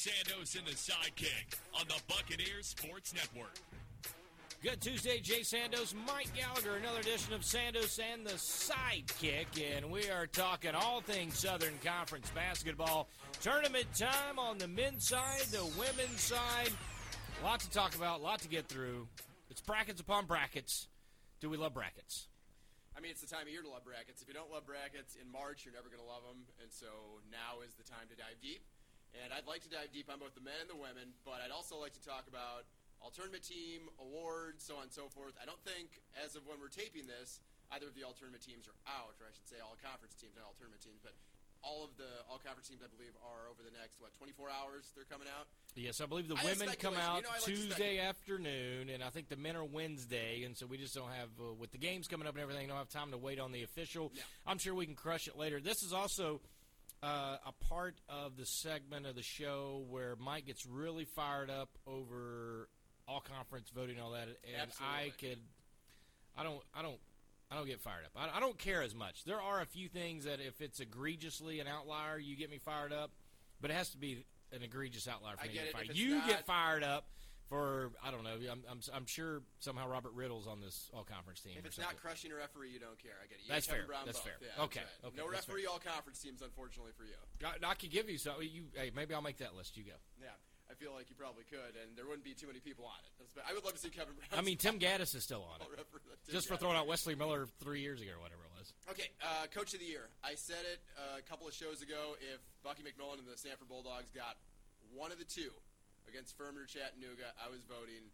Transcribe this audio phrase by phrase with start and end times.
[0.00, 3.52] Sandos and the sidekick on the Buccaneers Sports Network.
[4.62, 10.08] Good Tuesday, Jay Sandos, Mike Gallagher, another edition of Sandos and the Sidekick, and we
[10.08, 13.08] are talking all things Southern Conference basketball.
[13.42, 16.70] Tournament time on the men's side, the women's side.
[17.42, 19.06] A lot to talk about, a lot to get through.
[19.50, 20.88] It's brackets upon brackets.
[21.42, 22.28] Do we love brackets?
[22.96, 24.22] I mean, it's the time of year to love brackets.
[24.22, 26.48] If you don't love brackets in March, you're never going to love them.
[26.62, 26.86] And so
[27.30, 28.64] now is the time to dive deep.
[29.18, 31.50] And I'd like to dive deep on both the men and the women, but I'd
[31.50, 32.66] also like to talk about
[33.02, 35.34] all tournament team, awards, so on and so forth.
[35.40, 37.40] I don't think, as of when we're taping this,
[37.72, 40.36] either of the all tournament teams are out, or I should say all conference teams,
[40.36, 41.16] not all tournament teams, but
[41.62, 44.92] all of the all conference teams, I believe, are over the next, what, 24 hours
[44.94, 45.46] they're coming out?
[45.76, 49.10] Yes, I believe the I women come out You know, like Tuesday afternoon, and I
[49.10, 52.08] think the men are Wednesday, and so we just don't have, uh, with the games
[52.08, 54.12] coming up and everything, don't have time to wait on the official.
[54.46, 55.60] I'm sure we can crush it later.
[55.60, 56.40] This is also
[57.02, 61.70] uh, a part of the segment of the show where Mike gets really fired up
[61.86, 62.68] over
[63.08, 64.28] all conference voting, and all that,
[64.60, 65.38] and I could,
[66.36, 66.98] I don't, I don't.
[67.52, 68.12] I don't get fired up.
[68.14, 69.24] I, I don't care as much.
[69.24, 72.92] There are a few things that if it's egregiously an outlier, you get me fired
[72.92, 73.10] up,
[73.60, 75.72] but it has to be an egregious outlier for I me get to it.
[75.72, 75.90] get fired.
[75.90, 77.06] If You not- get fired up
[77.50, 78.38] for I don't know.
[78.50, 81.54] I'm, I'm I'm sure somehow Robert Riddle's on this all conference team.
[81.58, 83.18] If it's not crushing a referee, you don't care.
[83.18, 83.44] I get it.
[83.44, 83.84] You That's fair.
[83.90, 84.30] Brown That's both.
[84.30, 84.38] fair.
[84.40, 84.80] Yeah, Okay.
[84.80, 85.08] that's right.
[85.10, 87.18] Okay, No referee all conference teams, unfortunately for you.
[87.44, 88.38] I, I could give you some.
[88.40, 89.76] You hey, maybe I'll make that list.
[89.76, 89.98] You go.
[90.22, 90.30] Yeah,
[90.70, 93.42] I feel like you probably could, and there wouldn't be too many people on it.
[93.42, 94.30] I would love to see Kevin Brown.
[94.30, 95.68] I mean, Tim Gaddis is still on it,
[96.30, 98.70] just for throwing out Wesley Miller three years ago or whatever it was.
[98.94, 100.06] Okay, uh, coach of the year.
[100.22, 102.14] I said it uh, a couple of shows ago.
[102.22, 104.38] If Bucky McMillan and the Samford Bulldogs got
[104.94, 105.50] one of the two
[106.10, 108.10] against Furman or Chattanooga, I was voting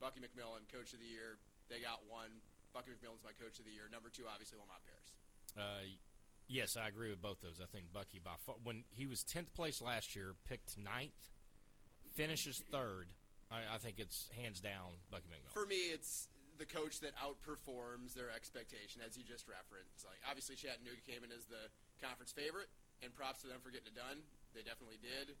[0.00, 1.36] Bucky McMillan, coach of the year.
[1.68, 2.40] They got one.
[2.72, 3.86] Bucky McMillan's my coach of the year.
[3.92, 5.08] Number two, obviously, Lamont Paris.
[5.54, 5.84] Uh,
[6.48, 7.60] yes, I agree with both those.
[7.62, 11.30] I think Bucky by far, when he was tenth place last year, picked ninth,
[12.16, 13.12] finishes third.
[13.52, 15.54] I, I think it's hands down Bucky McMillan.
[15.54, 16.26] For me, it's
[16.58, 20.02] the coach that outperforms their expectation, as you just referenced.
[20.02, 21.70] Like obviously, Chattanooga came in as the
[22.02, 22.72] conference favorite,
[23.02, 24.22] and props to them for getting it done.
[24.54, 25.38] They definitely did.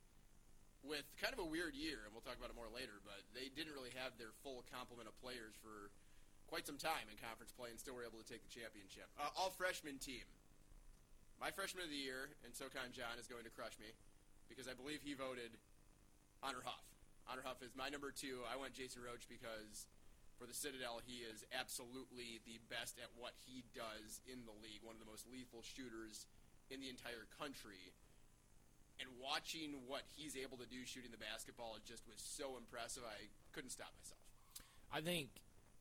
[0.84, 3.48] With kind of a weird year, and we'll talk about it more later, but they
[3.48, 5.88] didn't really have their full complement of players for
[6.44, 9.08] quite some time in conference play, and still were able to take the championship.
[9.16, 10.28] Uh, all freshman team.
[11.40, 13.96] My freshman of the year, and SoCon John is going to crush me
[14.46, 15.56] because I believe he voted
[16.44, 16.84] Honor Huff.
[17.24, 18.44] Honor Huff is my number two.
[18.44, 19.88] I went Jason Roche because
[20.36, 24.84] for the Citadel, he is absolutely the best at what he does in the league.
[24.84, 26.28] One of the most lethal shooters
[26.68, 27.96] in the entire country.
[29.00, 33.02] And watching what he's able to do shooting the basketball it just was so impressive.
[33.04, 34.20] I couldn't stop myself.
[34.92, 35.30] I think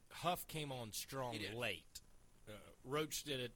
[0.10, 2.02] Huff came on strong late.
[2.48, 2.54] Uh,
[2.84, 3.52] Roche did it.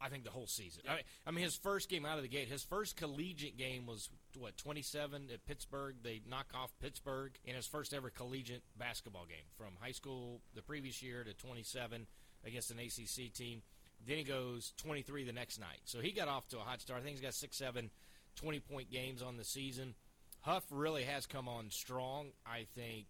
[0.00, 0.82] I think the whole season.
[0.88, 3.86] I, mean, I mean, his first game out of the gate, his first collegiate game
[3.86, 5.94] was what twenty seven at Pittsburgh.
[6.02, 10.62] They knock off Pittsburgh in his first ever collegiate basketball game from high school the
[10.62, 12.06] previous year to twenty seven
[12.44, 13.62] against an ACC team.
[14.04, 15.78] Then he goes twenty three the next night.
[15.84, 17.00] So he got off to a hot start.
[17.00, 17.90] I think he's got six, seven,
[18.36, 19.94] 20 point games on the season.
[20.42, 22.32] Huff really has come on strong.
[22.46, 23.06] I think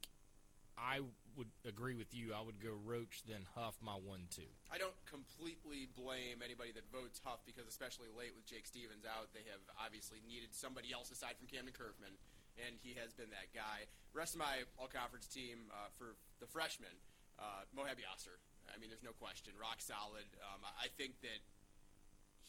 [0.76, 1.00] I
[1.36, 2.36] would agree with you.
[2.36, 4.48] I would go Roche, then Huff, my one-two.
[4.68, 9.32] I don't completely blame anybody that votes Huff because, especially late with Jake Stephens out,
[9.32, 12.20] they have obviously needed somebody else aside from Kamdyn Curfman,
[12.60, 13.88] and he has been that guy.
[14.12, 16.92] Rest of my all-conference team uh, for the freshmen,
[17.40, 18.36] uh, Mohab Yasser.
[18.68, 20.28] I mean, there's no question, rock solid.
[20.52, 21.40] Um, I think that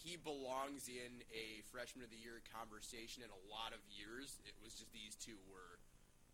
[0.04, 4.44] he belongs in a freshman of the year conversation in a lot of years.
[4.44, 5.80] It was just these two were,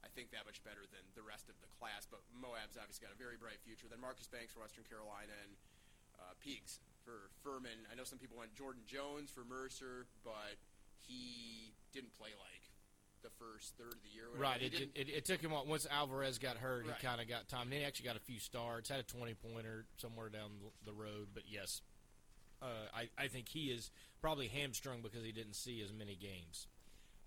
[0.02, 2.10] I think, that much better than the rest of the class.
[2.10, 3.86] But Mohab's obviously got a very bright future.
[3.86, 5.54] Then Marcus Banks for Western Carolina and
[6.18, 7.86] uh, Peaks for Furman.
[7.88, 10.58] I know some people went Jordan Jones for Mercer, but
[11.06, 12.66] he didn't play like
[13.22, 14.26] the first third of the year.
[14.34, 14.62] Right.
[14.62, 14.84] whatever.
[14.84, 16.86] It, it, it took him once Alvarez got hurt.
[16.86, 16.96] Right.
[17.00, 17.70] He kind of got time.
[17.70, 18.90] Then he actually got a few starts.
[18.90, 20.52] Had a twenty pointer somewhere down
[20.86, 21.30] the road.
[21.34, 21.82] But yes,
[22.62, 23.92] uh, I I think he is
[24.22, 26.68] probably hamstrung because he didn't see as many games.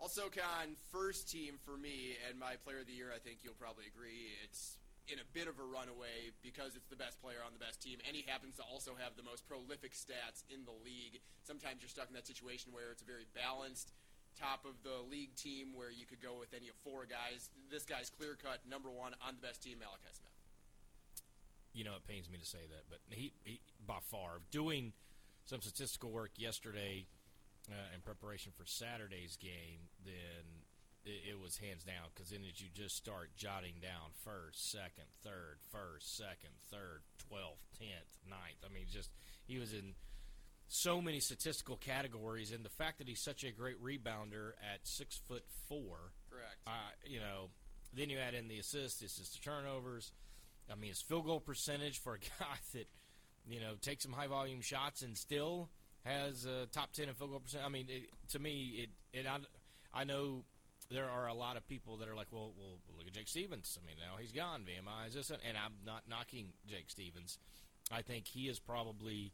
[0.00, 3.54] Also, Con, first team for me and my player of the year, I think you'll
[3.54, 4.76] probably agree, it's
[5.06, 8.02] in a bit of a runaway because it's the best player on the best team,
[8.06, 11.22] and he happens to also have the most prolific stats in the league.
[11.46, 13.94] Sometimes you're stuck in that situation where it's a very balanced
[14.34, 17.50] top of the league team where you could go with any of four guys.
[17.70, 20.34] This guy's clear cut number one on the best team, Malachi Smith.
[21.72, 24.92] you know, it pains me to say that, but he, he by far doing
[25.44, 27.06] some statistical work yesterday
[27.70, 30.64] uh, in preparation for Saturday's game, then
[31.04, 35.06] it, it was hands down because then as you just start jotting down first, second,
[35.22, 38.62] third, first, second, third, twelfth, tenth, ninth.
[38.64, 39.10] I mean, just
[39.46, 39.94] he was in
[40.68, 45.20] so many statistical categories, and the fact that he's such a great rebounder at six
[45.28, 46.12] foot four.
[46.30, 46.56] Correct.
[46.66, 47.50] Uh, you know,
[47.92, 50.12] then you add in the assists, assist to turnovers.
[50.70, 52.88] I mean, his field goal percentage for a guy that
[53.48, 55.68] you know take some high volume shots and still
[56.04, 57.64] has a top ten in field goal percent.
[57.64, 59.38] I mean, it, to me, it it I,
[60.00, 60.44] I know
[60.90, 63.78] there are a lot of people that are like, well, well, look at Jake Stephens.
[63.82, 64.62] I mean, now he's gone.
[64.62, 67.38] VMI is this, and I'm not knocking Jake Stephens.
[67.90, 69.32] I think he has probably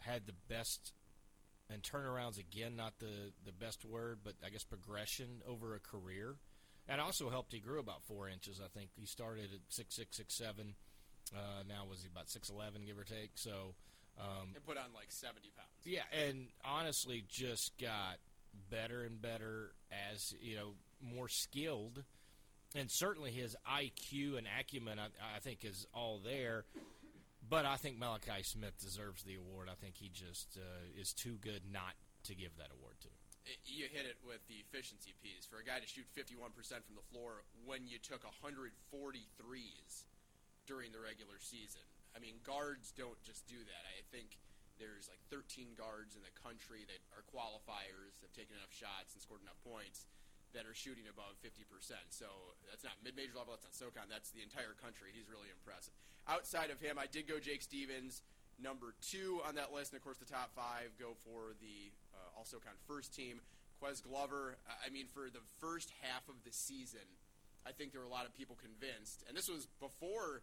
[0.00, 0.92] had the best
[1.72, 6.36] and turnarounds again, not the the best word, but I guess progression over a career.
[6.88, 7.52] And also helped.
[7.52, 8.60] He grew about four inches.
[8.62, 10.74] I think he started at six six six seven.
[11.34, 13.30] Uh, now was he about six eleven, give or take?
[13.34, 13.74] So,
[14.18, 15.70] um, and put on like 70 pounds.
[15.84, 18.18] yeah, and honestly, just got
[18.70, 19.72] better and better
[20.12, 20.68] as you know
[21.00, 22.04] more skilled,
[22.76, 26.64] and certainly his IQ and acumen, I, I think, is all there.
[27.48, 29.68] But I think Malachi Smith deserves the award.
[29.70, 31.92] I think he just uh, is too good not
[32.24, 33.08] to give that award to.
[33.66, 35.44] you hit it with the efficiency piece.
[35.44, 36.54] For a guy to shoot 51%
[36.86, 40.04] from the floor when you took 143s
[40.66, 41.82] during the regular season.
[42.12, 43.82] I mean, guards don't just do that.
[43.88, 44.36] I think
[44.80, 49.20] there's like 13 guards in the country that are qualifiers, have taken enough shots and
[49.20, 50.08] scored enough points
[50.52, 51.64] that are shooting above 50%.
[52.12, 52.28] So
[52.68, 55.12] that's not mid-major level, that's not SoCon, that's the entire country.
[55.16, 55.96] He's really impressive.
[56.28, 58.20] Outside of him, I did go Jake Stephens,
[58.60, 62.36] number two on that list, and of course the top five go for the uh,
[62.36, 63.40] all SoCon first team.
[63.80, 67.02] Ques Glover, I mean, for the first half of the season,
[67.66, 70.42] I think there were a lot of people convinced, and this was before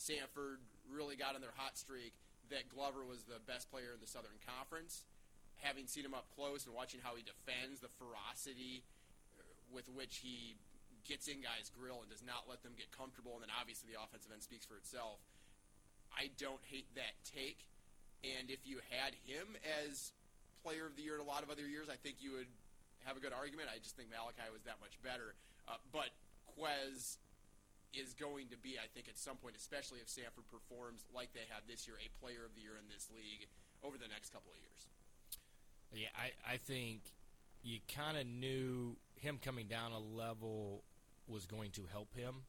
[0.00, 2.16] Samford really got on their hot streak,
[2.48, 5.04] that Glover was the best player in the Southern Conference.
[5.60, 8.80] Having seen him up close and watching how he defends, the ferocity
[9.68, 10.56] with which he
[11.04, 14.00] gets in guys' grill and does not let them get comfortable, and then obviously the
[14.00, 15.20] offensive end speaks for itself.
[16.16, 17.68] I don't hate that take,
[18.24, 19.54] and if you had him
[19.84, 20.16] as
[20.64, 22.50] player of the year in a lot of other years, I think you would
[23.04, 23.68] have a good argument.
[23.72, 25.36] I just think Malachi was that much better.
[25.68, 26.12] Uh, but
[26.56, 27.20] Ques
[27.92, 31.46] is going to be, I think, at some point, especially if Samford performs like they
[31.50, 33.46] have this year, a player of the year in this league
[33.82, 34.86] over the next couple of years.
[35.92, 37.02] Yeah, I, I think
[37.62, 40.84] you kind of knew him coming down a level
[41.26, 42.46] was going to help him.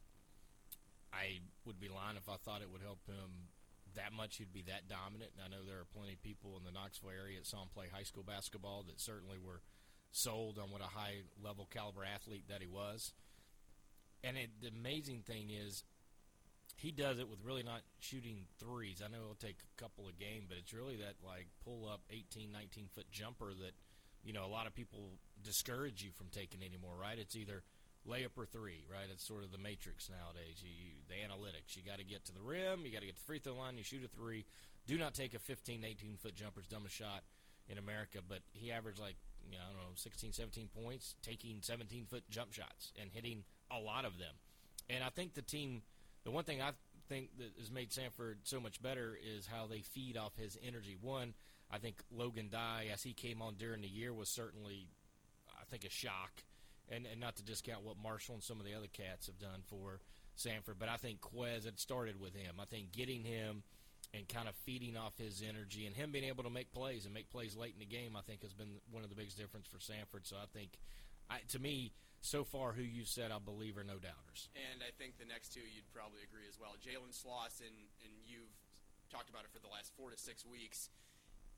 [1.14, 3.52] I would be lying if I thought it would help him
[3.96, 4.38] that much.
[4.38, 5.32] He'd be that dominant.
[5.36, 7.70] And I know there are plenty of people in the Knoxville area that saw him
[7.74, 9.62] play high school basketball that certainly were
[10.12, 13.14] sold on what a high level caliber athlete that he was.
[14.24, 15.84] And it, the amazing thing is,
[16.76, 19.02] he does it with really not shooting threes.
[19.06, 22.02] I know it'll take a couple of game, but it's really that like pull up
[22.10, 23.78] 18, 19 foot jumper that
[24.24, 26.98] you know a lot of people discourage you from taking anymore.
[27.00, 27.20] Right?
[27.20, 27.62] It's either
[28.08, 28.86] layup or three.
[28.90, 29.06] Right?
[29.12, 30.62] It's sort of the matrix nowadays.
[30.62, 31.78] You, you the analytics.
[31.78, 32.82] You got to get to the rim.
[32.86, 33.78] You got to get to the free throw line.
[33.78, 34.46] You shoot a three.
[34.88, 36.62] Do not take a 15, 18 foot jumper.
[36.62, 37.22] It's dumbest shot
[37.70, 38.20] in America.
[38.28, 42.24] But he averaged like you know, I don't know 16, 17 points, taking 17 foot
[42.30, 43.44] jump shots and hitting
[43.76, 44.34] a lot of them.
[44.90, 45.82] And I think the team
[46.24, 46.72] the one thing I
[47.10, 50.98] think that has made Samford so much better is how they feed off his energy.
[51.00, 51.34] One,
[51.70, 54.88] I think Logan Dye, as he came on during the year, was certainly,
[55.50, 56.44] I think, a shock.
[56.90, 59.62] And, and not to discount what Marshall and some of the other cats have done
[59.68, 60.02] for
[60.38, 62.56] Samford, but I think Ques had started with him.
[62.60, 63.64] I think getting him
[64.14, 67.14] and kind of feeding off his energy and him being able to make plays and
[67.14, 69.68] make plays late in the game, I think has been one of the biggest difference
[69.68, 70.24] for Samford.
[70.24, 70.72] So I think,
[71.30, 74.50] I, to me, so far, who you said I believe are no doubters.
[74.54, 76.78] And I think the next two you'd probably agree as well.
[76.78, 77.74] Jalen Slawson,
[78.06, 78.54] and you've
[79.10, 80.94] talked about it for the last four to six weeks,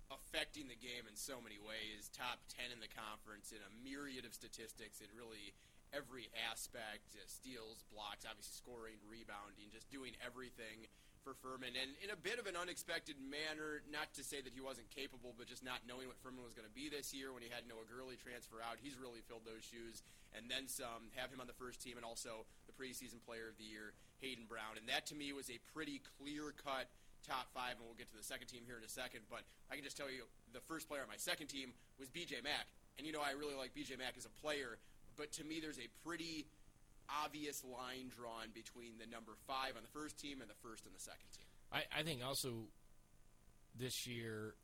[0.08, 2.08] affecting the game in so many ways.
[2.15, 5.51] Top 10 in the conference in a myriad of statistics in really
[5.93, 10.89] every aspect uh, steals, blocks, obviously scoring, rebounding, just doing everything
[11.23, 13.79] for Furman, and in a bit of an unexpected manner.
[13.87, 16.67] Not to say that he wasn't capable, but just not knowing what Furman was going
[16.67, 18.75] to be this year when he had Noah Gurley transfer out.
[18.83, 20.03] He's really filled those shoes,
[20.35, 21.09] and then some.
[21.15, 24.43] Have him on the first team, and also the preseason Player of the Year, Hayden
[24.45, 26.91] Brown, and that to me was a pretty clear cut
[27.23, 29.23] top five, and we'll get to the second team here in a second.
[29.31, 32.43] But I can just tell you, the first player on my second team was B.J.
[32.43, 32.67] Mack,
[32.99, 33.95] and you know I really like B.J.
[33.95, 34.75] Mack as a player,
[35.15, 36.45] but to me there's a pretty
[37.10, 40.93] obvious line drawn between the number five on the first team and the first and
[40.95, 41.45] the second team.
[41.72, 42.67] I, I think also
[43.77, 44.55] this year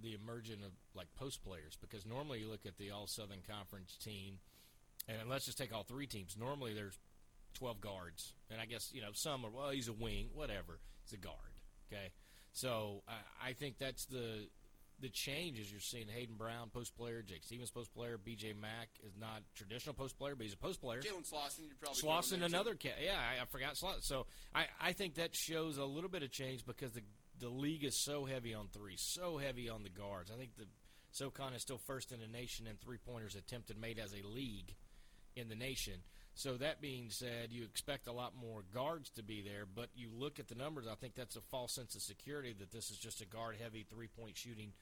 [0.00, 3.96] the emergence of like post players because normally you look at the All Southern Conference
[4.02, 4.38] team,
[5.08, 6.36] and let's just take all three teams.
[6.38, 6.98] Normally there's
[7.54, 10.80] twelve guards, and I guess you know some are well he's a wing, whatever.
[11.04, 11.36] He's a guard.
[11.92, 12.12] Okay,
[12.52, 14.48] so I, I think that's the
[15.02, 18.54] the change is you're seeing Hayden Brown post player, Jake Stephens post player, B.J.
[18.54, 21.00] Mack is not traditional post player, but he's a post player.
[21.00, 22.76] Jalen Slawson, you probably Slawson, another.
[22.82, 24.02] Yeah, I, I forgot Slawson.
[24.02, 27.02] So I, I think that shows a little bit of change because the
[27.40, 30.30] the league is so heavy on three, so heavy on the guards.
[30.30, 30.66] I think the
[31.10, 34.76] SoCon is still first in the nation in three pointers attempted made as a league
[35.34, 35.94] in the nation.
[36.34, 40.08] So that being said, you expect a lot more guards to be there, but you
[40.14, 40.86] look at the numbers.
[40.90, 43.84] I think that's a false sense of security that this is just a guard heavy
[43.88, 44.72] three point shooting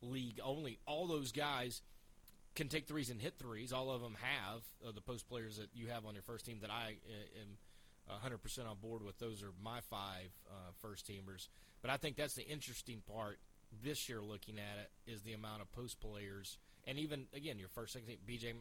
[0.00, 0.78] league only.
[0.86, 1.82] All those guys
[2.54, 3.72] can take threes and hit threes.
[3.72, 6.58] All of them have uh, the post players that you have on your first team
[6.62, 9.18] that I uh, am 100% on board with.
[9.18, 11.48] Those are my five uh, first teamers.
[11.82, 13.38] But I think that's the interesting part
[13.82, 16.58] this year looking at it is the amount of post players.
[16.86, 18.52] And even, again, your first, second team, BJ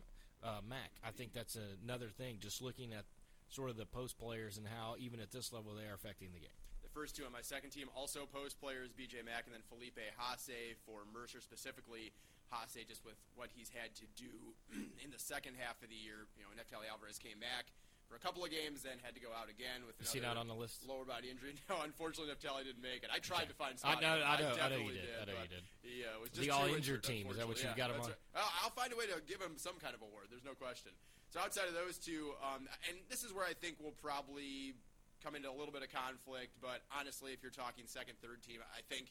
[0.43, 0.91] uh, Mack.
[1.05, 3.05] I think that's another thing, just looking at
[3.49, 6.39] sort of the post players and how, even at this level, they are affecting the
[6.39, 6.62] game
[6.93, 10.77] first two on my second team, also post players, BJ Mack and then Felipe Haase
[10.85, 12.13] for Mercer specifically.
[12.53, 14.29] Haase just with what he's had to do
[15.03, 16.29] in the second half of the year.
[16.37, 17.73] You know, Neftali Alvarez came back
[18.05, 20.45] for a couple of games, then had to go out again with he not on
[20.45, 20.85] the list?
[20.85, 21.57] Lower body injury.
[21.69, 23.09] No, unfortunately, Neftali didn't make it.
[23.09, 23.97] I tried to find Scott.
[23.97, 25.09] I know, I know, I, I know you did.
[25.09, 25.17] did.
[25.17, 25.65] I know you did.
[25.81, 27.25] He uh, was just the all injured team.
[27.33, 28.13] Is that what you yeah, got him on?
[28.13, 28.45] Right.
[28.61, 30.29] I'll find a way to give him some kind of award.
[30.29, 30.93] There's no question.
[31.33, 34.77] So outside of those two, um, and this is where I think we'll probably
[35.23, 36.59] come into a little bit of conflict.
[36.59, 39.07] But honestly, if you're talking second, third team, I think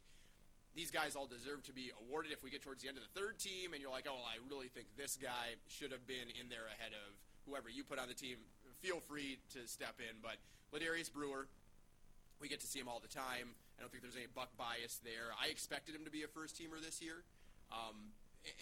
[0.76, 2.32] these guys all deserve to be awarded.
[2.32, 4.28] If we get towards the end of the third team and you're like, oh, well,
[4.28, 7.16] I really think this guy should have been in there ahead of
[7.48, 8.36] whoever you put on the team,
[8.84, 10.20] feel free to step in.
[10.20, 10.36] But
[10.72, 11.48] Ledarrius Brewer,
[12.40, 13.56] we get to see him all the time.
[13.76, 15.32] I don't think there's any buck bias there.
[15.36, 17.24] I expected him to be a first teamer this year.
[17.72, 18.12] Um,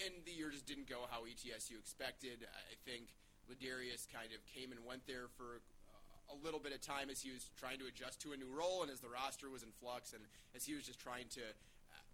[0.04, 2.47] and the year just didn't go how ETSU expected.
[2.47, 3.11] I think
[3.49, 5.64] Ledarrius kind of came and went there for
[6.31, 8.83] a little bit of time as he was trying to adjust to a new role
[8.83, 10.23] and as the roster was in flux and
[10.55, 11.43] as he was just trying to,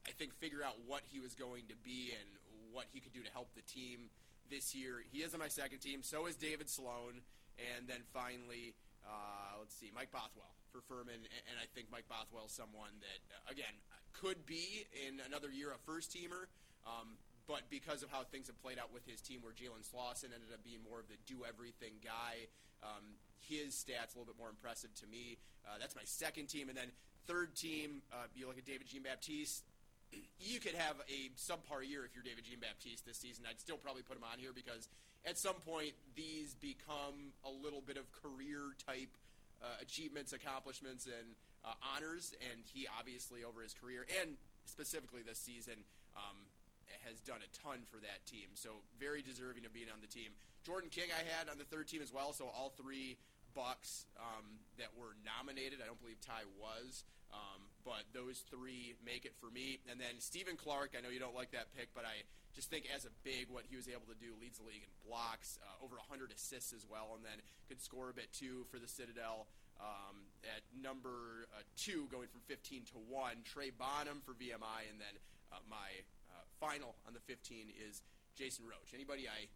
[0.07, 2.29] I think, figure out what he was going to be and
[2.73, 4.11] what he could do to help the team
[4.51, 5.03] this year.
[5.13, 6.03] He is on my second team.
[6.03, 7.25] So is David Sloan.
[7.57, 11.25] And then finally, uh, let's see, Mike Bothwell for Furman.
[11.25, 13.73] And I think Mike Bothwell is someone that, uh, again,
[14.13, 16.53] could be in another year a first teamer.
[16.85, 20.35] Um, but because of how things have played out with his team, where Jalen Slawson
[20.35, 22.51] ended up being more of the do everything guy,
[22.83, 23.17] um,
[23.49, 25.39] his stats a little bit more impressive to me.
[25.67, 26.91] Uh, that's my second team, and then
[27.27, 28.03] third team.
[28.13, 29.65] Uh, you look at David Jean Baptiste.
[30.39, 33.45] You could have a subpar year if you're David Jean Baptiste this season.
[33.49, 34.89] I'd still probably put him on here because
[35.27, 39.11] at some point these become a little bit of career type
[39.61, 41.35] uh, achievements, accomplishments, and
[41.67, 42.33] uh, honors.
[42.39, 45.83] And he obviously over his career and specifically this season.
[46.15, 46.47] Um,
[47.05, 50.31] has done a ton for that team, so very deserving of being on the team.
[50.65, 53.17] Jordan King I had on the third team as well, so all three
[53.57, 55.81] Bucks um, that were nominated.
[55.81, 59.81] I don't believe Ty was, um, but those three make it for me.
[59.89, 62.85] And then Stephen Clark, I know you don't like that pick, but I just think
[62.93, 65.81] as a big, what he was able to do leads the league in blocks, uh,
[65.81, 69.49] over 100 assists as well, and then could score a bit too for the Citadel.
[69.77, 75.01] Um, at number uh, two, going from 15 to one, Trey Bonham for VMI, and
[75.01, 75.17] then
[75.53, 78.01] uh, my uh, final on the 15 is
[78.37, 78.93] Jason Roche.
[78.97, 79.49] Anybody I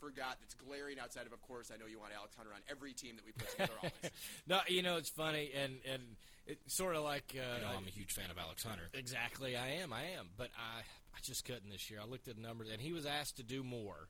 [0.00, 2.92] forgot that's glaring outside of, of course, I know you want Alex Hunter on every
[2.92, 4.12] team that we put together always.
[4.46, 6.02] no, you know, it's funny, and, and
[6.46, 7.34] it's sort of like.
[7.34, 8.88] Uh, you know, I'm a huge fan of Alex Hunter.
[8.94, 10.28] Exactly, I am, I am.
[10.36, 12.00] But I, I just couldn't this year.
[12.02, 14.08] I looked at the numbers, and he was asked to do more.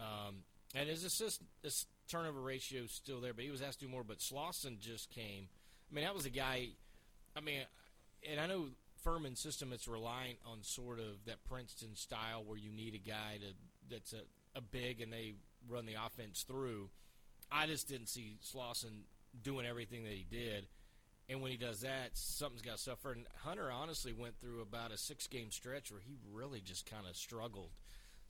[0.00, 0.44] Um,
[0.74, 3.90] and his assist, his turnover ratio is still there, but he was asked to do
[3.90, 4.04] more.
[4.04, 5.48] But Slawson just came.
[5.90, 6.68] I mean, that was a guy.
[7.36, 7.60] I mean,
[8.28, 8.66] and I know
[9.02, 13.38] Furman's system it's reliant on sort of that Princeton style where you need a guy
[13.40, 14.20] to that's a,
[14.54, 15.34] a big and they
[15.68, 16.90] run the offense through.
[17.50, 19.04] I just didn't see Slawson
[19.42, 20.66] doing everything that he did.
[21.30, 23.12] And when he does that, something's got to suffer.
[23.12, 27.06] And Hunter honestly went through about a six game stretch where he really just kind
[27.08, 27.70] of struggled.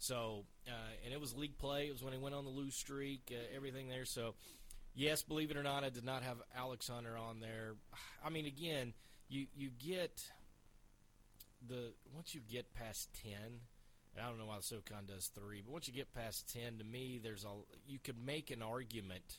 [0.00, 1.88] So, uh, and it was league play.
[1.88, 4.04] It was when he went on the lose streak, uh, everything there.
[4.04, 4.34] So,
[4.98, 7.74] Yes, believe it or not, I did not have Alex Hunter on there.
[8.24, 8.94] I mean, again,
[9.28, 10.24] you you get
[11.68, 13.60] the once you get past ten,
[14.16, 16.84] and I don't know why SoCon does three, but once you get past ten, to
[16.84, 17.48] me, there's a
[17.86, 19.38] you could make an argument.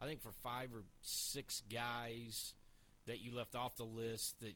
[0.00, 2.54] I think for five or six guys
[3.06, 4.54] that you left off the list that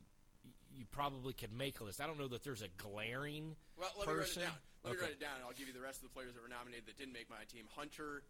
[0.75, 2.01] you probably could make a list.
[2.01, 4.43] I don't know that there's a glaring Well, let me write person.
[4.43, 4.55] it down.
[4.83, 5.05] Let me Okay.
[5.07, 6.87] write it down, and I'll give you the rest of the players that were nominated
[6.87, 7.67] that didn't make my team.
[7.77, 8.23] Hunter,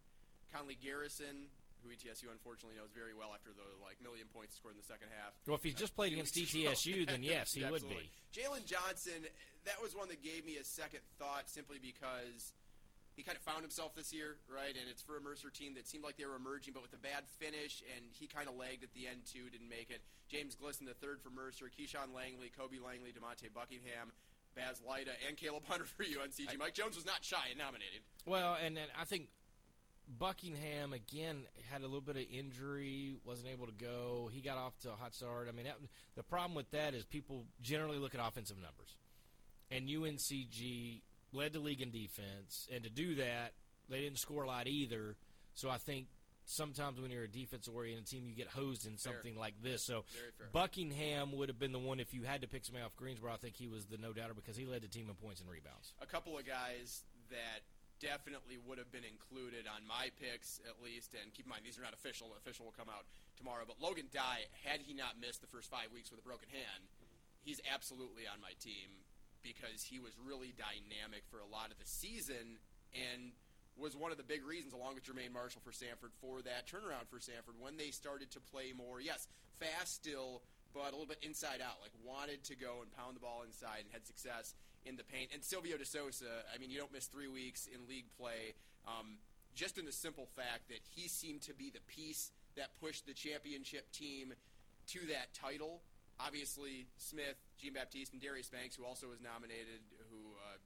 [0.53, 1.47] Conley Garrison,
[1.85, 5.13] who ETSU unfortunately knows very well after the like million points scored in the second
[5.13, 5.37] half.
[5.45, 6.33] Well, if he's just played against.
[6.41, 8.09] ETSU, then yes, he would be.
[8.33, 9.29] Jalen Johnson,
[9.69, 12.57] that was one that gave me a second thought simply because
[13.15, 14.75] he kind of found himself this year, right?
[14.75, 16.99] And it's for a Mercer team that seemed like they were emerging, but with a
[16.99, 20.01] bad finish, and he kind of lagged at the end too, didn't make it.
[20.27, 24.11] James Glisson, the third for Mercer, Keyshawn Langley, Kobe Langley, Demonte Buckingham,
[24.55, 26.57] Baz Lyda, and Caleb Hunter for UNCG.
[26.59, 28.03] Mike Jones was not shy and nominated.
[28.25, 29.31] Well, and then I think
[30.07, 34.29] Buckingham again had a little bit of injury, wasn't able to go.
[34.31, 35.47] He got off to a hot start.
[35.49, 35.77] I mean, that,
[36.15, 38.95] the problem with that is people generally look at offensive numbers,
[39.71, 41.01] and UNCG
[41.33, 43.53] led the league in defense, and to do that,
[43.89, 45.15] they didn't score a lot either.
[45.53, 46.07] So I think
[46.45, 49.13] sometimes when you're a defense-oriented team, you get hosed in Fair.
[49.13, 49.83] something like this.
[49.83, 50.05] So
[50.53, 53.33] Buckingham would have been the one if you had to pick somebody off Greensboro.
[53.33, 55.49] I think he was the no doubter because he led the team in points and
[55.49, 55.93] rebounds.
[56.01, 57.61] a couple of guys that
[57.99, 61.15] definitely would have been included on my picks at least.
[61.15, 62.31] And keep in mind, these are not official.
[62.31, 63.63] The official will come out tomorrow.
[63.67, 66.87] But Logan Dye, had he not missed the first five weeks with a broken hand,
[67.43, 69.05] he's absolutely on my team
[69.45, 72.57] because he was really dynamic for a lot of the season
[72.95, 73.35] and
[73.77, 77.11] was one of the big reasons, along with Jermaine Marshall for Samford, for that turnaround
[77.11, 79.01] for Samford when they started to play more.
[79.01, 79.27] Yes,
[79.59, 80.41] fast still,
[80.73, 81.83] but a little bit inside out.
[81.83, 85.31] Like wanted to go and pound the ball inside and had success in the paint.
[85.33, 88.53] And Silvio De Sousa, I mean, you don't miss three weeks in league play.
[88.87, 89.17] Um,
[89.55, 93.13] just in the simple fact that he seemed to be the piece that pushed the
[93.13, 94.33] championship team
[94.87, 95.81] to that title.
[96.19, 100.59] Obviously, Smith, Jean Baptiste, and Darius Banks, who also was nominated, who uh,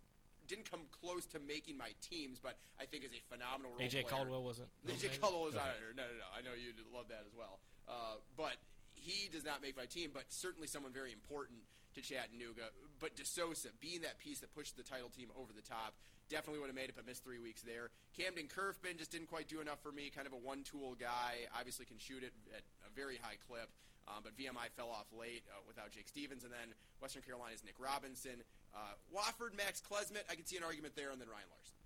[0.48, 4.06] didn't come close to making my teams, but I think is a phenomenal role AJ
[4.06, 4.26] player.
[4.26, 4.70] Caldwell wasn't.
[4.86, 5.22] AJ nominated?
[5.22, 5.70] Caldwell was not.
[5.96, 6.28] No, no, no.
[6.34, 7.62] I know you'd love that as well.
[7.88, 8.58] Uh, but
[8.94, 11.62] he does not make my team, but certainly someone very important
[11.96, 12.70] to Chattanooga.
[13.00, 15.96] But DeSousa, being that piece that pushed the title team over the top,
[16.30, 17.90] definitely would have made it, but missed three weeks there.
[18.18, 20.12] Kamdyn Curfman just didn't quite do enough for me.
[20.14, 21.50] Kind of a one-tool guy.
[21.58, 23.70] Obviously can shoot it at a very high clip.
[24.08, 27.78] Um, but VMI fell off late uh, without Jake Stephens, and then Western Carolina's Nick
[27.78, 28.42] Robinson,
[28.74, 30.26] uh, Wofford, Max Klesmit.
[30.30, 31.79] I could see an argument there, and then Ryan Larson.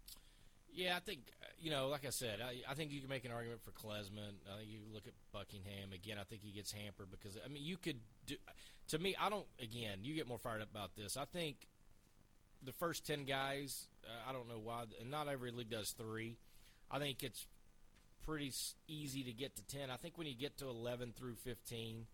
[0.74, 1.20] Yeah, I think
[1.60, 4.34] you know, like I said, I, I think you can make an argument for Klesmit.
[4.52, 6.18] I think you look at Buckingham again.
[6.20, 8.36] I think he gets hampered because I mean, you could do.
[8.90, 9.46] To me, I don't.
[9.62, 11.16] Again, you get more fired up about this.
[11.16, 11.68] I think
[12.64, 13.88] the first ten guys.
[14.04, 16.38] Uh, I don't know why, and not every league does three.
[16.92, 17.46] I think it's
[18.26, 18.52] pretty
[18.88, 19.90] easy to get to ten.
[19.90, 22.08] I think when you get to eleven through fifteen,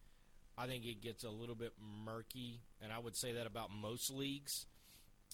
[0.58, 1.74] I think it gets a little bit
[2.06, 4.66] murky, and I would say that about most leagues.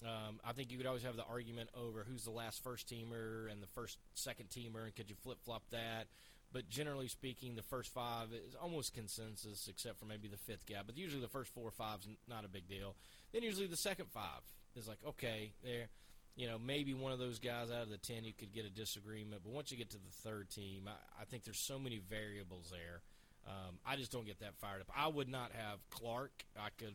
[0.04, 3.50] Um, I think you could always have the argument over who's the last first teamer
[3.50, 6.06] and the first second teamer, and could you flip flop that?
[6.52, 10.80] But generally speaking, the first five is almost consensus, except for maybe the fifth guy.
[10.86, 12.94] But usually the first four or five is not a big deal.
[13.32, 14.42] Then usually the second five
[14.76, 15.88] is like, okay, there,
[16.36, 18.70] you know, maybe one of those guys out of the ten you could get a
[18.70, 19.42] disagreement.
[19.44, 22.70] But once you get to the third team, I, I think there's so many variables
[22.70, 23.00] there.
[23.46, 24.88] Um, I just don't get that fired up.
[24.96, 26.44] I would not have Clark.
[26.58, 26.94] I could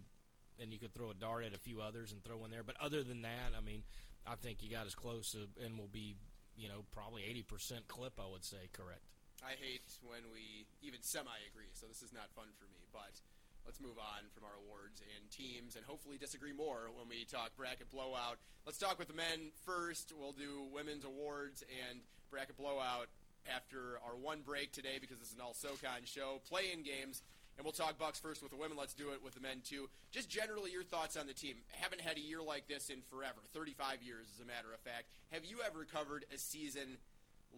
[0.59, 2.63] and you could throw a dart at a few others and throw in there.
[2.63, 3.83] But other than that, I mean,
[4.25, 6.15] I think you got as close and will be,
[6.57, 8.19] you know, probably eighty percent clip.
[8.19, 9.05] I would say correct.
[9.41, 12.85] I hate when we even semi agree, so this is not fun for me.
[12.93, 13.17] But
[13.65, 17.55] let's move on from our awards and teams and hopefully disagree more when we talk
[17.57, 18.37] bracket blowout.
[18.65, 20.13] Let's talk with the men first.
[20.13, 23.09] We'll do women's awards and bracket blowout
[23.49, 26.41] after our one break today because this is an all SoCon show.
[26.47, 27.23] Play in games.
[27.61, 28.73] And we'll talk Bucks first with the women.
[28.75, 29.85] Let's do it with the men too.
[30.09, 31.57] Just generally, your thoughts on the team.
[31.69, 33.37] Haven't had a year like this in forever.
[33.53, 35.13] 35 years, as a matter of fact.
[35.29, 36.97] Have you ever covered a season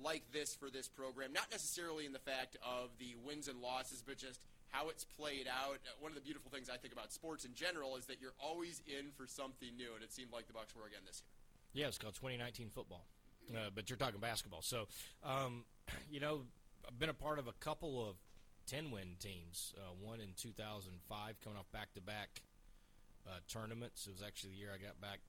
[0.04, 1.32] like this for this program?
[1.32, 5.48] Not necessarily in the fact of the wins and losses, but just how it's played
[5.48, 5.80] out.
[5.88, 8.36] Uh, One of the beautiful things I think about sports in general is that you're
[8.44, 11.84] always in for something new, and it seemed like the Bucks were again this year.
[11.84, 13.06] Yeah, it's called 2019 football,
[13.56, 14.64] uh, but you're talking basketball.
[14.64, 14.90] So,
[15.24, 15.64] um,
[16.12, 16.42] you know,
[16.86, 18.18] I've been a part of a couple of
[18.68, 19.74] 10 win teams.
[19.78, 22.42] Uh, one in 2005, coming off back to back
[23.48, 24.08] tournaments.
[24.08, 25.20] It was actually the year I got back.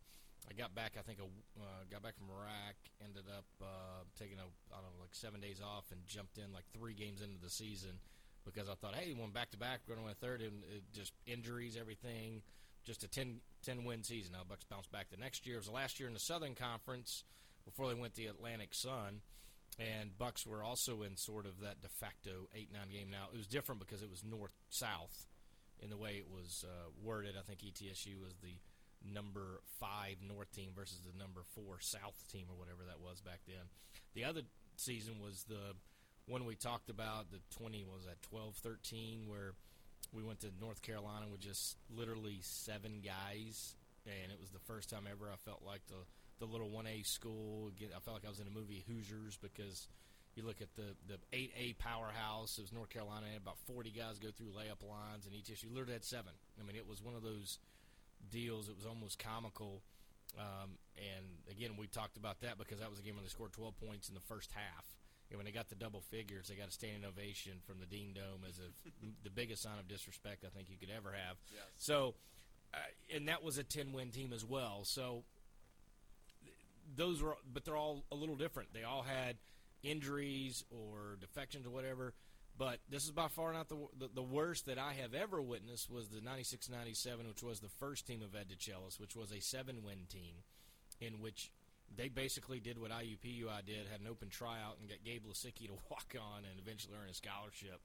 [0.48, 0.92] I got back.
[0.98, 1.28] I think a,
[1.60, 2.76] uh, got back from Iraq.
[3.02, 6.52] Ended up uh, taking a I don't know like seven days off and jumped in
[6.52, 7.96] like three games into the season
[8.44, 10.84] because I thought, hey, one back to back, we're going to win third, and it
[10.92, 12.42] just injuries, everything.
[12.84, 14.32] Just a 10, 10 win season.
[14.32, 15.56] Now Bucks bounced back the next year.
[15.56, 17.24] It was the last year in the Southern Conference
[17.64, 19.22] before they went to the Atlantic Sun.
[19.78, 23.08] And Bucks were also in sort of that de facto eight nine game.
[23.10, 25.26] Now it was different because it was north south
[25.82, 27.34] in the way it was uh, worded.
[27.38, 28.58] I think ETSU was the
[29.04, 33.40] number five north team versus the number four south team or whatever that was back
[33.46, 33.66] then.
[34.14, 34.42] The other
[34.76, 35.74] season was the
[36.26, 39.52] one we talked about, the 20 was at 12 13 where
[40.12, 43.74] we went to North Carolina with just literally seven guys
[44.06, 46.04] and it was the first time ever I felt like the
[46.44, 47.70] the little 1A school.
[47.80, 49.88] I felt like I was in a movie Hoosiers because
[50.34, 52.58] you look at the the 8A powerhouse.
[52.58, 53.26] It was North Carolina.
[53.26, 55.68] They had about 40 guys go through layup lines, and each issue.
[55.70, 56.32] literally had seven.
[56.60, 57.58] I mean, it was one of those
[58.30, 58.68] deals.
[58.68, 59.82] It was almost comical.
[60.38, 63.52] Um, and again, we talked about that because that was a game where they scored
[63.52, 64.84] 12 points in the first half.
[65.30, 68.12] And when they got the double figures, they got a standing ovation from the Dean
[68.14, 68.68] Dome as a,
[69.24, 71.36] the biggest sign of disrespect I think you could ever have.
[71.52, 71.64] Yes.
[71.78, 72.14] So,
[72.72, 72.78] uh,
[73.14, 74.80] and that was a 10 win team as well.
[74.84, 75.22] So,
[76.96, 78.72] those were, but they're all a little different.
[78.72, 79.36] They all had
[79.82, 82.14] injuries or defections or whatever.
[82.56, 85.90] But this is by far not the, the, the worst that I have ever witnessed.
[85.90, 90.06] Was the 96-97, which was the first team of Ed DeChellis, which was a seven-win
[90.08, 90.36] team,
[91.00, 91.50] in which
[91.94, 95.74] they basically did what IUPUI did, had an open tryout, and got Gabe Lasicki to
[95.90, 97.80] walk on and eventually earn a scholarship.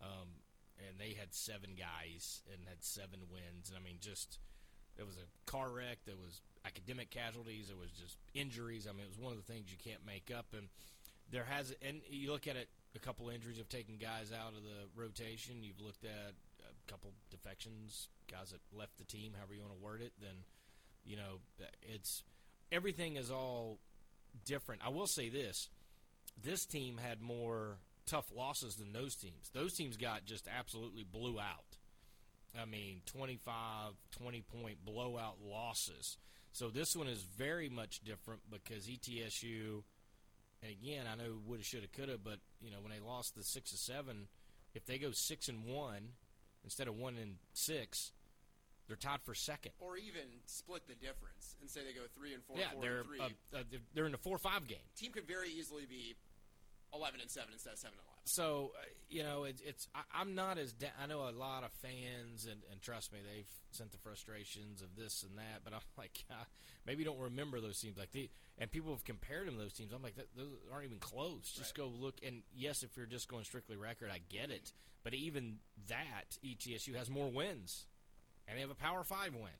[0.00, 0.40] Um,
[0.78, 3.68] and they had seven guys and had seven wins.
[3.68, 4.38] And I mean, just
[4.98, 5.98] it was a car wreck.
[6.06, 7.70] There was academic casualties.
[7.70, 8.86] It was just injuries.
[8.88, 10.46] I mean, it was one of the things you can't make up.
[10.52, 10.68] And
[11.30, 14.62] there has, and you look at it, a couple injuries have taken guys out of
[14.62, 15.62] the rotation.
[15.62, 19.84] You've looked at a couple defections, guys that left the team, however you want to
[19.84, 20.12] word it.
[20.20, 20.44] Then,
[21.04, 21.40] you know,
[21.82, 22.22] it's
[22.72, 23.78] everything is all
[24.44, 24.82] different.
[24.84, 25.68] I will say this:
[26.42, 29.50] this team had more tough losses than those teams.
[29.52, 31.76] Those teams got just absolutely blew out.
[32.60, 36.16] I mean, 25, 20 point blowout losses.
[36.56, 39.82] So this one is very much different because ETSU,
[40.62, 43.72] and again, I know woulda, shoulda, coulda, but you know when they lost the six
[43.72, 44.26] to seven,
[44.74, 46.12] if they go six and one
[46.64, 48.10] instead of one and six,
[48.88, 49.72] they're tied for second.
[49.80, 52.98] Or even split the difference and say they go three and four, yeah, 4 they're
[53.00, 53.20] and three.
[53.20, 54.80] uh, uh, they're- in a four five game.
[54.96, 56.14] Team could very easily be
[56.94, 58.05] eleven and seven instead of seven and.
[58.26, 61.62] So uh, you know, it, it's I, I'm not as da- I know a lot
[61.62, 65.62] of fans, and, and trust me, they've sent the frustrations of this and that.
[65.64, 66.44] But I'm like, uh,
[66.86, 69.74] maybe you don't remember those teams like the and people have compared them to those
[69.74, 69.92] teams.
[69.92, 71.52] I'm like, those aren't even close.
[71.56, 72.16] Just go look.
[72.26, 74.72] And yes, if you're just going strictly record, I get it.
[75.04, 75.58] But even
[75.88, 77.86] that, ETSU has more wins,
[78.48, 79.52] and they have a Power Five win.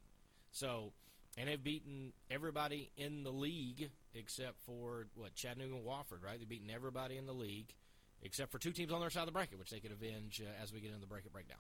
[0.51, 0.93] So,
[1.39, 6.39] and they've beaten everybody in the league except for what Chattanooga and Wofford, right?
[6.39, 7.75] They've beaten everybody in the league
[8.23, 10.63] except for two teams on their side of the bracket, which they could avenge uh,
[10.63, 11.59] as we get into the bracket breakdown.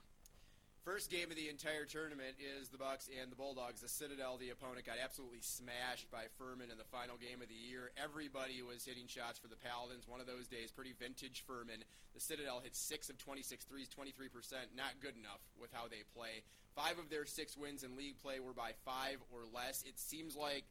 [0.87, 3.83] First game of the entire tournament is the Bucks and the Bulldogs.
[3.83, 7.59] The Citadel, the opponent, got absolutely smashed by Furman in the final game of the
[7.59, 7.91] year.
[7.99, 10.07] Everybody was hitting shots for the Paladins.
[10.07, 11.83] One of those days, pretty vintage Furman.
[12.15, 14.31] The Citadel hit six of 26 threes, 23%.
[14.79, 16.47] Not good enough with how they play.
[16.79, 19.83] Five of their six wins in league play were by five or less.
[19.83, 20.71] It seems like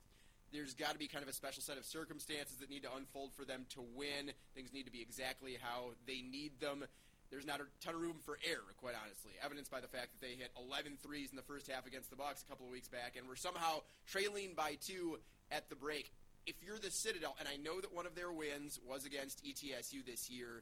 [0.52, 3.34] there's got to be kind of a special set of circumstances that need to unfold
[3.34, 4.32] for them to win.
[4.54, 6.86] Things need to be exactly how they need them.
[7.32, 9.34] There's not a ton of room for error, quite honestly.
[9.44, 12.16] Evidenced by the fact that they hit 11 threes in the first half against the
[12.16, 15.20] Bucks a couple of weeks back, and were somehow trailing by two
[15.52, 16.12] at the break.
[16.46, 20.06] If you're the Citadel, and I know that one of their wins was against ETSU
[20.06, 20.62] this year,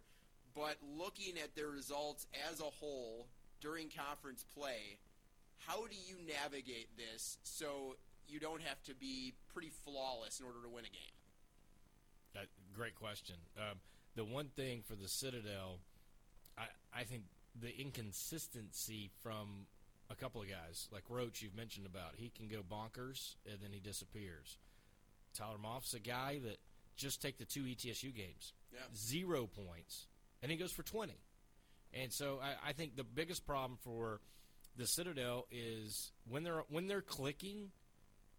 [0.55, 3.27] but looking at their results as a whole
[3.59, 4.97] during conference play,
[5.67, 10.59] how do you navigate this so you don't have to be pretty flawless in order
[10.63, 11.15] to win a game?
[12.33, 13.36] That, great question.
[13.57, 13.77] Um,
[14.15, 15.79] the one thing for the Citadel,
[16.57, 17.23] I, I think
[17.59, 19.67] the inconsistency from
[20.09, 23.71] a couple of guys, like Roche, you've mentioned about, he can go bonkers and then
[23.71, 24.57] he disappears.
[25.33, 26.57] Tyler Moffe's a guy that
[26.95, 28.79] just take the two ETSU games, Yeah.
[28.95, 30.07] zero points,
[30.41, 31.13] and he goes for 20.
[31.93, 34.19] And so I, I think the biggest problem for
[34.77, 37.71] the Citadel is when they're when they're clicking,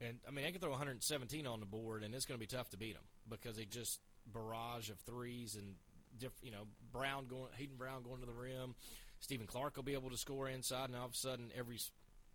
[0.00, 2.46] and I mean, they can throw 117 on the board, and it's going to be
[2.46, 4.00] tough to beat them because they just
[4.32, 5.74] barrage of threes and
[6.18, 8.74] diff, you know Brown going, Hayden Brown going to the rim.
[9.20, 11.78] Stephen Clark will be able to score inside, and all of a sudden, every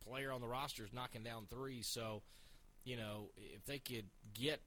[0.03, 1.87] player on the roster is knocking down threes.
[1.87, 2.23] So,
[2.83, 4.61] you know, if they could get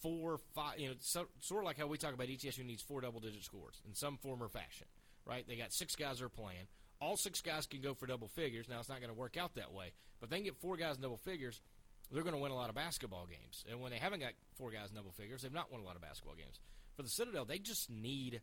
[0.00, 3.00] four, five, you know, so, sort of like how we talk about ETSU needs four
[3.00, 4.86] double-digit scores in some form or fashion,
[5.24, 5.44] right?
[5.48, 6.68] They got six guys they're playing.
[7.00, 8.68] All six guys can go for double figures.
[8.68, 10.96] Now, it's not going to work out that way, but they can get four guys
[10.96, 11.60] in double figures
[12.12, 13.64] they're going to win a lot of basketball games.
[13.70, 15.96] And when they haven't got four guys in double figures, they've not won a lot
[15.96, 16.60] of basketball games.
[16.96, 18.40] For the Citadel, they just need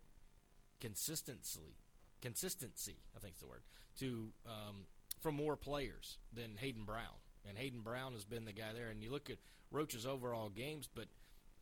[0.79, 1.77] consistency.
[2.21, 3.63] Consistency, I think is the word,
[3.99, 4.85] to um,
[5.21, 7.19] from more players than Hayden Brown.
[7.47, 8.89] And Hayden Brown has been the guy there.
[8.89, 9.37] And you look at
[9.71, 11.07] Roche's overall games, but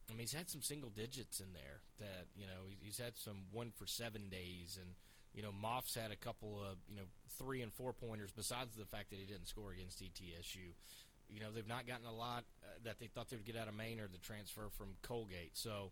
[0.10, 1.82] I mean, he's had some single digits in there.
[2.00, 4.92] That you know, he's, had some one for seven days, and
[5.34, 8.32] you know, Moffe's had a couple of you know three and four pointers.
[8.36, 10.74] Besides the fact that he didn't score against ETSU,
[11.32, 13.68] you know, they've not gotten a lot uh, that they thought they would get out
[13.68, 15.56] of or the transfer from Colgate.
[15.56, 15.92] So,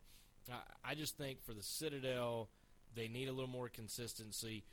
[0.51, 2.49] I, I just think for the Citadel,
[2.95, 4.63] they need a little more consistency.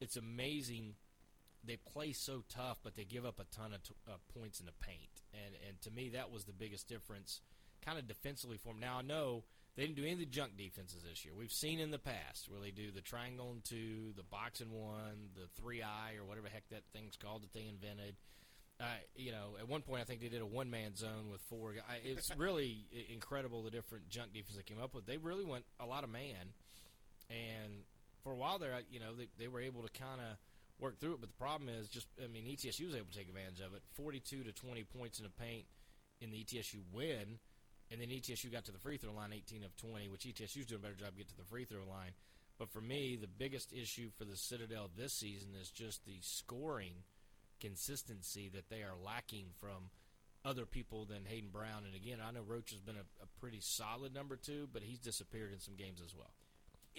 [0.00, 0.94] It's amazing
[1.64, 4.66] they play so tough, but they give up a ton of t- uh, points in
[4.66, 5.22] the paint.
[5.32, 7.40] And and to me, that was the biggest difference,
[7.84, 8.80] kind of defensively for them.
[8.80, 9.44] Now I know
[9.76, 11.34] they didn't do any of the junk defenses this year.
[11.36, 14.72] We've seen in the past where they do the triangle and two, the box and
[14.72, 18.16] one, the three eye, or whatever the heck that thing's called that they invented.
[18.80, 18.84] Uh,
[19.16, 21.72] you know, at one point I think they did a one man zone with four.
[21.72, 21.82] guys.
[22.04, 25.04] It's really incredible the different junk defense they came up with.
[25.04, 26.54] They really went a lot of man,
[27.28, 27.82] and
[28.22, 30.36] for a while there, you know, they they were able to kind of
[30.78, 31.20] work through it.
[31.20, 33.82] But the problem is just, I mean, ETSU was able to take advantage of it.
[33.94, 35.64] 42 to 20 points in the paint
[36.20, 37.38] in the ETSU win.
[37.90, 40.80] And then ETSU got to the free throw line 18 of 20, which ETSU's doing
[40.80, 42.12] a better job get to the free throw line.
[42.58, 47.04] But for me, the biggest issue for the Citadel this season is just the scoring
[47.60, 49.90] consistency that they are lacking from
[50.44, 51.84] other people than Hayden Brown.
[51.84, 54.98] And again, I know Roche has been a, a pretty solid number two, but he's
[54.98, 56.32] disappeared in some games as well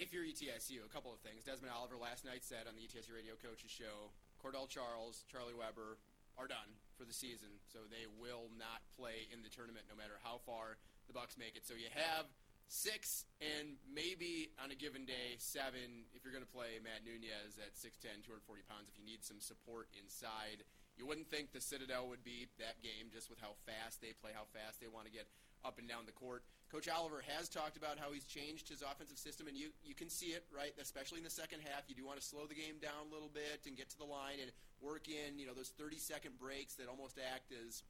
[0.00, 1.44] if you're ETSU, a couple of things.
[1.44, 4.08] Desmond Oliver last night said on the ETSU Radio Coaches Show,
[4.40, 6.00] Cordell Charles, Charlie Weber
[6.40, 10.16] are done for the season, so they will not play in the tournament no matter
[10.24, 11.68] how far the Bucks make it.
[11.68, 12.24] So you have
[12.70, 17.58] six and maybe on a given day seven if you're going to play Matt Nunez
[17.58, 18.86] at 6'10", 240 pounds.
[18.86, 20.62] If you need some support inside,
[20.94, 24.30] you wouldn't think the Citadel would be that game just with how fast they play,
[24.30, 25.26] how fast they want to get
[25.66, 26.46] up and down the court.
[26.70, 30.08] Coach Oliver has talked about how he's changed his offensive system, and you, you can
[30.08, 30.70] see it, right?
[30.78, 31.82] Especially in the second half.
[31.90, 34.06] You do want to slow the game down a little bit and get to the
[34.06, 37.82] line and work in, you know, those 30-second breaks that almost act as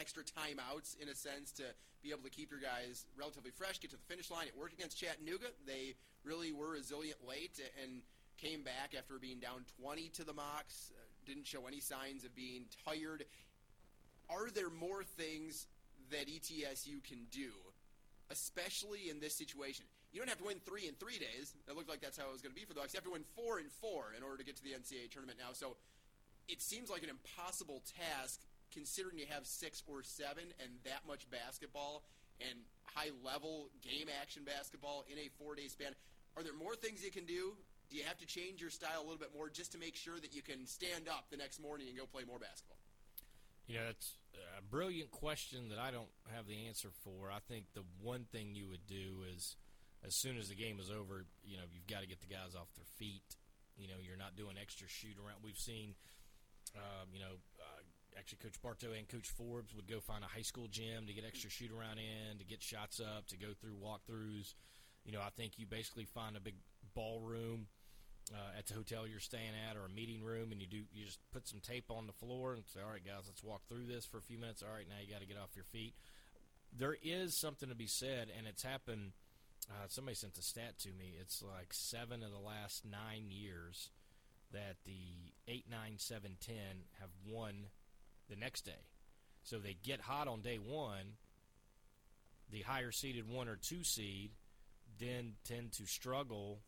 [0.00, 1.64] extra timeouts in a sense to
[2.02, 4.46] be able to keep your guys relatively fresh, get to the finish line.
[4.46, 5.52] It worked against Chattanooga.
[5.66, 8.00] They really were resilient late and
[8.38, 10.90] came back after being down 20 to the Mocs.
[10.90, 13.24] Uh, didn't show any signs of being tired.
[14.30, 15.66] Are there more things
[16.10, 17.50] that ETSU can do,
[18.30, 19.86] especially in this situation.
[20.12, 21.54] You don't have to win three in three days.
[21.68, 22.92] It looked like that's how it was going to be for the Bucks.
[22.92, 25.38] You have to win four in four in order to get to the NCAA tournament
[25.38, 25.54] now.
[25.54, 25.76] So
[26.48, 31.28] it seems like an impossible task considering you have six or seven and that much
[31.30, 32.04] basketball
[32.40, 32.58] and
[32.94, 35.92] high level game action basketball in a four day span.
[36.36, 37.56] Are there more things you can do?
[37.90, 40.20] Do you have to change your style a little bit more just to make sure
[40.20, 42.78] that you can stand up the next morning and go play more basketball?
[43.66, 44.14] You know, it's
[44.58, 47.30] a brilliant question that I don't have the answer for.
[47.30, 49.56] I think the one thing you would do is,
[50.06, 52.54] as soon as the game is over, you know, you've got to get the guys
[52.54, 53.36] off their feet.
[53.76, 55.42] You know, you're not doing extra shoot around.
[55.42, 55.94] We've seen,
[56.74, 57.82] um, you know, uh,
[58.18, 61.24] actually Coach Bartow and Coach Forbes would go find a high school gym to get
[61.24, 64.54] extra shoot around in, to get shots up, to go through walkthroughs.
[65.04, 66.56] You know, I think you basically find a big
[66.94, 67.66] ballroom–
[68.32, 71.04] uh, at the hotel you're staying at or a meeting room, and you do you
[71.04, 73.86] just put some tape on the floor and say, "All right, guys, let's walk through
[73.86, 75.94] this for a few minutes." All right, now you got to get off your feet.
[76.76, 79.12] There is something to be said, and it's happened.
[79.68, 81.14] Uh, somebody sent the stat to me.
[81.20, 83.90] It's like seven of the last nine years
[84.52, 87.66] that the eight, nine, seven, ten have won
[88.30, 88.86] the next day.
[89.42, 91.16] So they get hot on day one.
[92.50, 94.30] The higher seeded one or two seed
[94.98, 96.60] then tend to struggle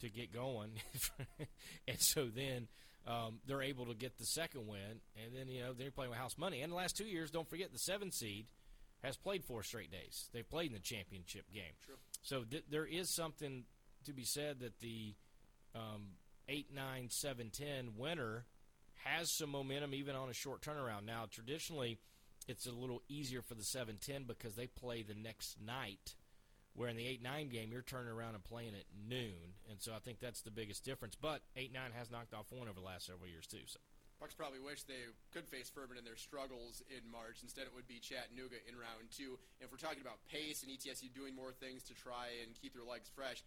[0.00, 0.72] to get going,
[1.88, 2.68] and so then
[3.06, 6.18] um, they're able to get the second win, and then you know they're playing with
[6.18, 6.62] house money.
[6.62, 8.46] And the last two years, don't forget the seven seed
[9.02, 10.28] has played four straight days.
[10.32, 11.72] They've played in the championship game.
[11.84, 11.94] True.
[12.22, 13.64] So th- there is something
[14.04, 15.14] to be said that the
[15.74, 16.08] um,
[16.48, 18.44] eight, nine, seven, ten winner
[19.04, 21.04] has some momentum even on a short turnaround.
[21.06, 21.98] Now, traditionally,
[22.48, 26.14] it's a little easier for the seven ten because they play the next night
[26.74, 29.58] where in the 8 9 game, you're turning around and playing at noon.
[29.68, 31.16] And so I think that's the biggest difference.
[31.16, 33.66] But 8 9 has knocked off one over the last several years, too.
[33.66, 33.80] So.
[34.20, 37.40] Bucks probably wish they could face Furman in their struggles in March.
[37.40, 39.40] Instead, it would be Chattanooga in round two.
[39.56, 42.76] And if we're talking about pace and ETSU doing more things to try and keep
[42.76, 43.40] their legs fresh,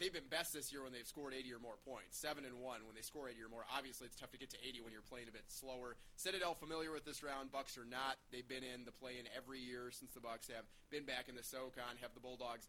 [0.00, 2.16] they've been best this year when they've scored 80 or more points.
[2.16, 3.68] Seven and one when they score 80 or more.
[3.68, 6.00] Obviously, it's tough to get to 80 when you're playing a bit slower.
[6.16, 7.52] Citadel familiar with this round.
[7.52, 8.16] Bucks are not.
[8.32, 11.44] They've been in the play-in every year since the Bucks have been back in the
[11.44, 12.00] SoCon.
[12.00, 12.66] Have the Bulldogs.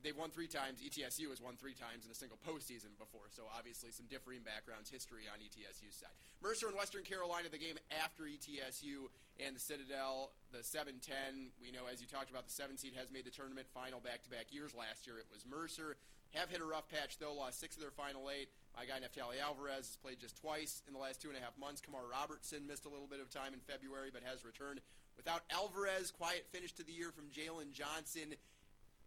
[0.00, 0.80] They've won three times.
[0.80, 3.28] ETSU has won three times in a single postseason before.
[3.28, 6.16] So obviously, some differing backgrounds, history on ETSU's side.
[6.40, 11.52] Mercer and Western Carolina, the game after ETSU and the Citadel, the 7-10.
[11.60, 14.48] We know, as you talked about, the seven seed has made the tournament final back-to-back
[14.48, 14.72] years.
[14.72, 16.00] Last year, it was Mercer.
[16.34, 17.34] Have hit a rough patch, though.
[17.34, 18.48] Lost six of their final eight.
[18.76, 21.58] My guy, Neftali Alvarez, has played just twice in the last two and a half
[21.58, 21.80] months.
[21.80, 24.80] Kamar Robertson missed a little bit of time in February, but has returned
[25.20, 28.32] Without Alvarez, quiet finish to the year from Jalen Johnson.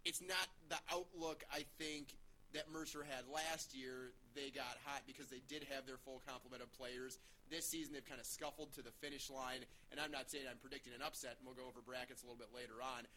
[0.06, 2.14] It's not the outlook I think
[2.54, 4.14] that Mercer had last year.
[4.38, 7.18] They got hot because they did have their full complement of players.
[7.50, 10.62] This season, they've kind of scuffled to the finish line, and I'm not saying I'm
[10.62, 13.10] predicting an upset, and we'll go over brackets a little bit later on.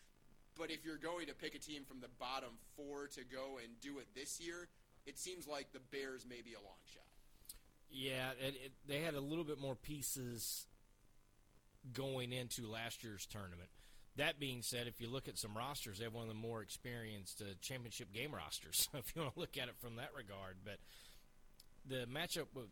[0.59, 3.79] But if you're going to pick a team from the bottom four to go and
[3.81, 4.69] do it this year,
[5.05, 7.03] it seems like the Bears may be a long shot.
[7.91, 10.67] Yeah, it, it, they had a little bit more pieces
[11.93, 13.69] going into last year's tournament.
[14.17, 16.63] That being said, if you look at some rosters, they have one of the more
[16.63, 18.89] experienced uh, championship game rosters.
[18.95, 20.79] if you want to look at it from that regard, but
[21.87, 22.67] the matchup with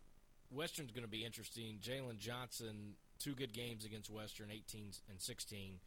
[0.51, 1.79] Western's going to be interesting.
[1.81, 5.79] Jalen Johnson, two good games against Western, 18 and 16.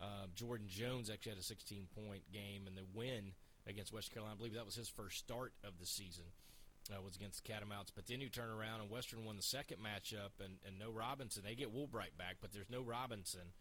[0.00, 3.32] Uh, Jordan Jones actually had a 16 point game, and the win
[3.66, 6.24] against West Carolina, I believe that was his first start of the season,
[6.92, 7.90] uh, was against the Catamounts.
[7.94, 11.42] But then you turn around and Western won the second matchup, and, and no Robinson.
[11.44, 13.54] They get Woolbright back, but there's no Robinson.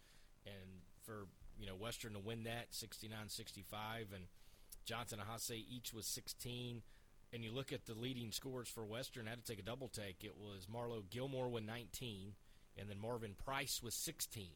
[0.45, 1.27] And for
[1.59, 4.25] you know Western to win that 69-65, and
[4.85, 6.81] Johnson and Hase each was 16.
[7.31, 9.87] And you look at the leading scores for Western, I had to take a double
[9.87, 10.23] take.
[10.23, 12.33] It was Marlo Gilmore with 19,
[12.77, 14.49] and then Marvin Price with 16.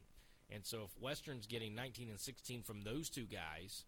[0.54, 3.84] And so if Western's getting 19 and 16 from those two guys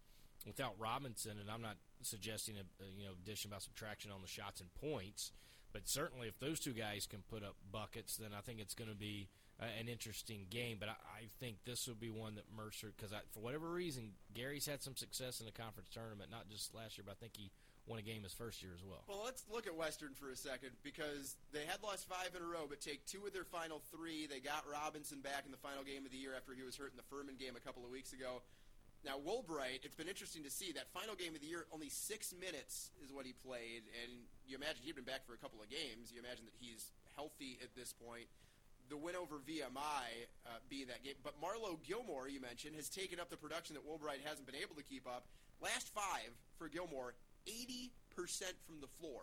[0.46, 4.60] without Robinson, and I'm not suggesting a, you know addition by subtraction on the shots
[4.60, 5.32] and points,
[5.72, 8.90] but certainly if those two guys can put up buckets, then I think it's going
[8.90, 10.76] to be an interesting game.
[10.80, 14.66] But I, I think this will be one that Mercer, because for whatever reason, Gary's
[14.66, 17.50] had some success in the conference tournament, not just last year, but I think he
[17.90, 19.02] won a game his first year as well.
[19.10, 22.46] Well, let's look at Western for a second because they had lost five in a
[22.46, 24.30] row, but take two of their final three.
[24.30, 26.94] They got Robinson back in the final game of the year after he was hurt
[26.94, 28.46] in the Furman game a couple of weeks ago.
[29.02, 32.30] Now, Woolbright, it's been interesting to see that final game of the year, only six
[32.30, 34.12] minutes is what he played, and
[34.46, 36.14] you imagine he'd been back for a couple of games.
[36.14, 38.30] You imagine that he's healthy at this point.
[38.86, 41.16] The win over VMI uh, being that game.
[41.24, 44.76] But Marlo Gilmore, you mentioned, has taken up the production that Woolbright hasn't been able
[44.76, 45.26] to keep up.
[45.62, 47.14] Last five for Gilmore,
[47.46, 47.90] 80%
[48.66, 49.22] from the floor.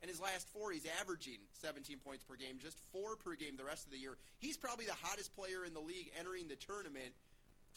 [0.00, 3.64] And his last four, he's averaging 17 points per game, just four per game the
[3.64, 4.16] rest of the year.
[4.38, 7.18] He's probably the hottest player in the league entering the tournament.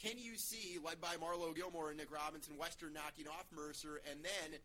[0.01, 4.01] Can you see, led by Marlo Gilmore and Nick Robinson, Western knocking off Mercer?
[4.09, 4.59] And then,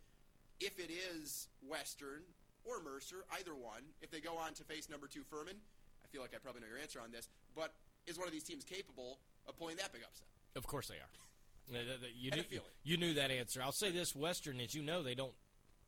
[0.60, 2.22] if it is Western
[2.64, 5.56] or Mercer, either one, if they go on to face number two Furman,
[6.04, 7.72] I feel like I probably know your answer on this, but
[8.06, 10.28] is one of these teams capable of pulling that big upset?
[10.54, 11.25] Of course they are.
[11.68, 12.42] You knew,
[12.84, 13.60] you knew that answer.
[13.62, 15.34] I'll say this: Western, as you know, they don't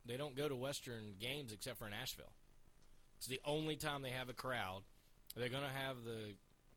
[0.05, 2.33] they don't go to Western games except for in Asheville.
[3.17, 4.83] It's the only time they have a crowd.
[5.35, 6.33] They're going to have the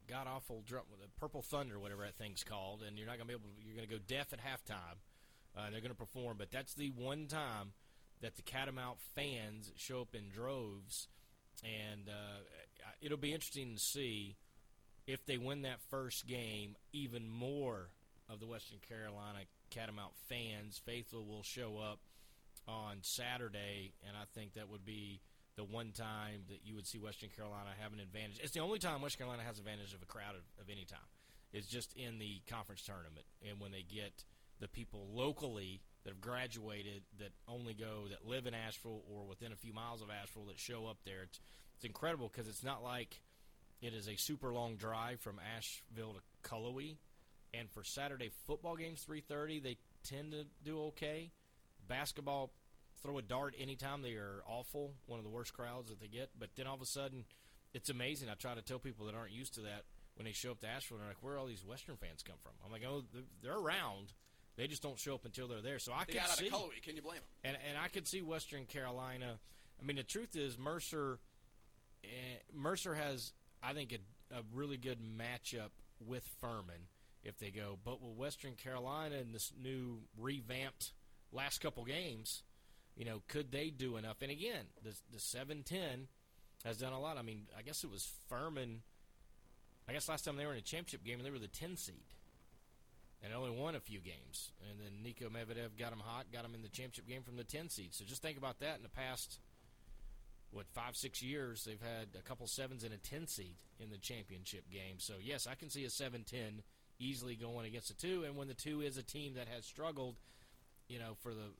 [0.08, 3.28] god awful drum, the Purple Thunder, whatever that thing's called, and you're not going to
[3.28, 3.44] be able.
[3.44, 4.98] to You're going to go deaf at halftime.
[5.56, 7.72] Uh, they're going to perform, but that's the one time
[8.20, 11.08] that the Catamount fans show up in droves,
[11.64, 12.40] and uh,
[13.00, 14.36] it'll be interesting to see
[15.06, 16.76] if they win that first game.
[16.92, 17.90] Even more
[18.28, 22.00] of the Western Carolina Catamount fans, faithful, will show up
[22.68, 25.20] on Saturday, and I think that would be
[25.56, 28.40] the one time that you would see Western Carolina have an advantage.
[28.42, 31.00] It's the only time Western Carolina has advantage of a crowd of, of any time.
[31.52, 34.24] It's just in the conference tournament, and when they get
[34.60, 39.52] the people locally that have graduated that only go that live in Asheville or within
[39.52, 41.22] a few miles of Asheville that show up there.
[41.24, 41.40] It's,
[41.76, 43.20] it's incredible because it's not like
[43.80, 46.96] it is a super long drive from Asheville to Cullowhee
[47.54, 51.32] and for Saturday football games, 3:30, they tend to do okay.
[51.86, 52.52] Basketball,
[53.02, 54.94] throw a dart anytime they are awful.
[55.06, 56.30] One of the worst crowds that they get.
[56.38, 57.24] But then all of a sudden,
[57.74, 58.28] it's amazing.
[58.28, 59.84] I try to tell people that aren't used to that
[60.14, 62.52] when they show up to Asheville, they're like, "Where all these Western fans come from?"
[62.64, 63.04] I'm like, "Oh,
[63.42, 64.12] they're around.
[64.56, 66.50] They just don't show up until they're there." So I they can see.
[66.82, 67.24] Can you blame them?
[67.44, 69.40] And and I could see Western Carolina.
[69.80, 71.18] I mean, the truth is Mercer.
[72.04, 72.08] Eh,
[72.52, 76.88] Mercer has, I think, a, a really good matchup with Furman
[77.22, 77.78] if they go.
[77.84, 80.92] But with Western Carolina and this new revamped
[81.32, 82.42] last couple games,
[82.96, 84.22] you know, could they do enough?
[84.22, 86.08] And again, the the seven ten
[86.64, 87.16] has done a lot.
[87.18, 88.82] I mean, I guess it was Furman.
[89.88, 92.04] I guess last time they were in a championship game, they were the ten seed,
[93.22, 94.52] and only won a few games.
[94.70, 97.44] And then Nico Medvedev got them hot, got them in the championship game from the
[97.44, 97.94] ten seed.
[97.94, 98.76] So just think about that.
[98.76, 99.38] In the past,
[100.50, 103.98] what five six years, they've had a couple sevens and a ten seed in the
[103.98, 104.98] championship game.
[104.98, 106.62] So yes, I can see a seven ten
[106.98, 108.24] easily going against the two.
[108.24, 110.16] And when the two is a team that has struggled,
[110.88, 111.50] you know, for the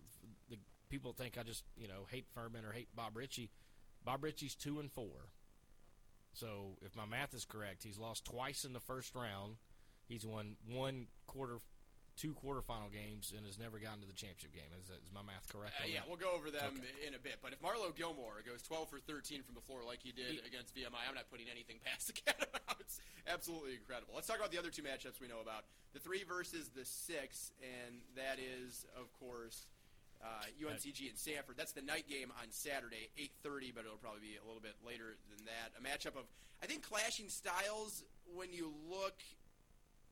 [0.51, 0.59] the
[0.89, 3.51] people think I just you know hate Furman or hate Bob Richey.
[4.05, 5.31] Bob Richey's two and four.
[6.35, 9.57] So if my math is correct, he's lost twice in the first round.
[10.09, 11.59] He's won one quarter
[12.17, 14.69] two quarterfinal games and has never gotten to the championship game.
[14.77, 15.75] Is, that, is my math correct?
[15.81, 16.09] Uh, yeah, that?
[16.09, 17.41] we'll go over them in a bit.
[17.41, 20.45] But if Marlo Gilmore goes 12 for 13 from the floor like he did He-
[20.45, 23.01] against VMI, I'm not putting anything past the Catamounts.
[23.27, 24.13] Absolutely incredible.
[24.15, 25.65] Let's talk about the other two matchups we know about.
[25.97, 29.67] The three versus the six, and that is, of course,
[30.23, 31.57] uh, UNCG and Samford.
[31.57, 35.17] That's the night game on Saturday, 8:30, but it'll probably be a little bit later
[35.35, 35.75] than that.
[35.79, 36.27] A matchup of,
[36.63, 38.05] I think, clashing styles
[38.35, 39.19] when you look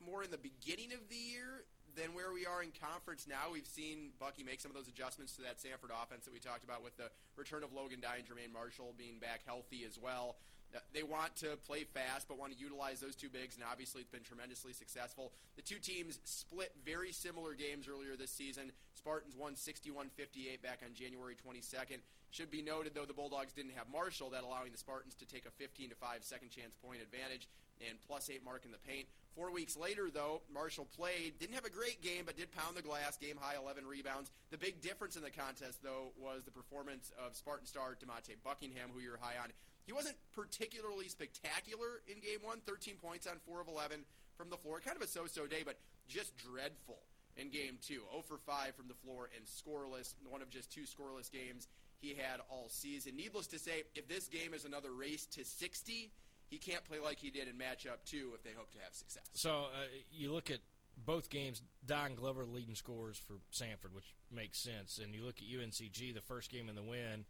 [0.04, 1.64] more in the beginning of the year
[1.96, 3.50] than where we are in conference now.
[3.52, 6.64] We've seen Bucky make some of those adjustments to that Samford offense that we talked
[6.64, 10.36] about with the return of Logan Dye and Jermaine Marshall being back healthy as well.
[10.74, 14.02] Uh, They want to play fast, but want to utilize those two bigs, and obviously
[14.02, 15.32] it's been tremendously successful.
[15.56, 18.70] The two teams split very similar games earlier this season.
[18.94, 21.98] Spartans won 61-58 back on January 22nd.
[22.30, 25.46] Should be noted, though, the Bulldogs didn't have Marshall, that allowing the Spartans to take
[25.46, 27.48] a 15 to 5 second chance point advantage
[27.88, 29.06] and plus eight mark in the paint.
[29.34, 32.82] Four weeks later, though, Marshall played, didn't have a great game, but did pound the
[32.82, 34.30] glass, game high 11 rebounds.
[34.50, 38.90] The big difference in the contest, though, was the performance of Spartan star DeMonte Buckingham,
[38.92, 39.50] who you're high on.
[39.86, 44.00] He wasn't particularly spectacular in game one, 13 points on 4 of 11
[44.36, 44.80] from the floor.
[44.80, 45.78] Kind of a so-so day, but
[46.08, 46.98] just dreadful
[47.36, 48.02] in game two.
[48.10, 51.68] 0 for 5 from the floor and scoreless, one of just two scoreless games
[52.00, 53.16] he had all season.
[53.16, 56.10] Needless to say, if this game is another race to 60,
[56.50, 59.22] he can't play like he did in matchup two if they hope to have success.
[59.32, 60.58] So uh, you look at
[61.06, 65.00] both games, Don Glover leading scores for Samford, which makes sense.
[65.02, 67.24] And you look at UNCG, the first game in the win,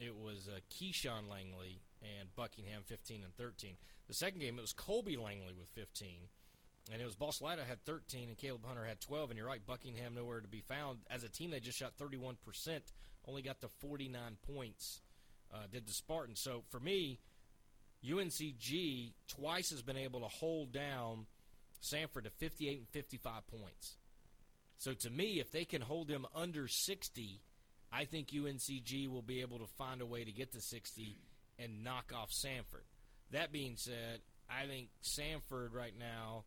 [0.00, 3.76] it was uh, Keyshawn Langley and Buckingham 15 and 13.
[4.06, 6.08] The second game, it was Colby Langley with 15.
[6.90, 9.30] And it was Boslada had 13 and Caleb Hunter had 12.
[9.30, 11.00] And you're right, Buckingham nowhere to be found.
[11.10, 12.36] As a team, they just shot 31%,
[13.26, 14.20] only got to 49
[14.54, 15.02] points,
[15.52, 16.40] uh, did the Spartans.
[16.40, 17.18] So for me,
[18.06, 21.26] UNCG twice has been able to hold down
[21.82, 23.96] Samford to 58 and 55 points.
[24.78, 27.40] So to me, if they can hold them under 60,
[27.92, 31.18] I think UNCG will be able to find a way to get to 60
[31.58, 32.86] and knock off Samford.
[33.32, 36.44] That being said, I think Samford right now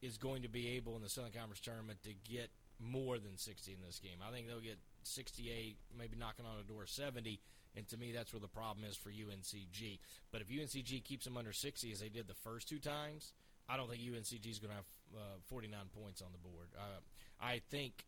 [0.00, 3.72] is going to be able in the Southern Conference tournament to get more than 60
[3.72, 4.18] in this game.
[4.26, 7.40] I think they'll get 68, maybe knocking on a door of 70,
[7.76, 9.98] and to me that's where the problem is for UNCG.
[10.32, 13.32] But if UNCG keeps them under 60 as they did the first two times,
[13.68, 16.68] I don't think UNCG is going to have uh, 49 points on the board.
[16.76, 17.00] Uh,
[17.40, 18.04] I think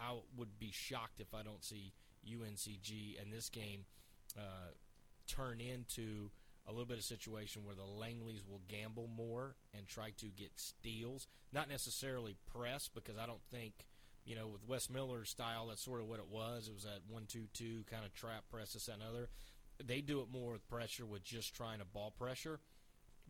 [0.00, 1.92] I would be shocked if I don't see
[2.26, 3.84] UNCG in this game
[4.36, 4.72] uh,
[5.26, 6.30] turn into
[6.66, 10.50] a little bit of situation where the Langleys will gamble more and try to get
[10.56, 13.86] steals, not necessarily press, because I don't think,
[14.28, 16.68] you know, with Wes Miller's style, that's sort of what it was.
[16.68, 19.30] It was that one-two-two kind of trap press, this and other.
[19.82, 22.60] They do it more with pressure, with just trying to ball pressure.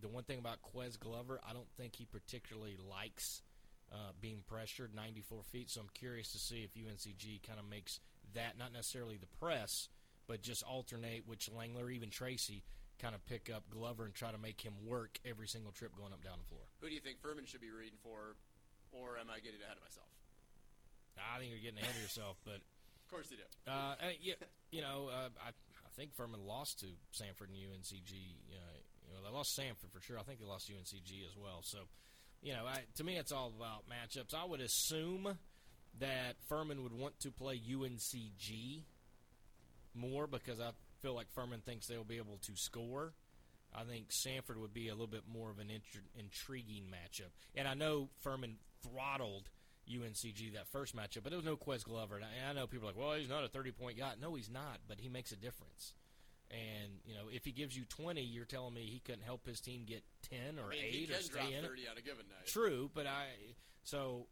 [0.01, 3.43] The one thing about Ques Glover, I don't think he particularly likes
[3.93, 5.71] uh, being pressured 94 feet.
[5.71, 8.01] So I'm curious to see if UNCG kind of makes
[8.35, 9.89] that not necessarily the press,
[10.27, 12.65] but just alternate which Langler even Tracy
[13.01, 16.13] kind of pick up Glover and try to make him work every single trip going
[16.13, 16.67] up down the floor.
[16.81, 18.35] Who do you think Furman should be reading for,
[18.91, 20.09] or am I getting ahead of myself?
[21.21, 23.43] I think you're getting ahead of yourself, but Of course they do.
[23.71, 24.19] uh, I-
[24.71, 28.13] you, know, uh, I, I think Furman lost to Samford and UNCG.
[28.13, 30.19] Uh, you know, they lost Samford for sure.
[30.19, 31.61] I think they lost UNCG as well.
[31.63, 31.79] So,
[32.43, 34.35] you know, I, to me, it's all about matchups.
[34.35, 35.39] I would assume
[35.99, 38.83] that Furman would want to play UNCG
[39.95, 43.13] more because I feel like Furman thinks they'll be able to score.
[43.75, 47.31] I think Samford would be a little bit more of an intri- intriguing matchup.
[47.55, 49.49] And I know Furman throttled
[49.89, 52.17] UNCG that first matchup, but there was no Ques Glover.
[52.17, 54.13] And I, I know people are like, well, he's not a 30 point guy.
[54.21, 55.95] No, he's not, but he makes a difference.
[56.51, 59.61] And, you know, if he gives you 20, you're telling me he couldn't help his
[59.61, 61.69] team get 10 or I mean, 8 he or stay in it.
[61.69, 62.47] 30 on a given night.
[62.47, 63.27] True, but I,
[63.83, 64.29] so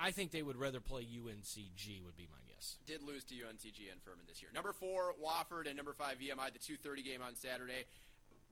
[0.00, 2.76] I think they would rather play UNCG, would be my guess.
[2.86, 4.50] Did lose to UNCG and Furman this year.
[4.54, 7.84] Number four, Wofford, and number five, VMI, the 2:30 game on Saturday.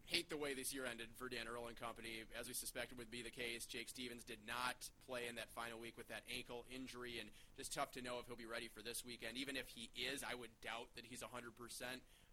[0.07, 3.11] Hate the way this year ended for Dan Earl and company, as we suspected would
[3.11, 3.65] be the case.
[3.65, 4.77] Jake Stephens did not
[5.09, 8.27] play in that final week with that ankle injury, and just tough to know if
[8.29, 9.39] he'll be ready for this weekend.
[9.39, 11.25] Even if he is, I would doubt that he's 100%.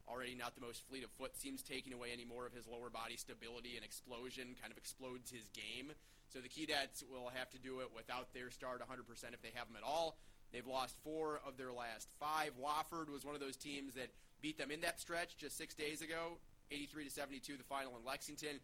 [0.04, 2.90] Already not the most fleet of foot, seems taking away any more of his lower
[2.90, 5.96] body stability and explosion, kind of explodes his game.
[6.28, 8.84] So the Keydets will have to do it without their start 100%
[9.32, 10.18] if they have him at all.
[10.52, 12.52] They've lost four of their last five.
[12.60, 14.12] Wofford was one of those teams that
[14.42, 16.38] beat them in that stretch just six days ago,
[16.72, 18.60] 83 to 72, the final in Lexington.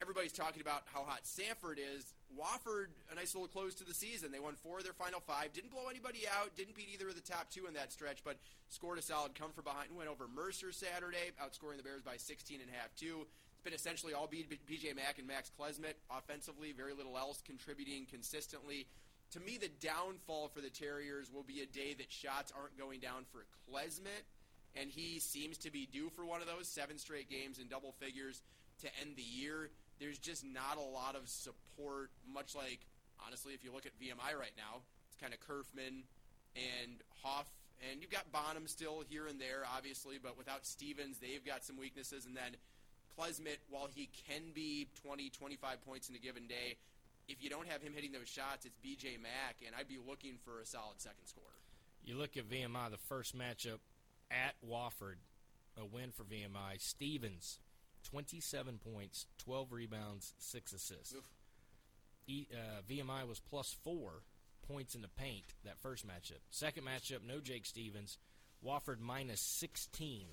[0.00, 2.14] Everybody's talking about how hot Samford is.
[2.34, 4.32] Wofford, a nice little close to the season.
[4.32, 5.52] They won four of their final five.
[5.52, 6.56] Didn't blow anybody out.
[6.56, 8.38] Didn't beat either of the top two in that stretch, but
[8.68, 12.60] scored a solid come from behind Went over Mercer Saturday, outscoring the Bears by 16
[12.60, 13.26] and a half two.
[13.54, 16.72] It's been essentially all BJ Mack and Max Klesmit offensively.
[16.72, 18.88] Very little else contributing consistently
[19.32, 23.00] To me, the downfall for the Terriers will be a day that shots aren't going
[23.00, 24.26] down for Klesmit,
[24.76, 27.92] and he seems to be due for one of those seven straight games in double
[27.92, 28.42] figures
[28.80, 29.70] to end the year.
[30.00, 32.80] There's just not a lot of support, much like,
[33.24, 36.02] honestly, if you look at VMI right now, it's kind of Curfman
[36.56, 36.92] and
[37.22, 37.46] Huff,
[37.90, 41.78] and you've got Bonham still here and there, obviously, but without Stephens, they've got some
[41.78, 42.56] weaknesses, and then
[43.18, 46.76] Klesmit, while he can be 20, 25 points in a given day,
[47.28, 50.38] if you don't have him hitting those shots, it's BJ Mack, and I'd be looking
[50.44, 51.46] for a solid second scorer.
[52.04, 53.78] You look at VMI, the first matchup
[54.32, 55.16] at Wofford,
[55.76, 56.80] a win for VMI.
[56.80, 57.58] Stephens,
[58.04, 61.14] 27 points, 12 rebounds, 6 assists.
[62.26, 64.22] E, uh, VMI was plus 4
[64.66, 66.40] points in the paint that first matchup.
[66.50, 68.18] Second matchup, no Jake Stephens.
[68.64, 70.26] Wofford minus 16.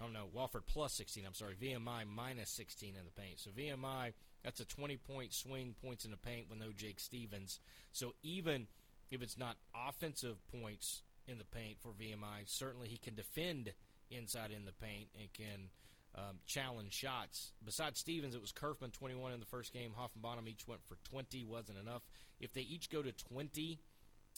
[0.00, 1.24] Oh, no, Wofford plus 16.
[1.26, 1.54] I'm sorry.
[1.60, 3.38] VMI minus 16 in the paint.
[3.40, 7.60] So VMI, that's a 20 point swing, points in the paint with no Jake Stephens.
[7.92, 8.66] So even
[9.10, 13.72] if it's not offensive points in the paint for VMI, certainly he can defend
[14.10, 15.70] inside in the paint and can
[16.16, 17.52] um, challenge shots.
[17.64, 19.92] Besides Stephens, it was Curfman 21 in the first game.
[19.96, 22.02] Huff and Bonham each went for 20, wasn't enough.
[22.40, 23.80] If they each go to 20,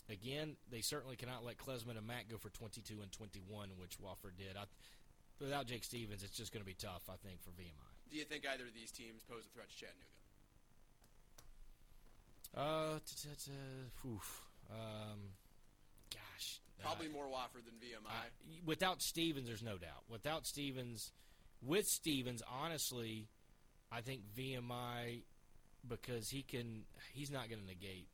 [0.09, 4.37] again, they certainly cannot let Klesmit and Mack go for 22 and 21, which Wofford
[4.39, 4.57] did.
[4.57, 4.65] I,
[5.41, 8.11] without Jake Stephens, it's just going to be tough, I think, for VMI.
[8.11, 10.07] Do you think either of these teams pose a threat to Chattanooga?
[12.57, 14.47] Uh, t- t- t- oof.
[14.71, 15.19] Um.
[16.83, 18.09] Probably uh, more Wofford than VMI.
[18.09, 20.05] I- without Stephens, there's no doubt.
[20.09, 21.13] Without Stephens,
[21.63, 23.29] with Stephens, honestly,
[23.91, 25.23] I think VMI
[25.89, 26.85] because he can.
[27.13, 28.09] He's not going to negate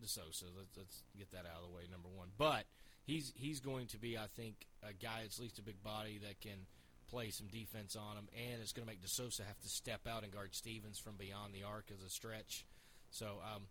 [0.00, 0.46] De Sousa.
[0.56, 1.82] Let's, let's get that out of the way.
[1.90, 2.64] Number one, but
[3.04, 6.20] he's he's going to be, I think, a guy that's at least a big body
[6.22, 6.66] that can
[7.10, 10.24] play some defense on him, and it's going to make DeSousa have to step out
[10.24, 12.66] and guard Stephens from beyond the arc as a stretch.
[13.10, 13.62] So, um,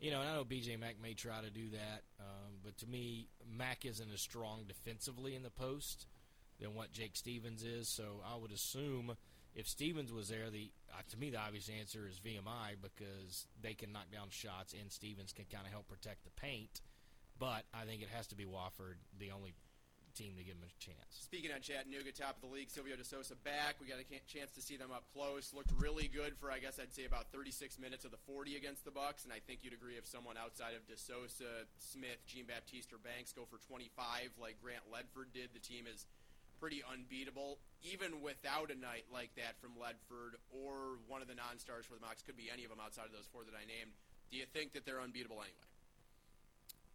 [0.00, 2.86] you know, and I know BJ Mack may try to do that, um, but to
[2.86, 6.06] me, Mack isn't as strong defensively in the post
[6.60, 7.88] than what Jake Stephens is.
[7.88, 9.16] So I would assume
[9.54, 13.74] if Stephens was there, the uh, to me the obvious answer is VMI because they
[13.74, 16.82] can knock down shots and Stephens can kind of help protect the paint.
[17.38, 19.54] But I think it has to be Wofford, the only
[20.16, 21.12] team to give him a chance.
[21.12, 23.76] Speaking on Chattanooga, top of the league, Silvio DeSousa back.
[23.76, 25.52] We got a chance to see them up close.
[25.52, 28.88] Looked really good for, I guess I'd say, about 36 minutes of the 40 against
[28.88, 29.28] the Bucks.
[29.28, 33.36] And I think you'd agree if someone outside of DeSousa, Smith, Jean Baptiste, or Banks
[33.36, 36.08] go for 25 like Grant Ledford did, the team is
[36.56, 37.60] pretty unbeatable.
[37.84, 42.00] Even without a night like that from Ledford or one of the non-stars for the
[42.00, 43.92] Mocs, could be any of them outside of those four that I named.
[44.32, 45.65] Do you think that they're unbeatable anyway?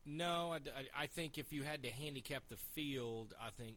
[0.06, 3.76] No, I, I- think if you had to handicap the field, I think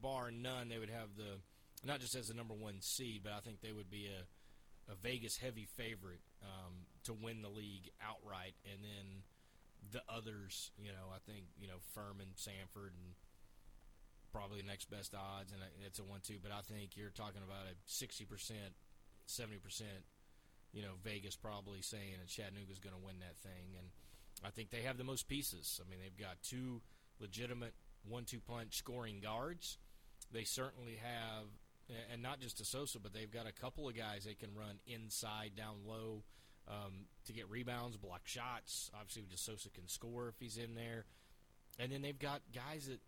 [0.00, 1.38] bar none, they would have the
[1.84, 4.94] not just as the number one seed, but I think they would be a, a
[5.02, 9.22] Vegas heavy favorite um, to win the league outright, and then
[9.90, 13.14] the others, you know, I think you know Furman, Samford, and
[14.32, 16.38] probably next best odds, and it's a one-two.
[16.42, 18.74] But I think you're talking about a sixty percent,
[19.26, 20.06] seventy percent,
[20.72, 23.88] you know, Vegas probably saying that Chattanooga's going to win that thing, and
[24.44, 25.80] I think they have the most pieces.
[25.84, 26.80] I mean, they've got two
[27.20, 27.74] legitimate
[28.08, 29.78] one-two punch scoring guards.
[30.32, 31.46] They certainly have,
[32.12, 34.78] and not just a Sousa, but they've got a couple of guys they can run
[34.86, 36.22] inside, down low,
[36.68, 38.90] um, to get rebounds, block shots.
[38.94, 41.04] Obviously, Sousa can score if he's in there,
[41.78, 43.00] and then they've got guys that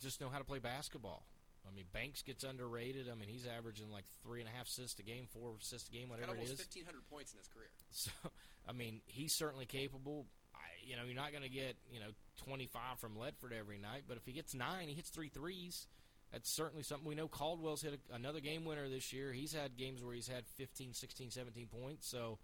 [0.00, 1.24] just know how to play basketball.
[1.66, 3.08] I mean, Banks gets underrated.
[3.10, 5.92] I mean, he's averaging like three and a half assists a game, four assists a
[5.92, 6.58] game, whatever it almost is.
[6.58, 7.68] 1,500 points in his career.
[7.90, 8.10] So,
[8.68, 10.26] I mean, he's certainly capable.
[10.86, 12.10] You know, you're not going to get you know
[12.44, 15.86] 25 from Ledford every night, but if he gets nine, he hits three threes.
[16.32, 17.28] That's certainly something we know.
[17.28, 19.32] Caldwell's hit a, another game winner this year.
[19.32, 22.08] He's had games where he's had 15, 16, 17 points.
[22.08, 22.38] So,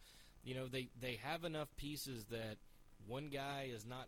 [0.45, 2.59] you know, they they have enough pieces that
[3.07, 4.07] one guy is not,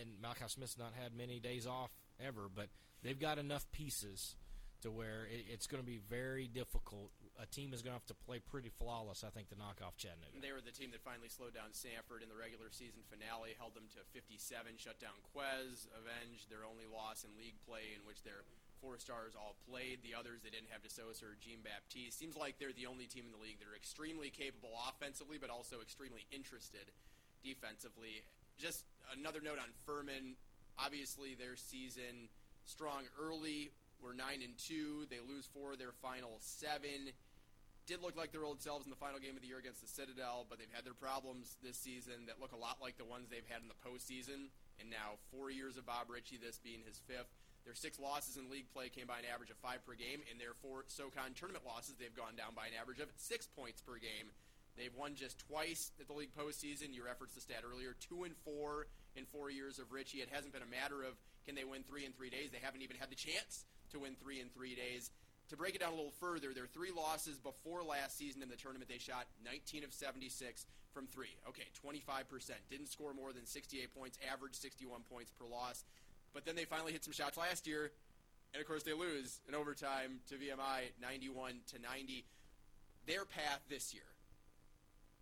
[0.00, 2.68] and Malachi Smith's not had many days off ever, but
[3.02, 4.36] they've got enough pieces
[4.82, 7.10] to where it, it's going to be very difficult.
[7.42, 9.98] A team is going to have to play pretty flawless, I think, to knock off
[9.98, 10.38] Chattanooga.
[10.38, 13.74] They were the team that finally slowed down Samford in the regular season finale, held
[13.74, 14.38] them to 57,
[14.78, 18.46] shut down Ques, avenged their only loss in league play in which their
[18.78, 19.98] four stars all played.
[20.06, 22.14] The others, they didn't have DeSousa or Jean Baptiste.
[22.14, 25.50] Seems like they're the only team in the league that are extremely capable offensively, but
[25.50, 26.92] also extremely interested
[27.42, 28.22] defensively.
[28.62, 30.38] Just another note on Furman.
[30.78, 32.30] Obviously, their season
[32.64, 33.74] strong early.
[34.02, 35.06] We're nine and two.
[35.08, 37.16] They lose four of their final seven
[37.86, 39.88] did look like their old selves in the final game of the year against the
[39.88, 43.28] Citadel, but they've had their problems this season that look a lot like the ones
[43.28, 44.48] they've had in the postseason.
[44.80, 47.30] And now four years of Bob Richey, this being his fifth.
[47.64, 50.36] Their six losses in league play came by an average of five per game, and
[50.36, 53.96] their four SoCon tournament losses, they've gone down by an average of six points per
[53.96, 54.28] game.
[54.76, 56.92] They've won just twice at the league postseason.
[56.92, 60.18] You referenced the stat earlier, two and four in four years of Richey.
[60.18, 61.14] It hasn't been a matter of
[61.46, 62.50] can they win three in three days.
[62.50, 65.10] They haven't even had the chance to win three in three days.
[65.50, 68.56] To break it down a little further, their three losses before last season in the
[68.56, 71.36] tournament, they shot 19 of 76 from three.
[71.48, 72.50] Okay, 25%.
[72.70, 75.84] Didn't score more than 68 points, averaged 61 points per loss.
[76.32, 77.92] But then they finally hit some shots last year,
[78.54, 82.24] and of course they lose in overtime to VMI 91 to 90.
[83.06, 84.08] Their path this year,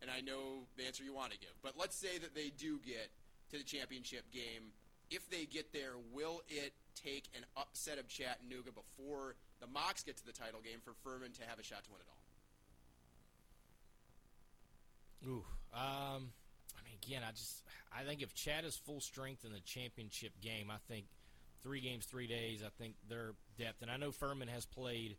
[0.01, 2.79] and I know the answer you want to give, but let's say that they do
[2.87, 3.11] get
[3.51, 4.70] to the championship game.
[5.11, 10.17] If they get there, will it take an upset of Chattanooga before the Mocs get
[10.19, 12.19] to the title game for Furman to have a shot to win it all?
[15.31, 16.33] Ooh, um,
[16.75, 17.63] I mean, again, I just
[17.97, 21.07] I think if Chat is full strength in the championship game, I think
[21.63, 22.63] three games, three days.
[22.67, 25.17] I think their depth, and I know Furman has played,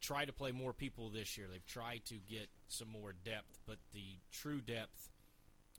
[0.00, 1.46] tried to play more people this year.
[1.50, 5.08] They've tried to get some more depth, but the true depth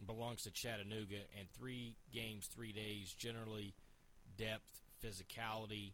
[0.05, 1.19] belongs to Chattanooga.
[1.37, 3.73] And three games, three days, generally
[4.37, 5.91] depth, physicality.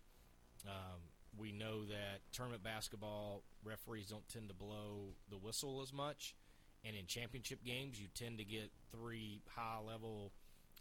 [0.68, 1.02] Um,
[1.38, 6.36] we know that tournament basketball referees don't tend to blow the whistle as much,
[6.84, 10.32] and in championship games, you tend to get three high level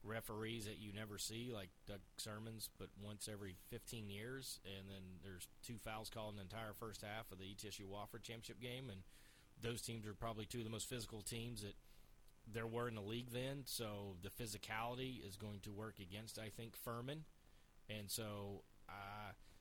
[0.05, 5.03] referees that you never see, like Doug Sirmons, but once every 15 years, and then
[5.23, 8.91] there's two fouls called in the entire first half of the ETSU Wofford championship game,
[8.91, 9.01] and
[9.61, 11.75] those teams are probably two of the most physical teams that
[12.53, 13.63] there were in the league then.
[13.65, 17.25] So the physicality is going to work against, I think, Furman,
[17.89, 18.93] and so uh,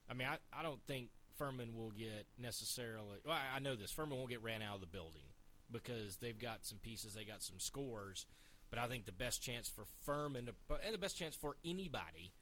[0.09, 3.17] I mean, I, I don't think Furman will get necessarily.
[3.25, 3.91] Well, I, know this.
[3.91, 5.25] Furman won't get ran out of the building
[5.71, 8.25] because they've got some pieces, they got some scores.
[8.69, 10.53] But I think the best chance for Furman, to,
[10.83, 12.33] and the best chance for anybody,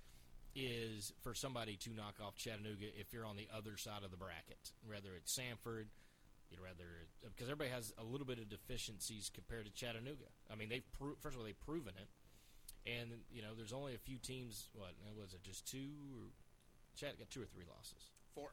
[0.56, 4.18] is for somebody to knock off Chattanooga if you're on the other side of the
[4.18, 5.86] bracket, whether it's Samford,
[6.50, 10.30] you'd rather because everybody has a little bit of deficiencies compared to Chattanooga.
[10.52, 12.10] I mean, they've pro- first of all they've proven it,
[12.90, 14.70] and you know there's only a few teams.
[14.74, 15.44] What was it?
[15.44, 16.30] Just two?
[16.96, 18.12] Chat got two or three losses.
[18.36, 18.50] Four.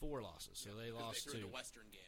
[0.00, 0.58] Four losses.
[0.58, 1.40] So they 'Cause lost they two.
[1.40, 2.00] the Western game.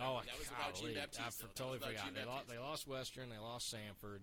[0.00, 0.94] Oh, that was Gene golly.
[0.94, 1.20] Baptiste.
[1.26, 2.14] I for- totally forgot.
[2.14, 3.30] They lost, they lost Western.
[3.30, 4.20] They lost Samford.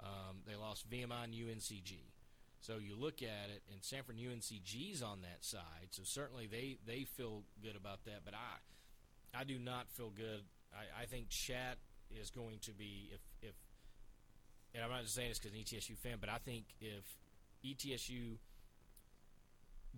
[0.00, 2.10] Um, they lost VMI and UNCG.
[2.60, 5.88] So you look at it, and Samford and UNCG's on that side.
[5.90, 8.24] So certainly they, they feel good about that.
[8.24, 10.42] But I I do not feel good.
[10.72, 11.78] I, I think Chat
[12.10, 13.54] is going to be if if
[14.74, 17.04] and I'm not just saying this because an ETSU fan, but I think if
[17.64, 18.38] ETSU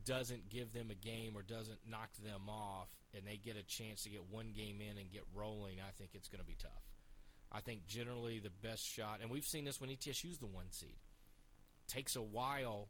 [0.04, 4.02] doesn't give them a game or doesn't knock them off and they get a chance
[4.02, 6.70] to get one game in and get rolling, I think it's going to be tough.
[7.50, 10.98] I think generally the best shot, and we've seen this when ETSU's the one seed.
[11.88, 12.88] Takes a while.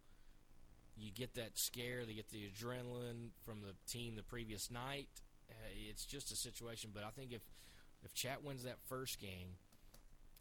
[0.97, 5.09] You get that scare, they get the adrenaline from the team the previous night.
[5.51, 5.55] Uh,
[5.91, 7.43] it's just a situation, but I think if
[8.03, 9.59] if Chat wins that first game,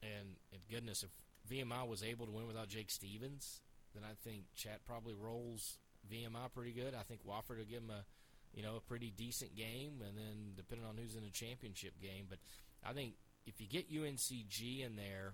[0.01, 1.09] and, and goodness, if
[1.51, 3.61] VMI was able to win without Jake Stephens,
[3.93, 5.79] then I think Chat probably rolls
[6.11, 6.93] VMI pretty good.
[6.93, 8.05] I think Wofford will give him a,
[8.53, 12.25] you know, a pretty decent game, and then depending on who's in the championship game.
[12.29, 12.39] But
[12.83, 13.13] I think
[13.45, 15.33] if you get UNCG in there,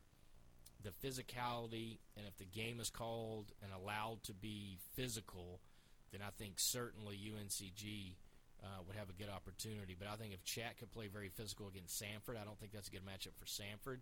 [0.84, 5.59] the physicality, and if the game is called and allowed to be physical,
[6.11, 8.15] then I think certainly UNCG
[8.63, 9.95] uh, would have a good opportunity.
[9.97, 12.88] But I think if Chat could play very physical against Samford, I don't think that's
[12.88, 14.01] a good matchup for Samford.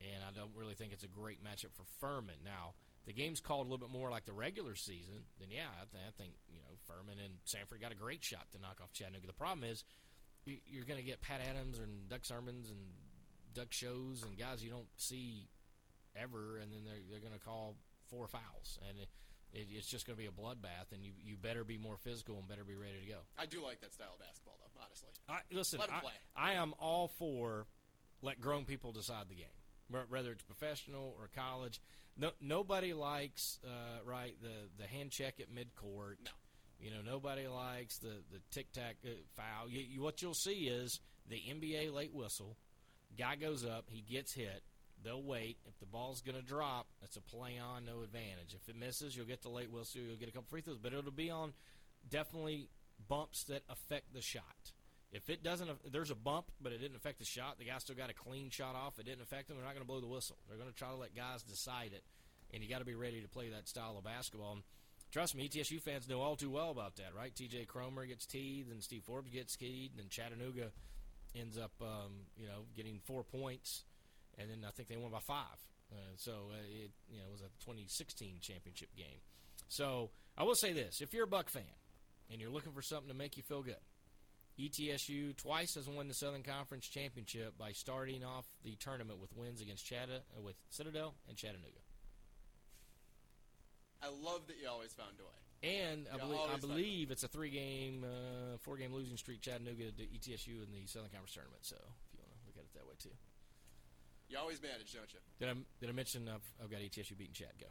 [0.00, 2.36] And I don't really think it's a great matchup for Furman.
[2.44, 2.74] Now,
[3.08, 6.04] the game's called a little bit more like the regular season, then yeah, I, th-
[6.06, 9.26] I think you know Furman and Samford got a great shot to knock off Chattanooga.
[9.26, 9.82] The problem is
[10.44, 12.78] you- you're going to get Pat Adams and Doug Sirmons and
[13.54, 15.48] Doug Shows and guys you don't see
[16.14, 17.76] ever, and then they're they're going to call
[18.10, 19.08] four fouls, and it,
[19.52, 20.92] it, it's just going to be a bloodbath.
[20.92, 23.18] And you you better be more physical and better be ready to go.
[23.38, 24.80] I do like that style of basketball, though.
[24.84, 26.00] Honestly, I, listen, I.
[26.36, 27.66] I am all for
[28.22, 29.57] let grown people decide the game,
[30.08, 31.80] whether it's professional or college.
[32.16, 36.16] No, nobody likes uh, right the the hand check at midcourt.
[36.24, 36.30] No.
[36.80, 39.68] you know nobody likes the the tic tac uh, foul.
[39.68, 42.56] You, you, what you'll see is the NBA late whistle.
[43.16, 44.62] Guy goes up, he gets hit.
[45.04, 45.58] They'll wait.
[45.66, 48.54] If the ball's going to drop, it's a play on, no advantage.
[48.54, 50.00] If it misses, you'll get the late whistle.
[50.00, 51.52] You'll get a couple free throws, but it'll be on
[52.10, 52.68] definitely
[53.08, 54.72] bumps that affect the shot.
[55.10, 57.58] If it doesn't, there's a bump, but it didn't affect the shot.
[57.58, 58.98] The guy still got a clean shot off.
[58.98, 59.56] It didn't affect him.
[59.56, 60.36] They're not going to blow the whistle.
[60.48, 62.04] They're going to try to let guys decide it,
[62.52, 64.52] and you got to be ready to play that style of basketball.
[64.52, 64.62] And
[65.10, 67.34] trust me, ETSU fans know all too well about that, right?
[67.34, 67.64] T.J.
[67.64, 70.72] Cromer gets teed, and Steve Forbes gets teed, and Chattanooga
[71.34, 73.84] ends up, um, you know, getting four points,
[74.36, 75.58] and then I think they won by five.
[75.90, 79.20] Uh, so uh, it, you know, was a 2016 championship game.
[79.68, 81.62] So I will say this: if you're a Buck fan
[82.30, 83.76] and you're looking for something to make you feel good,
[84.58, 89.60] ETSU twice has won the Southern Conference championship by starting off the tournament with wins
[89.60, 91.78] against Chatta, uh, with Citadel and Chattanooga.
[94.02, 95.38] I love that you always found a way.
[95.60, 99.40] And I believe, I believe it's a three-game, uh, four-game losing streak.
[99.40, 101.62] Chattanooga to ETSU in the Southern Conference tournament.
[101.62, 103.14] So if you want to look at it that way too.
[104.28, 105.18] You always manage, don't you?
[105.40, 107.58] Did I did I mention I've, I've got ETSU beating Chat?
[107.58, 107.66] Go.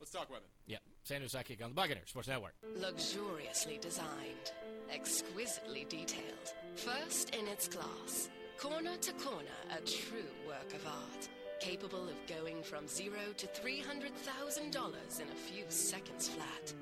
[0.00, 0.48] Let's talk women.
[0.66, 2.54] Yeah, Sanders sidekick on the Buccaneers Sports Network.
[2.76, 4.52] Luxuriously designed,
[4.92, 8.28] exquisitely detailed, first in its class,
[8.58, 11.28] corner to corner, a true work of art,
[11.60, 16.72] capable of going from zero to $300,000 in a few seconds flat.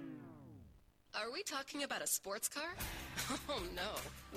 [1.19, 2.69] Are we talking about a sports car?
[3.49, 3.89] Oh no,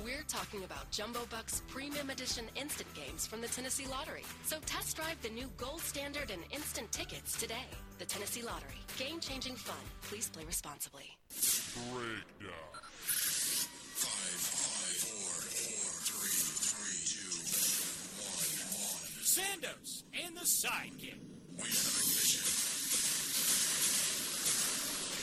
[0.04, 4.24] we're talking about Jumbo Bucks Premium Edition instant games from the Tennessee Lottery.
[4.46, 7.68] So test drive the new gold standard and instant tickets today.
[7.98, 8.80] The Tennessee Lottery.
[8.98, 9.76] Game changing fun.
[10.04, 11.18] Please play responsibly.
[11.92, 12.54] Breakdown.
[14.00, 17.36] Five, five, four, four, three, three, two,
[18.24, 18.50] one,
[18.80, 19.04] one.
[19.28, 21.20] Sandos and the sidekick.
[21.58, 22.46] We have ignition.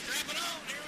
[0.04, 0.60] Strap it on.
[0.68, 0.85] Here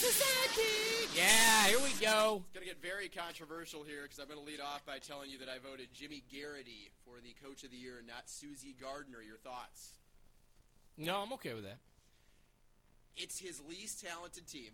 [0.00, 0.22] place.
[0.54, 1.16] Breakdown.
[1.16, 2.42] Yeah, here we go.
[2.44, 5.30] It's going to get very controversial here because I'm going to lead off by telling
[5.30, 9.22] you that I voted Jimmy Garrity for the Coach of the Year, not Susie Gardner.
[9.22, 9.92] Your thoughts?
[10.98, 11.78] No, I'm okay with that.
[13.16, 14.72] It's his least talented team.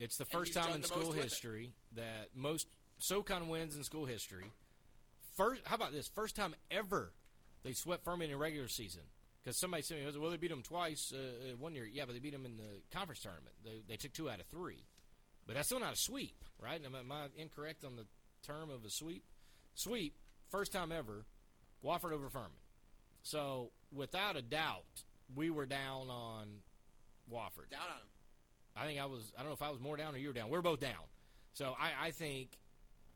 [0.00, 1.22] It's the first time in school most with it.
[1.24, 2.66] history that most
[2.98, 4.50] SoCon wins in school history.
[5.36, 6.08] First, how about this?
[6.08, 7.12] First time ever
[7.62, 9.02] they swept Furman in regular season.
[9.46, 11.86] Because somebody said, well, they beat them twice uh, uh, one year.
[11.86, 13.54] Yeah, but they beat them in the conference tournament.
[13.64, 14.82] They, they took two out of three.
[15.46, 16.84] But that's still not a sweep, right?
[16.84, 18.06] Am, I- am I incorrect on the
[18.44, 19.22] term of a sweep?
[19.76, 20.14] Sweep,
[20.50, 21.26] first time ever,
[21.84, 22.58] Wofford over Furman.
[23.22, 26.48] So, without a doubt, we were down on
[27.32, 27.70] Wofford.
[27.70, 28.08] Down on him.
[28.76, 29.32] I think I was.
[29.36, 30.50] I don't know if I was more down or you were down.
[30.50, 31.06] We're both down.
[31.52, 32.50] So I, I think,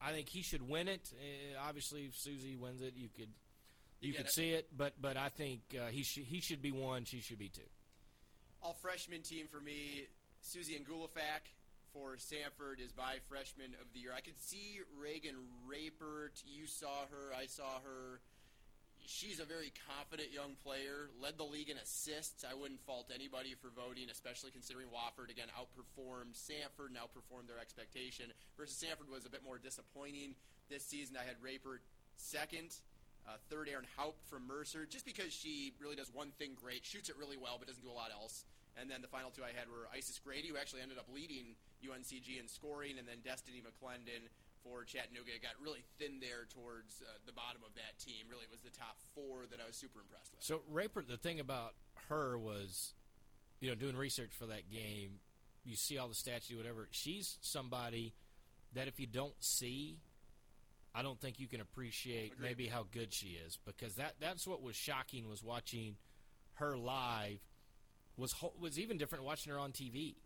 [0.01, 1.13] I think he should win it.
[1.13, 3.31] Uh, obviously, if Susie wins it, you could,
[4.01, 4.69] you, get could see it.
[4.77, 7.05] But but I think uh, he should he should be one.
[7.05, 7.63] She should be two.
[8.63, 10.07] All freshman team for me.
[10.43, 11.53] Susie Angulafak
[11.93, 14.13] for Samford is by freshman of the year.
[14.17, 15.37] I could see Reagan
[15.67, 16.43] Rapert.
[16.47, 17.35] You saw her.
[17.37, 18.21] I saw her.
[19.07, 21.11] She's a very confident young player.
[21.21, 22.45] Led the league in assists.
[22.45, 27.59] I wouldn't fault anybody for voting, especially considering Wofford again outperformed Samford and outperformed their
[27.59, 28.27] expectation.
[28.57, 30.37] Versus Samford was a bit more disappointing
[30.69, 31.17] this season.
[31.17, 31.83] I had Rapert
[32.17, 32.77] second.
[33.29, 37.09] Uh, third, Aaron Haupt from Mercer, just because she really does one thing great, shoots
[37.09, 38.45] it really well, but doesn't do a lot else.
[38.81, 41.55] And then the final two I had were Isis Grady, who actually ended up leading
[41.83, 44.31] UNCG in scoring, and then Destiny McClendon
[44.63, 45.35] for Chattanooga.
[45.35, 48.29] It got really thin there towards uh, the bottom of that team.
[48.29, 50.43] Really, it was the top four that I was super impressed with.
[50.43, 51.75] So Raper, the thing about
[52.09, 52.95] her was,
[53.61, 55.21] you know, doing research for that game,
[55.65, 56.89] you see all the stats, you whatever.
[56.91, 58.15] She's somebody
[58.75, 59.99] that if you don't see,
[60.95, 62.49] I don't think you can appreciate Agreed.
[62.49, 65.97] maybe how good she is because that that's what was shocking was watching
[66.55, 67.39] her live
[68.17, 70.17] was was even different watching her on TV,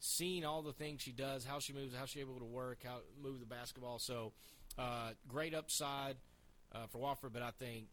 [0.00, 2.98] seeing all the things she does, how she moves, how she's able to work, how
[3.22, 3.98] move the basketball.
[3.98, 4.32] So
[4.78, 6.16] uh, great upside
[6.72, 7.86] uh, for Wofford, but I think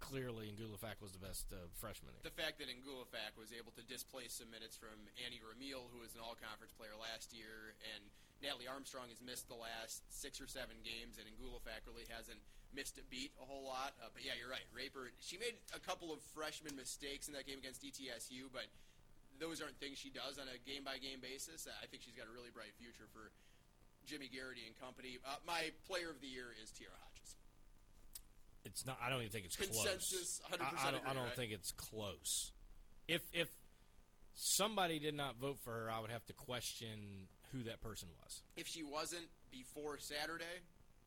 [0.00, 2.26] clearly Ngulefac was the best uh, freshman there.
[2.26, 6.18] The fact that Ngulefac was able to displace some minutes from Annie Ramil, who was
[6.18, 8.02] an all-conference player last year, and
[8.42, 12.42] Natalie Armstrong has missed the last six or seven games, and Ngulefac really hasn't
[12.74, 13.94] missed a beat a whole lot.
[14.02, 14.66] Uh, but yeah, you're right.
[14.74, 18.66] Raper, she made a couple of freshman mistakes in that game against ETSU, but
[19.38, 21.70] those aren't things she does on a game-by-game basis.
[21.70, 23.30] I think she's got a really bright future for
[24.04, 25.22] Jimmy Garrity and company.
[25.22, 27.38] Uh, my player of the year is Tiara Hodges.
[28.64, 28.98] It's not.
[29.02, 30.58] I don't even think it's Consensus, close.
[30.58, 31.06] 100% I, I don't.
[31.06, 31.36] I don't right?
[31.36, 32.52] think it's close.
[33.08, 33.48] If if
[34.34, 38.42] somebody did not vote for her, I would have to question who that person was.
[38.56, 40.64] if she wasn't before Saturday,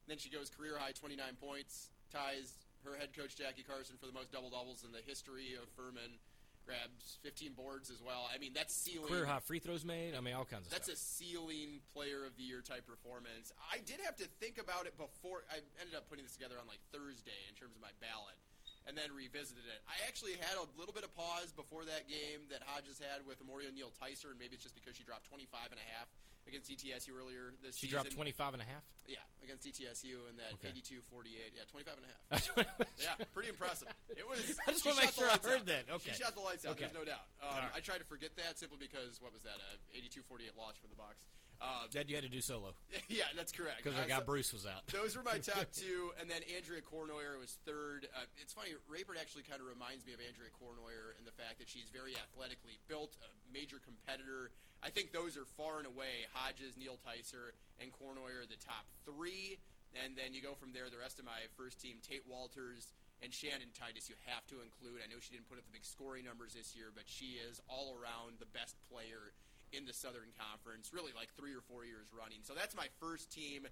[0.08, 2.54] then she goes career high 29 points, ties
[2.86, 6.22] her head coach Jackie Carson for the most double doubles in the history of Furman,
[6.66, 8.30] grabs 15 boards as well.
[8.30, 9.10] I mean, that's ceiling.
[9.10, 10.14] Career high free throws made.
[10.14, 13.50] I mean, all kinds of That's a ceiling player of the year type performance.
[13.74, 15.46] I did have to think about it before.
[15.50, 18.38] I ended up putting this together on like Thursday in terms of my ballot,
[18.86, 19.82] and then revisited it.
[19.90, 23.42] I actually had a little bit of pause before that game that Hodges had with
[23.42, 26.06] Amoria Neal Tysor, and maybe it's just because she dropped 25 and a half
[26.48, 27.88] against ETSU earlier this year.
[27.88, 28.02] she season.
[28.06, 28.84] dropped 25 and a half.
[29.08, 30.70] Yeah, against ETSU in that Okay.
[30.74, 31.54] 82-48.
[31.54, 32.86] Yeah, 25 and a half.
[32.98, 33.88] yeah, pretty impressive.
[34.10, 34.40] It was.
[34.68, 35.66] I just she wanna make sure I heard out.
[35.70, 35.84] that.
[36.02, 36.12] Okay.
[36.14, 36.74] She shot the lights out.
[36.78, 36.86] Okay.
[36.90, 37.26] There's no doubt.
[37.42, 37.76] Um, right.
[37.76, 39.58] I tried to forget that simply because what was that?
[39.62, 41.22] A 82-48 loss for the Bucks.
[41.62, 42.76] Uh, That you had to do solo
[43.08, 43.80] yeah, that's correct.
[43.80, 44.84] because our guy so- Bruce was out.
[44.92, 48.12] Those were my top two, and then Andrea Cournoyer was third.
[48.12, 51.64] Uh, it's funny, Rayford actually kind of reminds me of Andrea Cournoyer in the fact
[51.64, 54.52] that she's very athletically built, a major competitor.
[54.86, 58.86] I think those are far and away Hodges, Neal Tysor, and Cournoyer are the top
[59.02, 59.58] three,
[59.98, 60.94] and then you go from there.
[60.94, 62.94] The rest of my first team: Tate Walters
[63.26, 64.14] and Shannon Titus.
[64.14, 65.02] You have to include.
[65.02, 67.58] I know she didn't put up the big scoring numbers this year, but she is
[67.66, 69.34] all around the best player
[69.74, 72.46] in the Southern Conference, really like three or four years running.
[72.46, 73.66] So that's my first team.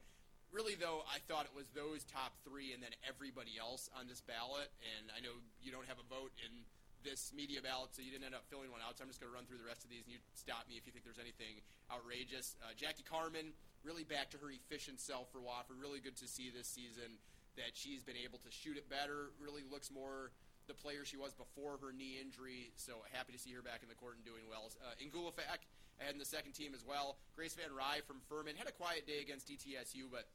[0.49, 4.21] Really, though, I thought it was those top three and then everybody else on this
[4.21, 4.69] ballot.
[4.97, 6.65] And I know you don't have a vote in
[7.03, 8.97] this media ballot, so you didn't end up filling one out.
[8.97, 10.79] So I'm just going to run through the rest of these, and you stop me
[10.79, 11.59] if you think there's anything
[11.91, 12.55] outrageous.
[12.63, 13.51] Uh, Jackie Carman,
[13.83, 15.77] really back to her efficient self for Wofford.
[15.77, 17.19] Really good to see this season
[17.59, 19.35] that she's been able to shoot it better.
[19.37, 20.33] Really looks more
[20.67, 22.71] the player she was before her knee injury.
[22.79, 24.71] So happy to see her back in the court and doing well.
[24.79, 25.67] Uh, Ingulafak
[26.09, 27.19] in the second team as well.
[27.35, 30.27] Grace Van Ree from Furman had a quiet day against ETSU, but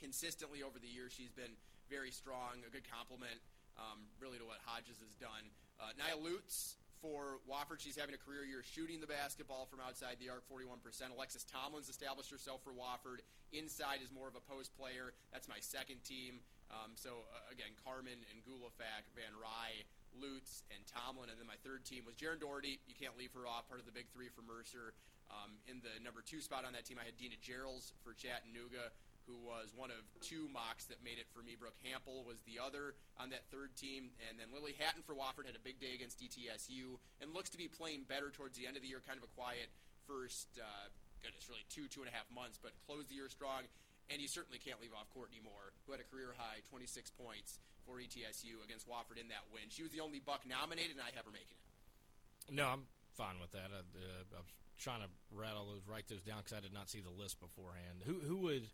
[0.00, 1.58] consistently over the years she's been
[1.90, 2.62] very strong.
[2.66, 3.38] A good compliment,
[3.76, 5.52] um, really, to what Hodges has done.
[5.80, 10.16] Uh, Nia Lutz for Wofford, she's having a career year shooting the basketball from outside
[10.16, 10.80] the arc, 41%.
[11.12, 13.20] Alexis Tomlin's established herself for Wofford.
[13.52, 15.12] Inside is more of a post player.
[15.28, 16.40] That's my second team.
[16.72, 19.84] Um, so uh, again, Carman and Gulafak, Van Ree,
[20.16, 21.28] Lutz, and Tomlin.
[21.28, 22.80] And then my third team was Jaron Doherty.
[22.88, 24.96] You can't leave her off, part of the big three for Mercer.
[25.28, 28.92] Um, in the number two spot on that team, I had Dina Gerals for Chattanooga,
[29.26, 31.56] who was one of two mocks that made it for me.
[31.56, 34.12] Brooke Hampel was the other on that third team.
[34.28, 37.60] And then Lily Hatton for Wofford had a big day against ETSU and looks to
[37.60, 39.00] be playing better towards the end of the year.
[39.00, 39.72] Kind of a quiet
[40.04, 40.88] first, uh,
[41.24, 43.64] goodness, really two, two and a half months, but closed the year strong.
[44.12, 47.56] And you certainly can't leave off Courtney Moore, who had a career high 26 points
[47.88, 49.72] for ETSU against Wofford in that win.
[49.72, 52.52] She was the only Buck nominated, and I have her making it.
[52.52, 52.84] No, I'm
[53.16, 53.72] fine with that.
[53.72, 56.90] I, uh, I was trying to rattle those, write those down because I did not
[56.90, 58.04] see the list beforehand.
[58.04, 58.68] Who who would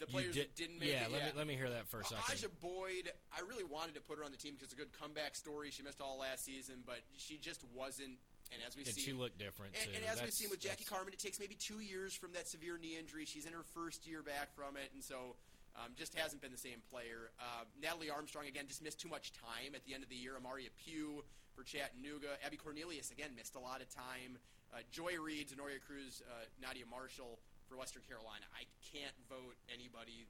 [0.00, 1.12] The you players did- that didn't make yeah, it.
[1.12, 2.24] let me let me hear that for a second.
[2.32, 4.92] Aja Boyd, I really wanted to put her on the team because it's a good
[4.96, 5.70] comeback story.
[5.70, 8.16] She missed all last season, but she just wasn't.
[8.50, 11.12] And as we see, she looked different And, and as we've seen with Jackie Carman,
[11.12, 13.24] it takes maybe two years from that severe knee injury.
[13.24, 15.36] She's in her first year back from it, and so
[15.76, 17.30] um, just hasn't been the same player.
[17.38, 20.32] Uh, Natalie Armstrong again just missed too much time at the end of the year.
[20.34, 21.22] Amaria Pugh
[21.54, 22.40] for Chattanooga.
[22.44, 24.38] Abby Cornelius again missed a lot of time.
[24.72, 27.38] Uh, Joy Reed, Zenoria Cruz, uh, Nadia Marshall
[27.70, 28.42] for Western Carolina.
[28.50, 30.26] I can't vote anybody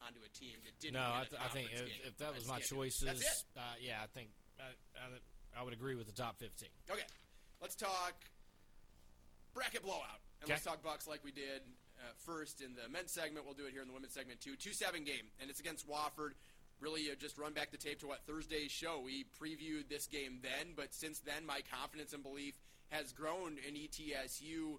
[0.00, 0.96] onto a team that didn't.
[0.96, 2.96] No, I, th- I think if, if that was my can't do it.
[2.96, 6.68] choices, uh, yeah, I think I, I, I would agree with the top 15.
[6.90, 7.04] Okay,
[7.60, 8.16] let's talk
[9.52, 10.24] bracket blowout.
[10.40, 11.62] And let's talk Bucks like we did
[11.98, 13.44] uh, first in the men's segment.
[13.44, 14.56] We'll do it here in the women's segment too.
[14.56, 16.32] 2 7 game, and it's against Wofford.
[16.80, 19.02] Really, uh, just run back the tape to what Thursday's show.
[19.04, 22.54] We previewed this game then, but since then, my confidence and belief
[22.90, 24.78] has grown in ETSU.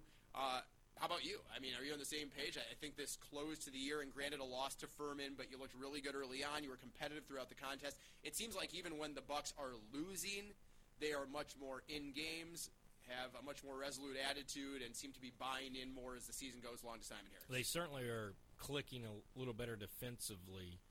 [1.00, 1.40] How about you?
[1.56, 2.58] I mean, are you on the same page?
[2.60, 5.58] I think this closed to the year, and granted, a loss to Furman, but you
[5.58, 6.62] looked really good early on.
[6.62, 7.96] You were competitive throughout the contest.
[8.22, 10.52] It seems like even when the Bucks are losing,
[11.00, 12.68] they are much more in games,
[13.08, 16.34] have a much more resolute attitude, and seem to be buying in more as the
[16.34, 17.48] season goes along to Simon Harris.
[17.48, 20.84] They certainly are clicking a little better defensively,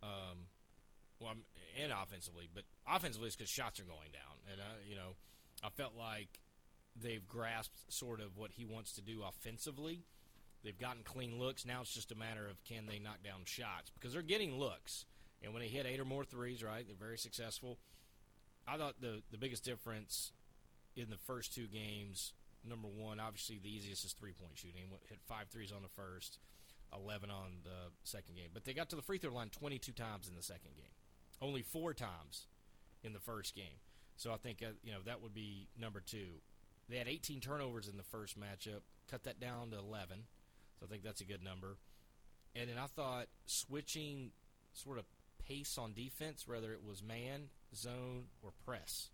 [0.00, 0.46] um,
[1.18, 1.34] well,
[1.82, 2.46] and offensively.
[2.54, 5.18] But offensively, it's because shots are going down, and uh, you know,
[5.64, 6.38] I felt like
[7.00, 10.04] they've grasped sort of what he wants to do offensively.
[10.64, 11.64] They've gotten clean looks.
[11.64, 15.04] Now it's just a matter of can they knock down shots because they're getting looks,
[15.42, 17.78] and when they hit eight or more threes, right, they're very successful.
[18.66, 20.32] I thought the the biggest difference
[20.96, 22.32] in the first two games,
[22.68, 24.82] number one, obviously the easiest is three point shooting.
[25.08, 26.38] Hit five threes on the first,
[26.92, 28.48] eleven on the second game.
[28.52, 30.94] But they got to the free throw line twenty two times in the second game,
[31.40, 32.46] only four times
[33.04, 33.78] in the first game.
[34.16, 36.40] So I think uh, you know that would be number two.
[36.88, 38.80] They had 18 turnovers in the first matchup,
[39.10, 40.24] cut that down to 11.
[40.78, 41.78] So I think that's a good number.
[42.54, 44.30] And then I thought switching
[44.72, 45.04] sort of
[45.46, 49.10] pace on defense, whether it was man, zone, or press.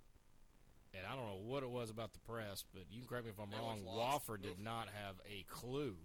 [0.95, 3.31] And I don't know what it was about the press, but you can correct me
[3.31, 3.81] if I'm That wrong.
[3.87, 5.97] Wofford did not have a clue.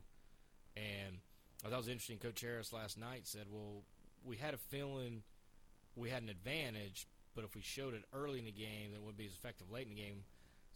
[0.77, 1.17] And
[1.65, 2.19] I thought it was interesting.
[2.19, 3.83] Coach Harris last night said, well,
[4.23, 5.23] we had a feeling
[5.95, 9.17] we had an advantage, but if we showed it early in the game, it wouldn't
[9.17, 10.23] be as effective late in the game.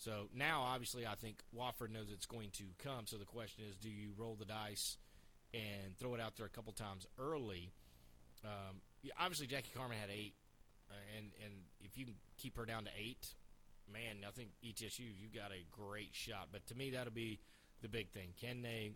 [0.02, 3.06] So now, obviously, I think Wofford knows it's going to come.
[3.06, 4.98] So the question is, do you roll the dice
[5.54, 7.72] and throw it out there a couple times early?
[8.44, 8.82] Um,
[9.20, 10.34] obviously, Jackie Carman had eight,
[10.90, 13.28] uh, and and if you can keep her down to eight,
[13.94, 16.48] man, I think ETSU you got a great shot.
[16.52, 17.40] But to me, that'll be
[17.84, 18.30] the big thing.
[18.42, 18.94] Can they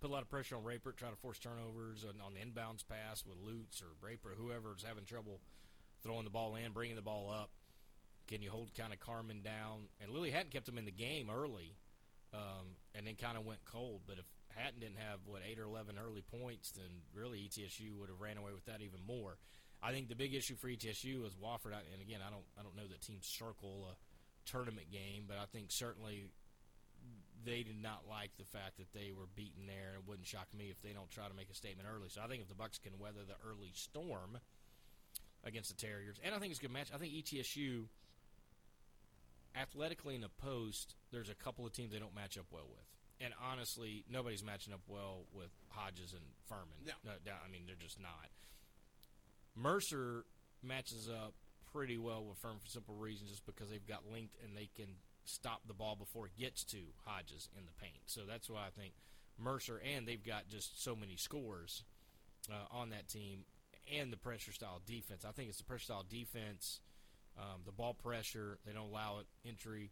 [0.00, 2.84] put a lot of pressure on Raper, try to force turnovers on, on the inbounds
[2.86, 5.40] pass with Lutz or Raper, whoever's having trouble
[6.04, 7.50] throwing the ball in, bringing the ball up?
[8.32, 9.92] Can you hold kind of Carman down?
[10.00, 11.76] And Lily Hatton kept them in the game early,
[12.32, 14.00] um, and then kind of went cold.
[14.06, 14.24] But if
[14.56, 18.38] Hatton didn't have what eight or eleven early points, then really ETSU would have ran
[18.38, 19.36] away with that even more.
[19.82, 22.74] I think the big issue for ETSU is Wofford, and again, I don't I don't
[22.74, 26.24] know that teams circle a tournament game, but I think certainly
[27.44, 29.92] they did not like the fact that they were beaten there.
[30.00, 32.08] It wouldn't shock me if they don't try to make a statement early.
[32.08, 34.38] So I think if the Bucks can weather the early storm
[35.44, 36.88] against the Terriers, and I think it's a good match.
[36.94, 37.88] I think ETSU
[39.54, 42.86] athletically in the post, there's a couple of teams they don't match up well with.
[43.20, 46.82] And honestly, nobody's matching up well with Hodges and Furman.
[46.84, 46.92] No.
[47.04, 48.30] no, I mean they're just not.
[49.54, 50.24] Mercer
[50.62, 51.34] matches up
[51.72, 54.96] pretty well with Furman for simple reasons, just because they've got length and they can
[55.24, 58.02] stop the ball before it gets to Hodges in the paint.
[58.06, 58.94] So that's why I think
[59.38, 61.84] Mercer and they've got just so many scores
[62.50, 63.44] uh, on that team
[63.92, 65.24] and the pressure style defense.
[65.24, 66.80] I think it's the pressure style defense,
[67.38, 68.58] um, the ball pressure.
[68.66, 69.90] They don't allow it entry.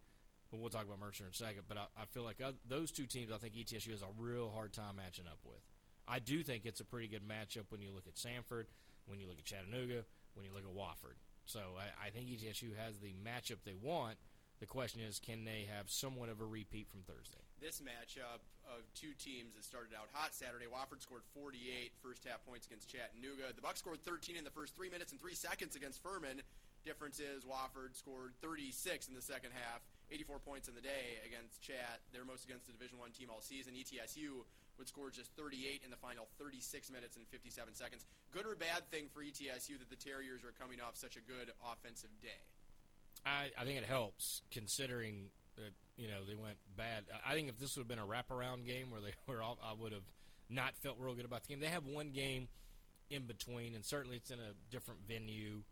[0.50, 1.62] But we'll talk about Mercer in a second.
[1.68, 4.72] But I, I feel like those two teams, I think ETSU has a real hard
[4.72, 5.62] time matching up with.
[6.08, 8.66] I do think it's a pretty good matchup when you look at Samford,
[9.06, 10.02] when you look at Chattanooga,
[10.34, 11.14] when you look at Wofford.
[11.46, 14.16] So I, I think ETSU has the matchup they want.
[14.58, 17.40] The question is, can they have somewhat of a repeat from Thursday?
[17.62, 20.66] This matchup of two teams that started out hot Saturday.
[20.68, 23.56] Wofford scored 48 first half points against Chattanooga.
[23.56, 26.42] The Bucks scored 13 in the first three minutes and three seconds against Furman.
[26.84, 31.60] Difference is Wofford scored 36 in the second half, 84 points in the day against
[31.60, 32.00] Chat.
[32.12, 33.74] They're most against the Division One team all season.
[33.74, 34.44] ETSU
[34.78, 38.06] would score just 38 in the final 36 minutes and 57 seconds.
[38.32, 41.52] Good or bad thing for ETSU that the Terriers are coming off such a good
[41.60, 42.40] offensive day?
[43.26, 47.04] I, I think it helps considering that you know they went bad.
[47.26, 49.74] I think if this would have been a wraparound game where they were all, I
[49.74, 50.08] would have
[50.48, 51.60] not felt real good about the game.
[51.60, 52.48] They have one game
[53.10, 55.62] in between, and certainly it's in a different venue.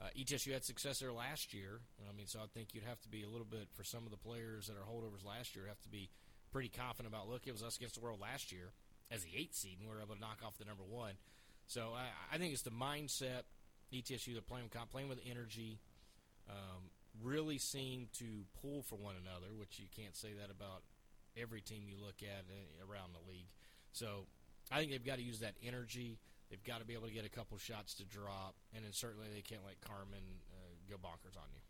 [0.00, 1.80] Uh, ETSU had success there last year.
[2.08, 4.10] I mean, so I think you'd have to be a little bit for some of
[4.10, 5.66] the players that are holdovers last year.
[5.68, 6.10] Have to be
[6.50, 7.28] pretty confident about.
[7.28, 8.72] Look, it was us against the world last year
[9.10, 11.14] as the eighth seed, and we were able to knock off the number one.
[11.66, 13.42] So I, I think it's the mindset.
[13.92, 15.78] ETSU they're playing playing with energy
[16.48, 16.90] um,
[17.22, 20.82] really seem to pull for one another, which you can't say that about
[21.36, 23.48] every team you look at uh, around the league.
[23.92, 24.26] So
[24.70, 26.18] I think they've got to use that energy.
[26.52, 29.24] They've got to be able to get a couple shots to drop, and then certainly
[29.32, 30.20] they can't let Carman
[30.52, 31.64] uh, go bonkers on you.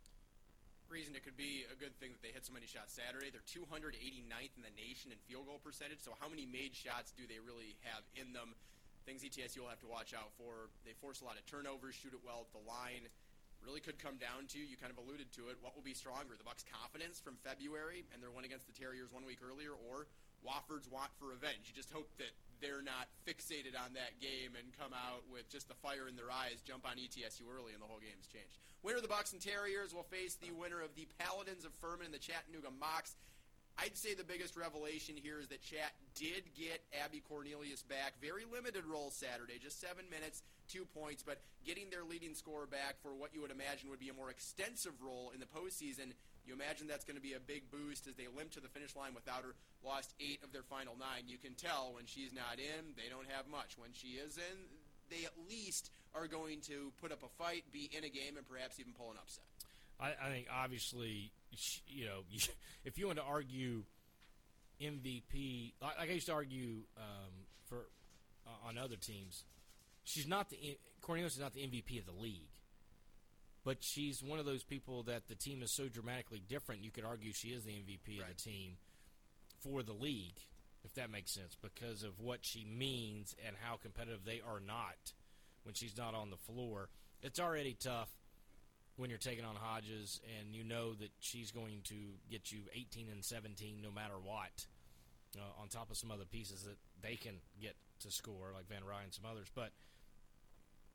[0.90, 3.30] Reason it could be a good thing that they hit so many shots Saturday.
[3.30, 6.02] They're 289th in the nation in field goal percentage.
[6.02, 8.58] So how many made shots do they really have in them?
[9.06, 10.66] Things ETSU will have to watch out for.
[10.82, 13.06] They force a lot of turnovers, shoot it well at the line
[13.62, 16.34] really could come down to you kind of alluded to it what will be stronger
[16.34, 20.10] the bucks confidence from february and their win against the terriers one week earlier or
[20.42, 24.70] wofford's want for revenge you just hope that they're not fixated on that game and
[24.78, 27.90] come out with just the fire in their eyes jump on etsu early and the
[27.90, 31.10] whole game's changed winner of the bucks and terriers will face the winner of the
[31.18, 33.18] paladins of furman and the chattanooga mocs
[33.78, 38.20] I'd say the biggest revelation here is that Chat did get Abby Cornelius back.
[38.20, 43.00] Very limited role Saturday, just seven minutes, two points, but getting their leading scorer back
[43.02, 46.12] for what you would imagine would be a more extensive role in the postseason.
[46.46, 48.96] You imagine that's going to be a big boost as they limp to the finish
[48.96, 49.54] line without her.
[49.84, 51.26] Lost eight of their final nine.
[51.26, 53.78] You can tell when she's not in, they don't have much.
[53.78, 54.58] When she is in,
[55.10, 58.46] they at least are going to put up a fight, be in a game, and
[58.48, 59.44] perhaps even pull an upset.
[60.00, 61.32] I, I think obviously,
[61.86, 62.20] you know,
[62.84, 63.84] if you want to argue
[64.80, 67.86] MVP, like I used to argue um, for
[68.46, 69.44] uh, on other teams,
[70.04, 72.48] she's not the Cornelius is not the MVP of the league,
[73.64, 76.82] but she's one of those people that the team is so dramatically different.
[76.82, 78.30] You could argue she is the MVP right.
[78.30, 78.72] of the team
[79.60, 80.38] for the league,
[80.84, 85.12] if that makes sense, because of what she means and how competitive they are not
[85.62, 86.88] when she's not on the floor.
[87.22, 88.10] It's already tough
[88.96, 91.94] when you're taking on Hodges and you know that she's going to
[92.30, 94.66] get you 18 and 17 no matter what,
[95.38, 98.84] uh, on top of some other pieces that they can get to score, like Van
[98.84, 99.48] Ryan and some others.
[99.54, 99.70] But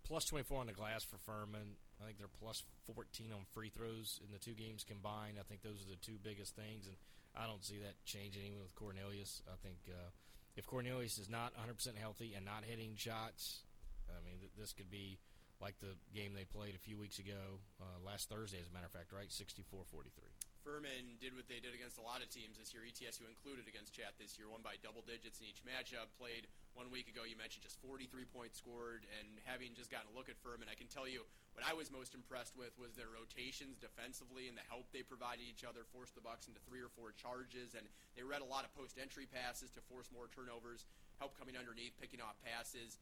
[0.03, 1.76] plus 24 on the glass for Furman.
[2.01, 5.37] I think they're plus 14 on free throws in the two games combined.
[5.39, 6.95] I think those are the two biggest things, and
[7.35, 9.41] I don't see that changing even with Cornelius.
[9.47, 10.09] I think uh,
[10.55, 13.65] if Cornelius is not 100% healthy and not hitting shots,
[14.09, 15.19] I mean, th- this could be–
[15.61, 18.85] like the game they played a few weeks ago, uh, last Thursday, as a matter
[18.85, 19.31] of fact, right?
[19.31, 20.29] 64 43.
[20.68, 22.84] Furman did what they did against a lot of teams this year.
[22.84, 26.11] ETSU included against Chat this year, won by double digits in each matchup.
[26.20, 26.43] Played
[26.76, 27.24] one week ago.
[27.24, 30.76] You mentioned just 43 points scored, and having just gotten a look at Furman, I
[30.76, 31.24] can tell you
[31.55, 35.47] what I was most impressed with was their rotations defensively and the help they provided
[35.47, 35.88] each other.
[35.95, 37.88] Forced the Bucks into three or four charges, and
[38.20, 40.84] they read a lot of post-entry passes to force more turnovers.
[41.24, 42.99] Help coming underneath, picking off passes.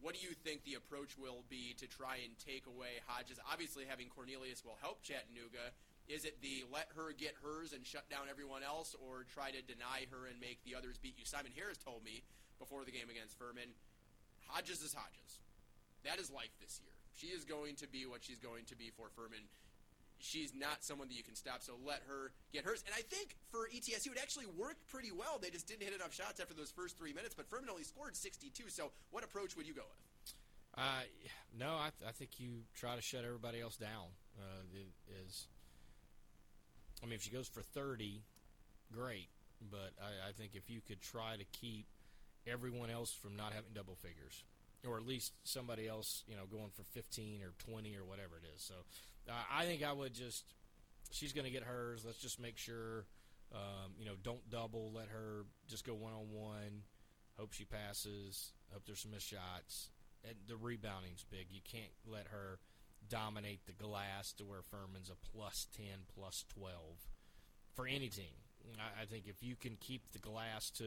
[0.00, 3.36] What do you think the approach will be to try and take away Hodges?
[3.44, 5.76] Obviously, having Cornelius will help Chattanooga.
[6.08, 9.62] Is it the let her get hers and shut down everyone else, or try to
[9.64, 11.24] deny her and make the others beat you?
[11.24, 12.22] Simon Harris told me
[12.58, 13.72] before the game against Furman,
[14.46, 15.40] Hodges is Hodges.
[16.04, 16.92] That is life this year.
[17.14, 19.48] She is going to be what she's going to be for Furman.
[20.18, 22.84] She's not someone that you can stop, so let her get hers.
[22.86, 25.38] And I think for ETSU, it actually worked pretty well.
[25.40, 28.16] They just didn't hit enough shots after those first three minutes, but Furman only scored
[28.16, 28.68] 62.
[28.68, 30.04] So, what approach would you go with?
[30.76, 31.06] Uh,
[31.58, 34.10] no, I, th- I think you try to shut everybody else down.
[34.38, 34.62] Uh,
[35.26, 35.46] is,
[37.04, 38.22] I mean, if she goes for thirty,
[38.92, 39.28] great.
[39.70, 41.86] But I, I think if you could try to keep
[42.46, 44.42] everyone else from not having double figures,
[44.86, 48.48] or at least somebody else, you know, going for fifteen or twenty or whatever it
[48.54, 48.62] is.
[48.62, 48.74] So,
[49.28, 50.44] uh, I think I would just.
[51.10, 52.02] She's going to get hers.
[52.04, 53.04] Let's just make sure,
[53.54, 54.90] um, you know, don't double.
[54.92, 56.82] Let her just go one on one.
[57.38, 58.52] Hope she passes.
[58.72, 59.90] Hope there's some missed shots
[60.26, 61.46] and the rebounding's big.
[61.50, 62.58] You can't let her
[63.08, 65.84] dominate the glass to where Furman's a plus 10,
[66.14, 66.72] plus 12
[67.74, 68.34] for any team.
[68.78, 70.84] I, I think if you can keep the glass to,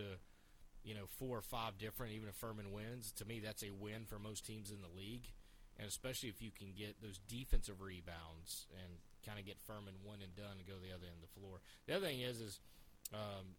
[0.84, 4.06] you know, four or five different, even if Furman wins, to me that's a win
[4.08, 5.32] for most teams in the league.
[5.80, 10.20] And especially if you can get those defensive rebounds and kind of get Furman one
[10.24, 11.62] and done and go the other end of the floor.
[11.86, 12.60] The other thing is, is
[13.14, 13.54] um,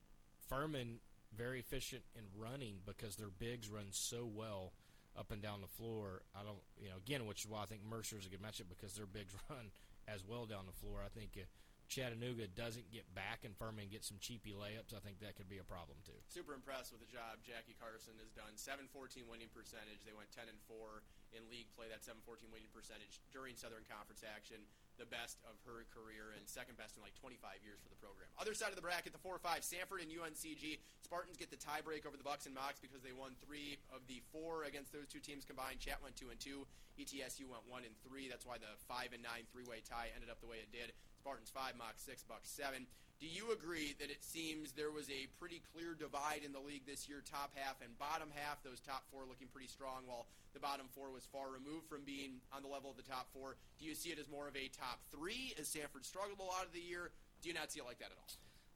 [0.48, 0.98] Furman
[1.36, 4.72] very efficient in running because their bigs run so well
[5.18, 6.22] up and down the floor.
[6.38, 8.94] I don't, you know, again, which is why I think Mercer's a good matchup because
[8.94, 9.74] their bigs run
[10.06, 11.02] as well down the floor.
[11.02, 11.44] I think uh,
[11.90, 14.94] Chattanooga doesn't get back and Furman gets some cheapy layups.
[14.94, 16.16] I think that could be a problem too.
[16.30, 18.54] Super impressed with the job Jackie Carson has done.
[18.54, 20.04] 7-14 winning percentage.
[20.06, 21.02] They went 10 and 4
[21.34, 21.90] in league play.
[21.90, 24.62] That 7-14 winning percentage during Southern Conference action,
[24.98, 28.26] the best of her career and second best in like 25 years for the program.
[28.36, 30.82] Other side of the bracket, the 4-5, Samford and UNCG.
[31.00, 34.20] Spartans get the tiebreak over the Bucks and Mocs because they won three of the
[34.34, 35.78] four against those two teams combined.
[35.78, 36.66] Chat went two and two.
[36.98, 38.26] ETSU went one and three.
[38.26, 40.90] That's why the five and nine three-way tie ended up the way it did.
[41.16, 42.90] Spartans five, Mocs six, Bucks seven.
[43.20, 46.86] Do you agree that it seems there was a pretty clear divide in the league
[46.86, 48.62] this year, top half and bottom half?
[48.62, 52.38] Those top four looking pretty strong, while the bottom four was far removed from being
[52.54, 53.56] on the level of the top four.
[53.80, 55.52] Do you see it as more of a top three?
[55.58, 57.10] As Samford struggled a lot of the year,
[57.42, 58.30] do you not see it like that at all?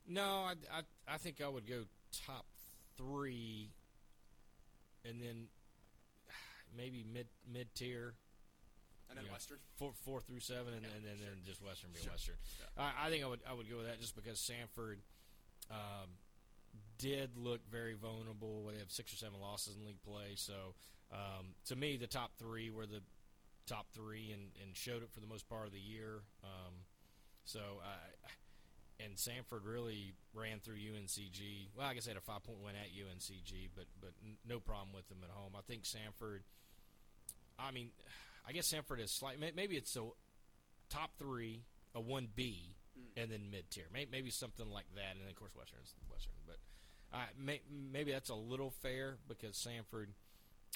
[0.09, 1.85] No, I, I, I think I would go
[2.27, 2.47] top
[2.99, 3.71] three,
[5.09, 5.47] and then
[6.77, 8.15] maybe mid mid tier.
[9.13, 9.59] And then you know, Western.
[9.77, 11.29] four, four through seven, and, Yeah, then, and sure.
[11.29, 12.13] then just Western be Sure.
[12.17, 12.37] Western.
[12.81, 15.05] I, I think I would I would go with that just because Samford
[15.71, 16.09] um,
[16.99, 18.67] did look very vulnerable.
[18.73, 20.75] They have six or seven losses in league play, so
[21.13, 23.03] um, to me the top three were the
[23.67, 26.23] top three and, and showed it for the most part of the year.
[26.43, 26.73] Um,
[27.45, 27.95] so I.
[29.03, 31.71] And Samford really ran through UNCG.
[31.77, 34.61] Well, I guess they had a five point win at UNCG, but but n- no
[34.61, 35.53] problem with them at home.
[35.59, 36.41] I think Samford.
[37.59, 37.91] I mean,
[38.47, 39.37] I guess Samford is slight.
[39.39, 40.09] Maybe it's a
[40.91, 41.63] top three,
[41.95, 42.75] a one B,
[43.17, 43.85] and then mid tier.
[43.93, 46.35] Maybe, maybe something like that, and then of course Western's Western.
[46.47, 46.59] But
[47.13, 50.09] uh, may, maybe that's a little fair because Samford,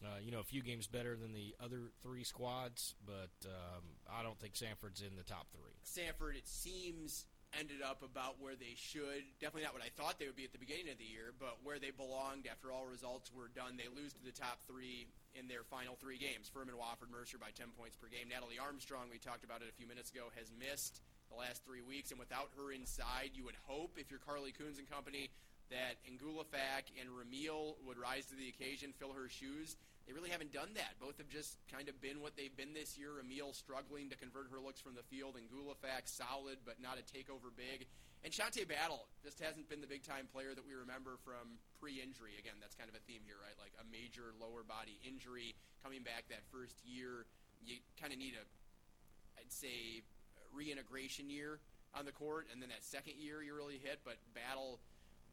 [0.04, 4.22] uh, you know, a few games better than the other three squads, but um, I
[4.22, 5.74] don't think Samford's in the top three.
[5.84, 7.24] Samford, it seems,
[7.58, 9.24] ended up about where they should.
[9.40, 11.58] Definitely not what I thought they would be at the beginning of the year, but
[11.64, 13.76] where they belonged after all results were done.
[13.76, 15.08] They lose to the top three
[15.38, 18.32] in their final three games Furman, Wofford, Mercer by 10 points per game.
[18.32, 21.84] Natalie Armstrong, we talked about it a few minutes ago, has missed the last three
[21.84, 25.28] weeks, and without her inside, you would hope, if you're Carley Kuhns and company,
[25.70, 29.76] that Ngulefac and Ramil would rise to the occasion, fill her shoes.
[30.06, 30.94] They really haven't done that.
[31.02, 33.18] Both have just kind of been what they've been this year.
[33.18, 37.02] Emil struggling to convert her looks from the field, and Ngulefac solid but not a
[37.02, 37.90] takeover big.
[38.26, 42.02] And Shante Battle just hasn't been the big time player that we remember from pre
[42.02, 42.34] injury.
[42.42, 43.54] Again, that's kind of a theme here, right?
[43.54, 47.30] Like a major lower body injury coming back that first year.
[47.62, 48.42] You kind of need a,
[49.38, 50.02] I'd say,
[50.50, 51.62] reintegration year
[51.94, 54.02] on the court, and then that second year you really hit.
[54.02, 54.82] But Battle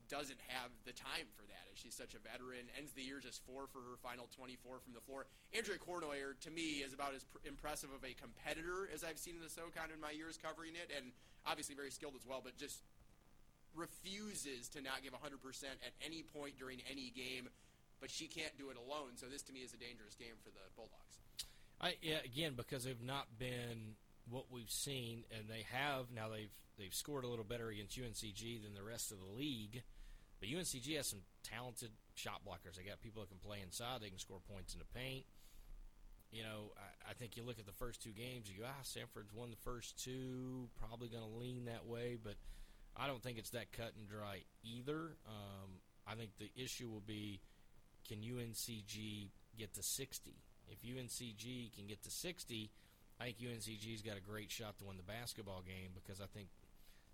[0.05, 2.69] doesn't have the time for that as she's such a veteran.
[2.77, 5.25] Ends the year just four for her final 24 from the floor.
[5.49, 9.33] Andrea Cournoyer, to me, is about as pr- impressive of a competitor as I've seen
[9.33, 11.09] in the SoCon in my years covering it, and
[11.45, 12.81] obviously very skilled as well, but just
[13.75, 15.19] refuses to not give 100%
[15.85, 17.49] at any point during any game.
[17.99, 20.49] But she can't do it alone, so this to me is a dangerous game for
[20.49, 21.23] the Bulldogs.
[21.79, 23.95] I yeah, again because they've not been
[24.29, 28.63] what we've seen, and they have now they've they've scored a little better against UNCG
[28.63, 29.83] than the rest of the league.
[30.39, 32.75] But UNCG has some talented shot blockers.
[32.75, 34.01] They got people that can play inside.
[34.01, 35.25] They can score points in the paint.
[36.33, 38.49] You know, I, I think you look at the first two games.
[38.49, 40.67] You go, ah, Samford's won the first two.
[40.79, 42.33] Probably going to lean that way, but
[42.97, 45.15] I don't think it's that cut and dry either.
[45.27, 47.39] Um, I think the issue will be
[48.07, 50.33] can UNCG get to 60?
[50.67, 52.71] If UNCG can get to 60,
[53.19, 56.49] I think UNCG's got a great shot to win the basketball game because I think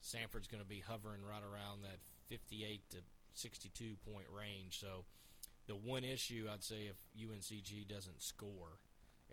[0.02, 2.98] Samford's going to be hovering right around that 58 to
[3.34, 4.80] 62 point range.
[4.80, 5.04] So
[5.68, 8.80] the one issue I'd say if UNCG doesn't score,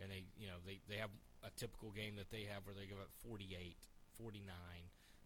[0.00, 1.10] and they you know they they have
[1.44, 3.76] a typical game that they have where they give up 48,
[4.18, 4.50] 49,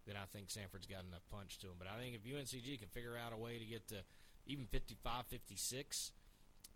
[0.05, 1.77] then I think Samford's got enough punch to them.
[1.79, 4.05] But I think if UNCG can figure out a way to get to
[4.45, 6.11] even 55, 56,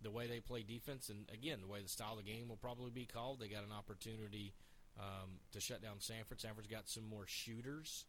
[0.02, 2.60] the way they play defense, and again the way the style of the game will
[2.60, 4.54] probably be called, they got an opportunity
[4.98, 6.42] um, to shut down Samford.
[6.42, 8.04] Samford's got some more shooters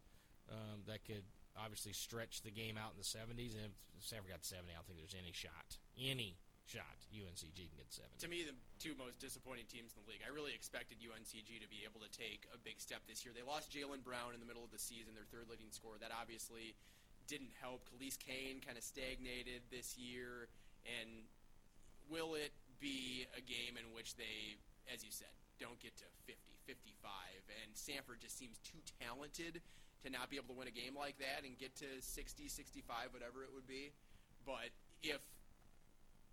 [0.50, 1.24] um, that could
[1.56, 3.54] obviously stretch the game out in the 70s.
[3.54, 7.76] And if Samford got 70, I don't think there's any shot, any shot UNCG can
[7.80, 8.20] get 70.
[8.20, 10.20] To me, the two most disappointing teams in the league.
[10.20, 13.32] I really expected UNCG to be able to take a big step this year.
[13.32, 15.96] They lost Jalen Brown in the middle of the season, their third leading scorer.
[15.96, 16.76] That obviously
[17.24, 17.88] didn't help.
[17.88, 20.52] Khalees Kane kind of stagnated this year.
[20.84, 21.24] And
[22.12, 24.60] will it be a game in which they,
[24.92, 26.36] as you said, don't get to 50,
[26.68, 27.10] 55?
[27.64, 29.64] And Samford just seems too talented
[30.04, 33.16] to not be able to win a game like that and get to 60, 65,
[33.16, 33.90] whatever it would be.
[34.44, 34.70] But
[35.02, 35.20] if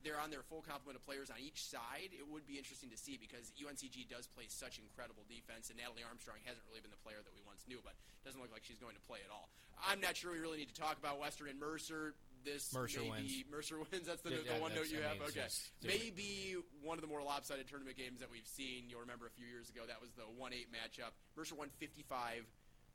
[0.06, 2.99] they're on their full complement of players on each side, it would be interesting to
[3.02, 7.02] see because UNCG does play such incredible defense, and Natalie Armstrong hasn't really been the
[7.02, 9.49] player that we once knew, but doesn't look like she's going to play at all.
[9.82, 12.14] I'm not sure we really need to talk about Western and Mercer.
[12.45, 13.26] This Mercer may wins.
[13.26, 14.06] be Mercer wins.
[14.06, 15.18] That's the, Yeah, the yeah, one note you I have.
[15.18, 15.49] mean, Okay,
[15.82, 16.56] maybe
[16.86, 18.86] one of the more lopsided tournament games that we've seen.
[18.86, 21.18] You'll remember a few years ago that was the one eight matchup.
[21.36, 22.45] Mercer won 55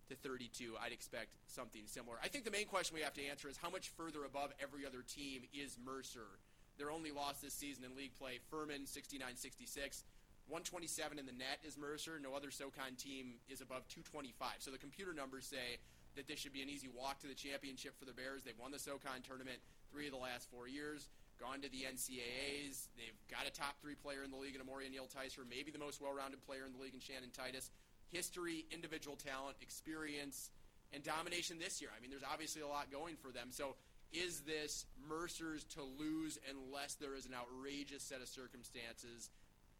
[0.09, 0.74] to 32.
[0.81, 2.16] I'd expect something similar.
[2.23, 4.87] I think the main question we have to answer is how much further above every
[4.87, 6.39] other team is Mercer?
[6.81, 10.01] Their only loss this season in league play, Furman 69-66.
[10.48, 12.16] 127 in the net is Mercer.
[12.16, 14.65] No other SoCon team is above 225.
[14.65, 15.77] So the computer numbers say
[16.16, 18.48] that this should be an easy walk to the championship for the Bears.
[18.48, 19.61] They've won the SoCon tournament
[19.93, 22.89] three of the last four years, gone to the NCAAs.
[22.97, 25.78] They've got a top three player in the league in Amoria Neal Tysor, maybe the
[25.78, 27.69] most well-rounded player in the league in Shannon Titus.
[28.09, 30.48] History, individual talent, experience,
[30.97, 31.90] and domination this year.
[31.93, 33.48] I mean, there's obviously a lot going for them.
[33.52, 33.77] So
[34.12, 39.31] is this Mercer's to lose unless there is an outrageous set of circumstances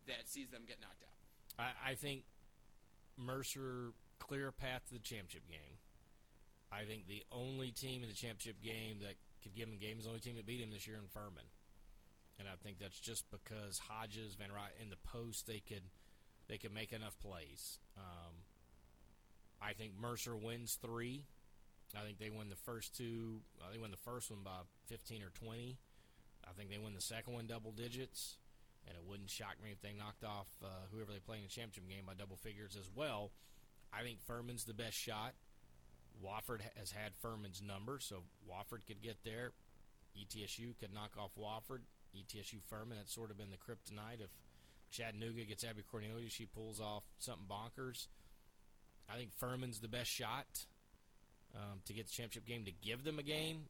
[0.07, 1.66] that sees them get knocked out?
[1.85, 2.23] I, I think
[3.16, 5.78] Mercer clear path to the championship game.
[6.73, 9.98] I think the only team in the championship game that could give him a game
[9.98, 11.48] is the only team that beat him this year in Furman.
[12.39, 15.82] And I think that's just because Hodges, Van Ryn, in the post, they could
[16.48, 17.78] they could make enough plays.
[17.97, 18.32] Um,
[19.61, 21.24] I think Mercer wins three.
[21.98, 23.40] I think they win the first two.
[23.60, 25.78] Uh, they win the first one by 15 or 20.
[26.46, 28.36] I think they win the second one double digits.
[28.86, 31.48] And it wouldn't shock me if they knocked off uh, whoever they play in the
[31.48, 33.30] championship game by double figures as well.
[33.92, 35.34] I think Furman's the best shot.
[36.24, 39.52] Wofford has had Furman's number, so Wofford could get there.
[40.16, 41.80] ETSU could knock off Wofford.
[42.16, 44.20] ETSU Furman, that's sort of been the kryptonite.
[44.20, 44.30] If
[44.90, 48.08] Chattanooga gets Abby Cornelius, she pulls off something bonkers.
[49.08, 50.66] I think Furman's the best shot
[51.56, 53.66] um, to get the championship game to give them a game.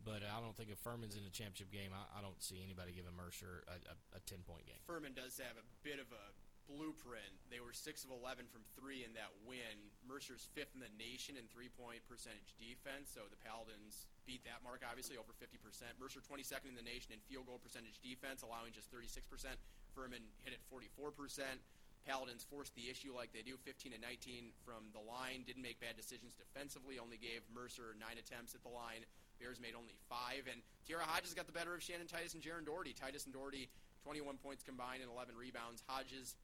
[0.00, 2.96] But I don't think if Furman's in the championship game, I, I don't see anybody
[2.96, 4.80] giving Mercer a, a, a ten point game.
[4.86, 6.24] Furman does have a bit of a
[6.70, 7.34] blueprint.
[7.50, 9.90] They were six of eleven from three in that win.
[10.06, 13.10] Mercer's fifth in the nation in three point percentage defense.
[13.10, 15.98] So the Paladins beat that mark obviously over fifty percent.
[15.98, 19.26] Mercer twenty second in the nation in field goal percentage defense, allowing just thirty six
[19.28, 19.58] percent.
[19.92, 21.60] Furman hit at forty four percent.
[22.06, 25.44] Paladins forced the issue like they do, 15 and 19 from the line.
[25.44, 26.96] Didn't make bad decisions defensively.
[26.96, 29.04] Only gave Mercer nine attempts at the line.
[29.36, 30.48] Bears made only five.
[30.48, 32.92] And Tierra Hodges got the better of Shannon Titus and Jaron Doherty.
[32.96, 33.68] Titus and Doherty,
[34.04, 35.84] 21 points combined and 11 rebounds.
[35.88, 36.36] Hodges,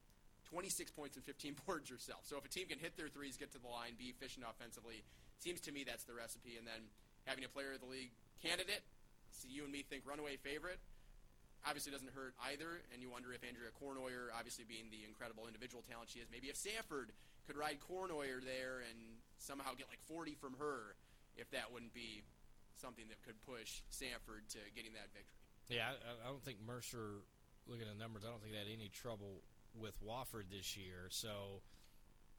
[0.49, 2.21] 26 points and 15 boards herself.
[2.23, 5.03] So if a team can hit their threes, get to the line, be efficient offensively,
[5.39, 6.57] seems to me that's the recipe.
[6.57, 6.89] And then
[7.25, 8.85] having a player of the league candidate,
[9.31, 10.79] so you and me think runaway favorite,
[11.67, 12.81] obviously doesn't hurt either.
[12.95, 16.47] And you wonder if Andrea Cournoyer, obviously being the incredible individual talent she is, maybe
[16.47, 17.11] if Samford
[17.45, 20.95] could ride Cournoyer there and somehow get like 40 from her,
[21.35, 22.23] if that wouldn't be
[22.79, 25.43] something that could push Samford to getting that victory.
[25.69, 27.21] Yeah, I, I don't think Mercer.
[27.67, 29.43] Looking at the numbers, I don't think they had any trouble
[29.75, 31.07] with Wofford this year.
[31.09, 31.61] So,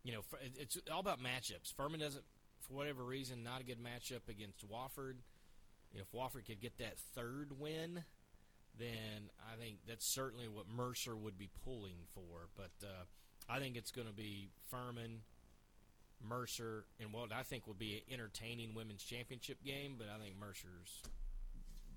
[0.02, 0.20] you know,
[0.56, 1.70] it's all about matchups.
[1.76, 2.24] Furman doesn't,
[2.62, 5.16] for whatever reason, not a good matchup against Wofford.
[5.92, 8.04] You know, if Wofford could get that third win,
[8.78, 12.48] then I think that's certainly what Mercer would be pulling for.
[12.56, 13.04] But uh,
[13.48, 15.20] I think it's going to be Furman,
[16.22, 19.94] Mercer, and what I think will be an entertaining women's championship game.
[19.98, 21.02] But I think Mercer's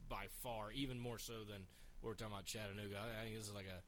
[0.09, 1.63] by far, even more so than
[2.01, 2.97] what we're talking about Chattanooga.
[2.99, 3.81] I think this is like a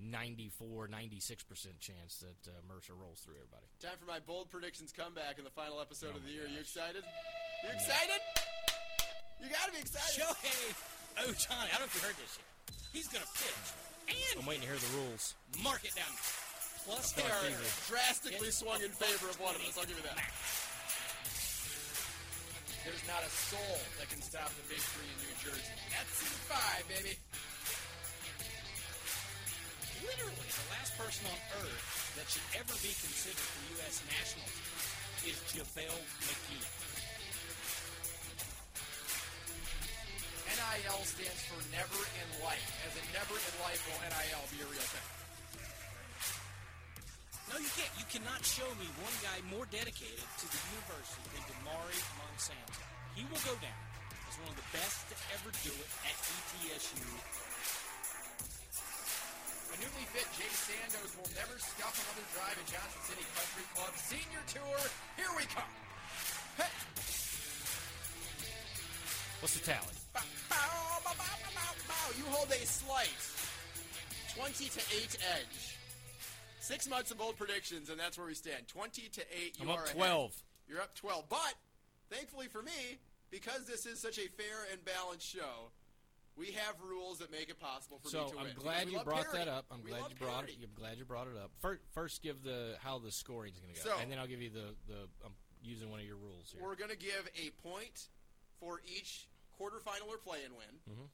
[0.00, 3.66] 94, 96% chance that uh, Mercer rolls through everybody.
[3.80, 6.42] Time for my bold predictions comeback in the final episode Oh of the year.
[6.46, 6.70] You gosh.
[6.74, 7.04] excited?
[7.64, 8.20] You excited?
[9.42, 10.22] You gotta be excited.
[10.22, 10.74] Shohei
[11.18, 11.66] Oh, Otani.
[11.68, 12.46] I don't know if you heard this yet.
[12.92, 13.74] He's going to pitch
[14.08, 15.34] and I'm waiting to hear the rules.
[15.60, 16.08] mark it down.
[16.88, 17.68] Plus They are easy.
[17.92, 19.76] drastically swung in favor of one of us.
[19.76, 20.16] I'll give you that.
[22.88, 25.76] There's not a soul that can stop the Big Three in New Jersey.
[25.92, 27.20] That's in five, baby.
[30.08, 31.84] Literally, the last person on earth
[32.16, 34.00] that should ever be considered for U.S.
[34.08, 36.64] national team is JaVale McGee.
[40.58, 42.66] NIL stands for never in life.
[42.82, 45.06] As in never in life will NIL be a real thing.
[47.46, 47.94] No, you can't.
[47.94, 52.82] You cannot show me one guy more dedicated to the university than Damari Monsanto.
[53.14, 53.82] He will go down
[54.26, 57.06] as one of the best to ever do it at ETSU.
[59.68, 63.94] A newly fit Jay Sandos will never scuff another drive at Johnson City Country Club
[63.94, 64.80] Senior Tour.
[65.14, 65.70] Here we come.
[66.58, 66.72] Hey.
[69.38, 69.97] What's the tally?
[70.50, 71.94] Bow, bow, bow.
[72.16, 73.08] You hold a slight
[74.36, 75.76] 20 to 8 edge.
[76.60, 78.68] Six months of bold predictions, and that's where we stand.
[78.68, 79.26] 20 to 8.
[79.58, 79.96] You I'm are up ahead.
[79.96, 80.42] 12.
[80.68, 81.24] You're up 12.
[81.28, 81.54] But,
[82.10, 82.98] thankfully for me,
[83.30, 85.70] because this is such a fair and balanced show,
[86.36, 88.54] we have rules that make it possible for So me to I'm win.
[88.58, 89.38] glad you brought parity.
[89.38, 89.64] that up.
[89.72, 90.58] I'm We glad you brought parity.
[90.60, 90.68] it.
[90.68, 91.50] I'm glad you brought it up.
[91.60, 94.26] First, first give the how the scoring is going to go, So- and then I'll
[94.28, 95.08] give you the the.
[95.24, 95.32] I'm
[95.62, 96.62] using one of your rules here.
[96.62, 98.08] We're going to give a point
[98.60, 99.26] for each
[99.58, 100.80] quarterfinal or play-in win.
[100.88, 101.08] Mhm.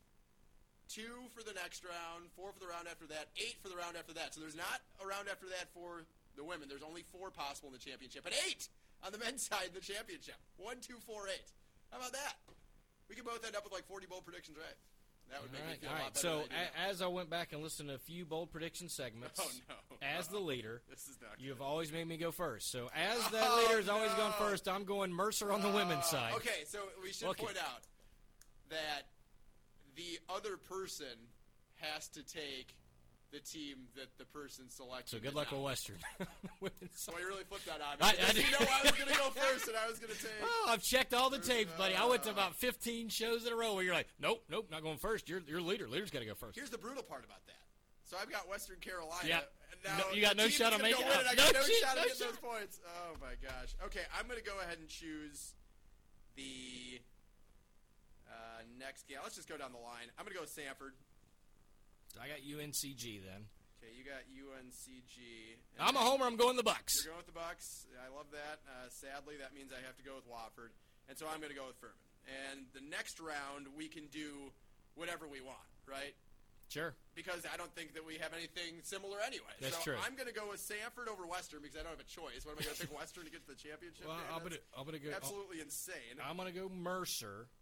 [0.88, 3.96] Two for the next round, four for the round after that, eight for the round
[3.96, 4.34] after that.
[4.34, 6.04] So there's not a round after that for
[6.36, 6.68] the women.
[6.68, 8.68] There's only four possible in the championship, and eight
[9.02, 10.36] on the men's side in the championship.
[10.56, 11.50] One, two, four, eight.
[11.90, 12.36] How about that?
[13.08, 14.76] We could both end up with like 40 bold predictions, right?
[15.30, 16.16] That would All make right, me feel all a right.
[16.18, 19.50] So I as I went back and listened to a few bold prediction segments, Oh,
[19.68, 19.96] no.
[20.02, 21.54] as the leader, This is not you good.
[21.54, 22.70] have always made me go first.
[22.70, 26.04] So as that Oh, leader has always gone first, I'm going Mercer on the women's
[26.04, 26.34] Uh, side.
[26.34, 27.42] Okay, so we should Okay.
[27.42, 27.82] point out
[28.70, 29.08] that
[29.96, 31.06] the other person
[31.76, 32.74] has to take
[33.32, 35.08] the team that the person selected.
[35.10, 35.58] So good luck not.
[35.58, 35.96] with Western
[36.94, 38.02] So you really flipped that on me.
[38.02, 40.18] I- I you know I was going to go first, and I was going to
[40.18, 40.30] take.
[40.42, 41.94] Oh, I've checked all the tapes, buddy.
[41.96, 42.58] I went to about uh.
[42.58, 45.28] 15 shows in a row where you're like, nope, nope, not going first.
[45.28, 45.88] You're you're leader.
[45.88, 46.56] Leader's got to go first.
[46.56, 47.58] Here's the brutal part about that.
[48.04, 49.26] So I've got Western Carolina.
[49.26, 49.40] Yeah.
[49.98, 51.26] No- you got no shot of making win it.
[51.28, 52.28] I got No no, shot no of getting shot.
[52.30, 52.80] those points.
[52.86, 53.74] Oh my gosh.
[53.86, 55.54] Okay, I'm going to go ahead and choose
[56.36, 57.00] the
[58.34, 59.18] uh, next game.
[59.22, 60.10] Let's just go down the line.
[60.18, 60.98] I'm going to go with Samford.
[62.18, 63.46] I got UNCG then.
[63.78, 65.18] Okay, you got UNCG.
[65.78, 66.26] I'm a homer.
[66.26, 67.04] I'm going the Bucks.
[67.04, 67.86] You're going with the Bucks.
[68.00, 68.62] I love that.
[68.66, 70.72] Uh, sadly, that means I have to go with Wofford,
[71.08, 72.00] and so I'm going to go with Furman.
[72.24, 74.50] And the next round, we can do
[74.94, 76.16] whatever we want, right?
[76.72, 76.94] Sure.
[77.14, 79.52] Because I don't think that we have anything similar anyway.
[79.60, 79.98] That's so true.
[80.00, 82.42] I'm going to go with Samford over Western because I don't have a choice.
[82.42, 84.08] What am I going to pick Western to get to the championship?
[84.08, 84.16] Well.
[84.32, 85.12] I'm I'm gonna go.
[85.14, 86.18] absolutely insane.
[86.24, 87.52] I'm gonna go Mercer.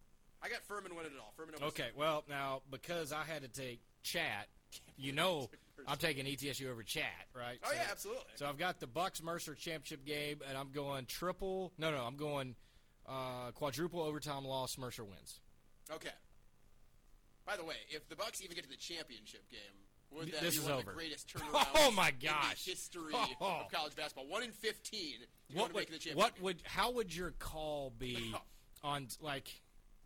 [0.42, 1.32] I got Furman winning it all.
[1.36, 1.88] Furman over Okay.
[1.96, 4.48] Well, now because I had to take chat,
[4.96, 5.48] you know,
[5.86, 7.04] I'm taking ETSU over chat,
[7.34, 7.58] right?
[7.64, 8.22] Oh So- yeah, absolutely.
[8.36, 11.72] So I've got the Bucks Mercer championship game, and I'm going triple.
[11.78, 12.56] No, no, I'm going
[13.06, 14.76] uh, quadruple overtime loss.
[14.78, 15.40] Mercer wins.
[15.92, 16.10] Okay.
[17.46, 19.60] By the way, if the Bucks even get to the championship game,
[20.12, 22.64] would that this be one of the greatest turnarounds Oh, my in gosh.
[22.64, 23.62] the history Oh.
[23.64, 24.26] of college basketball?
[24.28, 25.16] One in fifteen.
[25.52, 26.44] What to would make the championship what game.
[26.44, 28.32] would how would your call be
[28.84, 29.48] on like?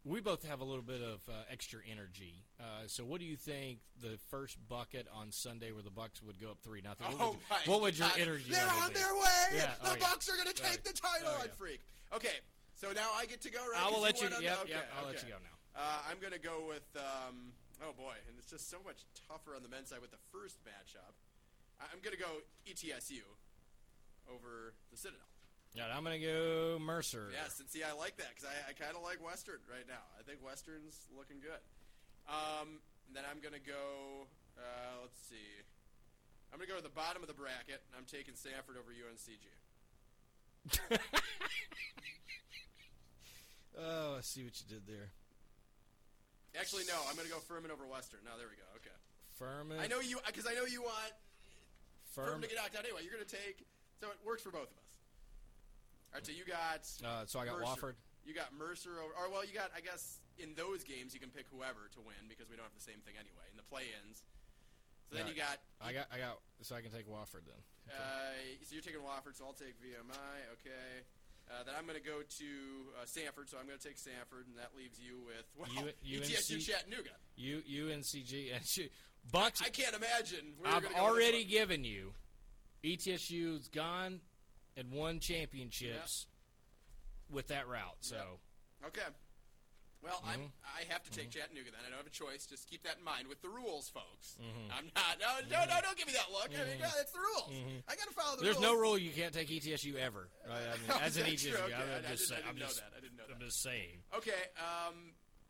[0.06, 2.44] We both have a little bit of uh, extra energy.
[2.60, 6.38] Uh, so, what do you think the first bucket on Sunday, where the Bucks would
[6.40, 7.10] go up three nothing?
[7.10, 8.18] What, Oh would, my what would your God.
[8.22, 8.52] energy?
[8.54, 9.02] They're on be?
[9.02, 9.42] their way.
[9.58, 10.06] Yeah, The oh, yeah.
[10.06, 10.92] Bucks are going to Oh, take yeah.
[10.92, 11.34] the title.
[11.34, 11.58] Oh, I'd yeah.
[11.58, 11.80] freak.
[12.14, 12.38] Okay,
[12.78, 13.58] so now I get to go.
[13.58, 13.82] Right?
[13.82, 14.30] I will let you.
[14.30, 14.86] on Yep, the, yep.
[14.94, 15.56] I'll let you go now.
[15.74, 16.86] Uh, I'm going to go with.
[16.94, 17.50] Um,
[17.82, 20.54] oh boy, and it's just so much tougher on the men's side with the first
[20.62, 21.18] matchup.
[21.82, 23.26] I'm going to go ETSU
[24.30, 25.26] over the Citadel.
[25.76, 27.28] Yeah, I'm gonna go Mercer.
[27.36, 30.00] Yes, and see, I like that because I, I kind of like Western right now.
[30.16, 31.60] I think Western's looking good.
[32.24, 32.80] Um,
[33.12, 34.24] then I'm gonna go.
[34.56, 35.60] Uh, let's see.
[36.48, 37.84] I'm gonna go to the bottom of the bracket.
[37.92, 39.44] and I'm taking Samford over UNCG.
[43.76, 45.12] Oh, I see what you did there.
[46.56, 46.96] Actually, no.
[47.08, 48.20] I'm gonna go Furman over Western.
[48.24, 48.64] Now there we go.
[48.80, 48.96] Okay.
[49.36, 49.76] Furman.
[49.76, 51.12] I know you because I know you want
[52.16, 52.48] Furman Furman.
[52.48, 53.04] to get knocked out anyway.
[53.04, 53.68] You're gonna take.
[54.00, 54.85] So it works for both of us.
[56.16, 56.24] All right.
[56.24, 56.80] So you got.
[57.04, 57.92] Uh, so I got Mercer.
[57.92, 57.96] Wofford.
[58.24, 59.68] You got Mercer over, or well, you got.
[59.76, 62.72] I guess in those games you can pick whoever to win because we don't have
[62.72, 64.24] the same thing anyway in the play-ins.
[65.12, 65.60] So then Yeah, you got.
[65.84, 66.08] I got.
[66.08, 66.40] I got.
[66.64, 67.60] So I can take Wofford then.
[67.92, 68.32] Uh,
[68.64, 70.40] so you're taking Wofford, so I'll take VMI.
[70.56, 71.04] Okay.
[71.52, 72.48] Uh, then I'm going to go to
[72.96, 75.68] uh, Samford, so I'm going to take Samford, and that leaves you with well,
[76.02, 77.14] U- ETSU Chattanooga.
[77.36, 78.88] U UNCG and
[79.30, 79.60] Bucks.
[79.62, 80.56] I can't imagine.
[80.64, 82.14] I've already given you.
[82.82, 84.20] E ETSU's gone
[84.76, 86.26] and won championships
[87.30, 87.96] with that route.
[88.00, 88.16] So
[88.80, 88.88] one.
[88.88, 89.00] Okay.
[90.04, 90.76] Well, I'm, Mm-hmm.
[90.78, 91.80] I have to take Chattanooga then.
[91.82, 92.46] I don't have a choice.
[92.46, 94.36] Just keep that in mind with the rules, folks.
[94.38, 94.70] Mm-hmm.
[94.70, 95.18] I'm not.
[95.18, 96.52] No, no, no, don't give me that look.
[96.52, 97.50] I mean, God, it's the rules.
[97.88, 98.70] I got to follow the There's rules.
[98.70, 100.28] no rule you can't take ETSU ever.
[100.46, 100.62] Right?
[100.62, 101.56] I mean, as an ETSU.
[101.58, 102.38] Okay, I'm I just saying.
[102.44, 102.92] didn't- I didn't know just, that.
[102.94, 103.44] I didn't know I'm that.
[103.50, 103.96] just saying.
[104.14, 104.94] Okay, um,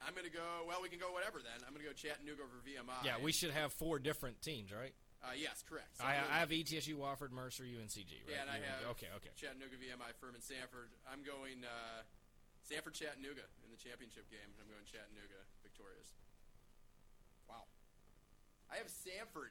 [0.01, 0.47] I'm gonna go.
[0.65, 1.61] Well, we can go whatever then.
[1.67, 3.05] I'm gonna go Chattanooga over VMI.
[3.05, 4.95] Yeah, we should have four different teams, right?
[5.27, 5.99] Uh, yes, correct.
[5.99, 8.23] So I, I have ETSU, Wofford, Mercer, UNCG.
[8.23, 8.31] Right?
[8.31, 9.35] Yeah, and I have Okay, okay.
[9.35, 10.95] Chattanooga, VMI, Furman, Samford.
[11.11, 12.07] I'm going uh,
[12.63, 16.15] Samford, Chattanooga in the championship game, and I'm going Chattanooga victorious.
[17.51, 17.67] Wow.
[18.71, 19.51] I have Samford.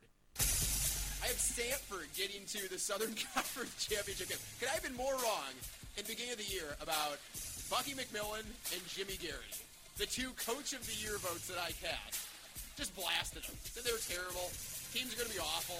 [1.20, 4.40] I have Samford getting to the Southern Conference championship game.
[4.64, 5.52] Could I have been more wrong
[6.00, 7.20] in the beginning of the year about
[7.68, 9.60] Bucky McMillan and Jimmy Garrity,
[10.00, 12.32] the two Coach of the Year votes that I cast?
[12.80, 13.56] Just blasted them.
[13.64, 14.52] Said they were terrible.
[14.96, 15.76] Teams are going to be awful.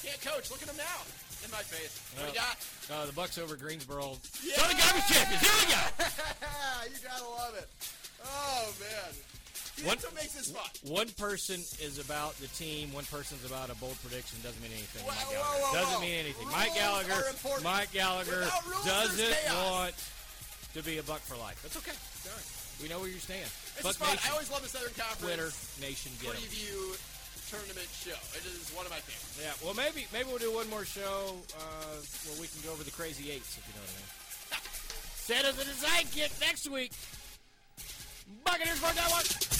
[0.00, 0.48] Can't coach.
[0.48, 1.04] Look at them now.
[1.44, 2.00] In my face.
[2.16, 2.56] What do you got?
[2.88, 4.16] Uh, the Bucks over Greensboro.
[4.40, 4.56] Yeah!
[4.56, 5.42] Southern Conference champions.
[5.44, 5.82] Here we go.
[6.88, 7.68] you gotta love it.
[8.24, 9.12] Oh man.
[9.84, 10.64] One- That's what makes this fun.
[10.88, 12.90] One person is about the team.
[12.96, 14.40] One person's about a bold prediction.
[14.42, 15.04] Doesn't mean anything.
[15.04, 15.62] Whoa, Mike whoa, Gallagher.
[15.62, 16.46] whoa, doesn't mean anything.
[16.48, 17.20] Rules Mike Gallagher.
[17.62, 19.38] Mike Gallagher rules, doesn't
[19.68, 19.94] want
[20.72, 21.60] to be a buck for life.
[21.60, 21.92] That's okay.
[21.92, 22.80] It's.
[22.82, 23.46] We know where you stand.
[23.74, 24.10] This Buck is fun.
[24.14, 26.94] Nation, I always love the Southern Twitter Conference Nation, get preview
[27.50, 28.16] tournament show.
[28.36, 29.40] It is one of my favorites.
[29.40, 29.56] Yeah.
[29.64, 31.96] Well, maybe maybe we'll do one more show uh,
[32.28, 34.10] where we can go over the crazy eights, if you know what I mean.
[35.28, 36.92] Set as a design kit next week.
[38.44, 39.57] Buccaneers for that one.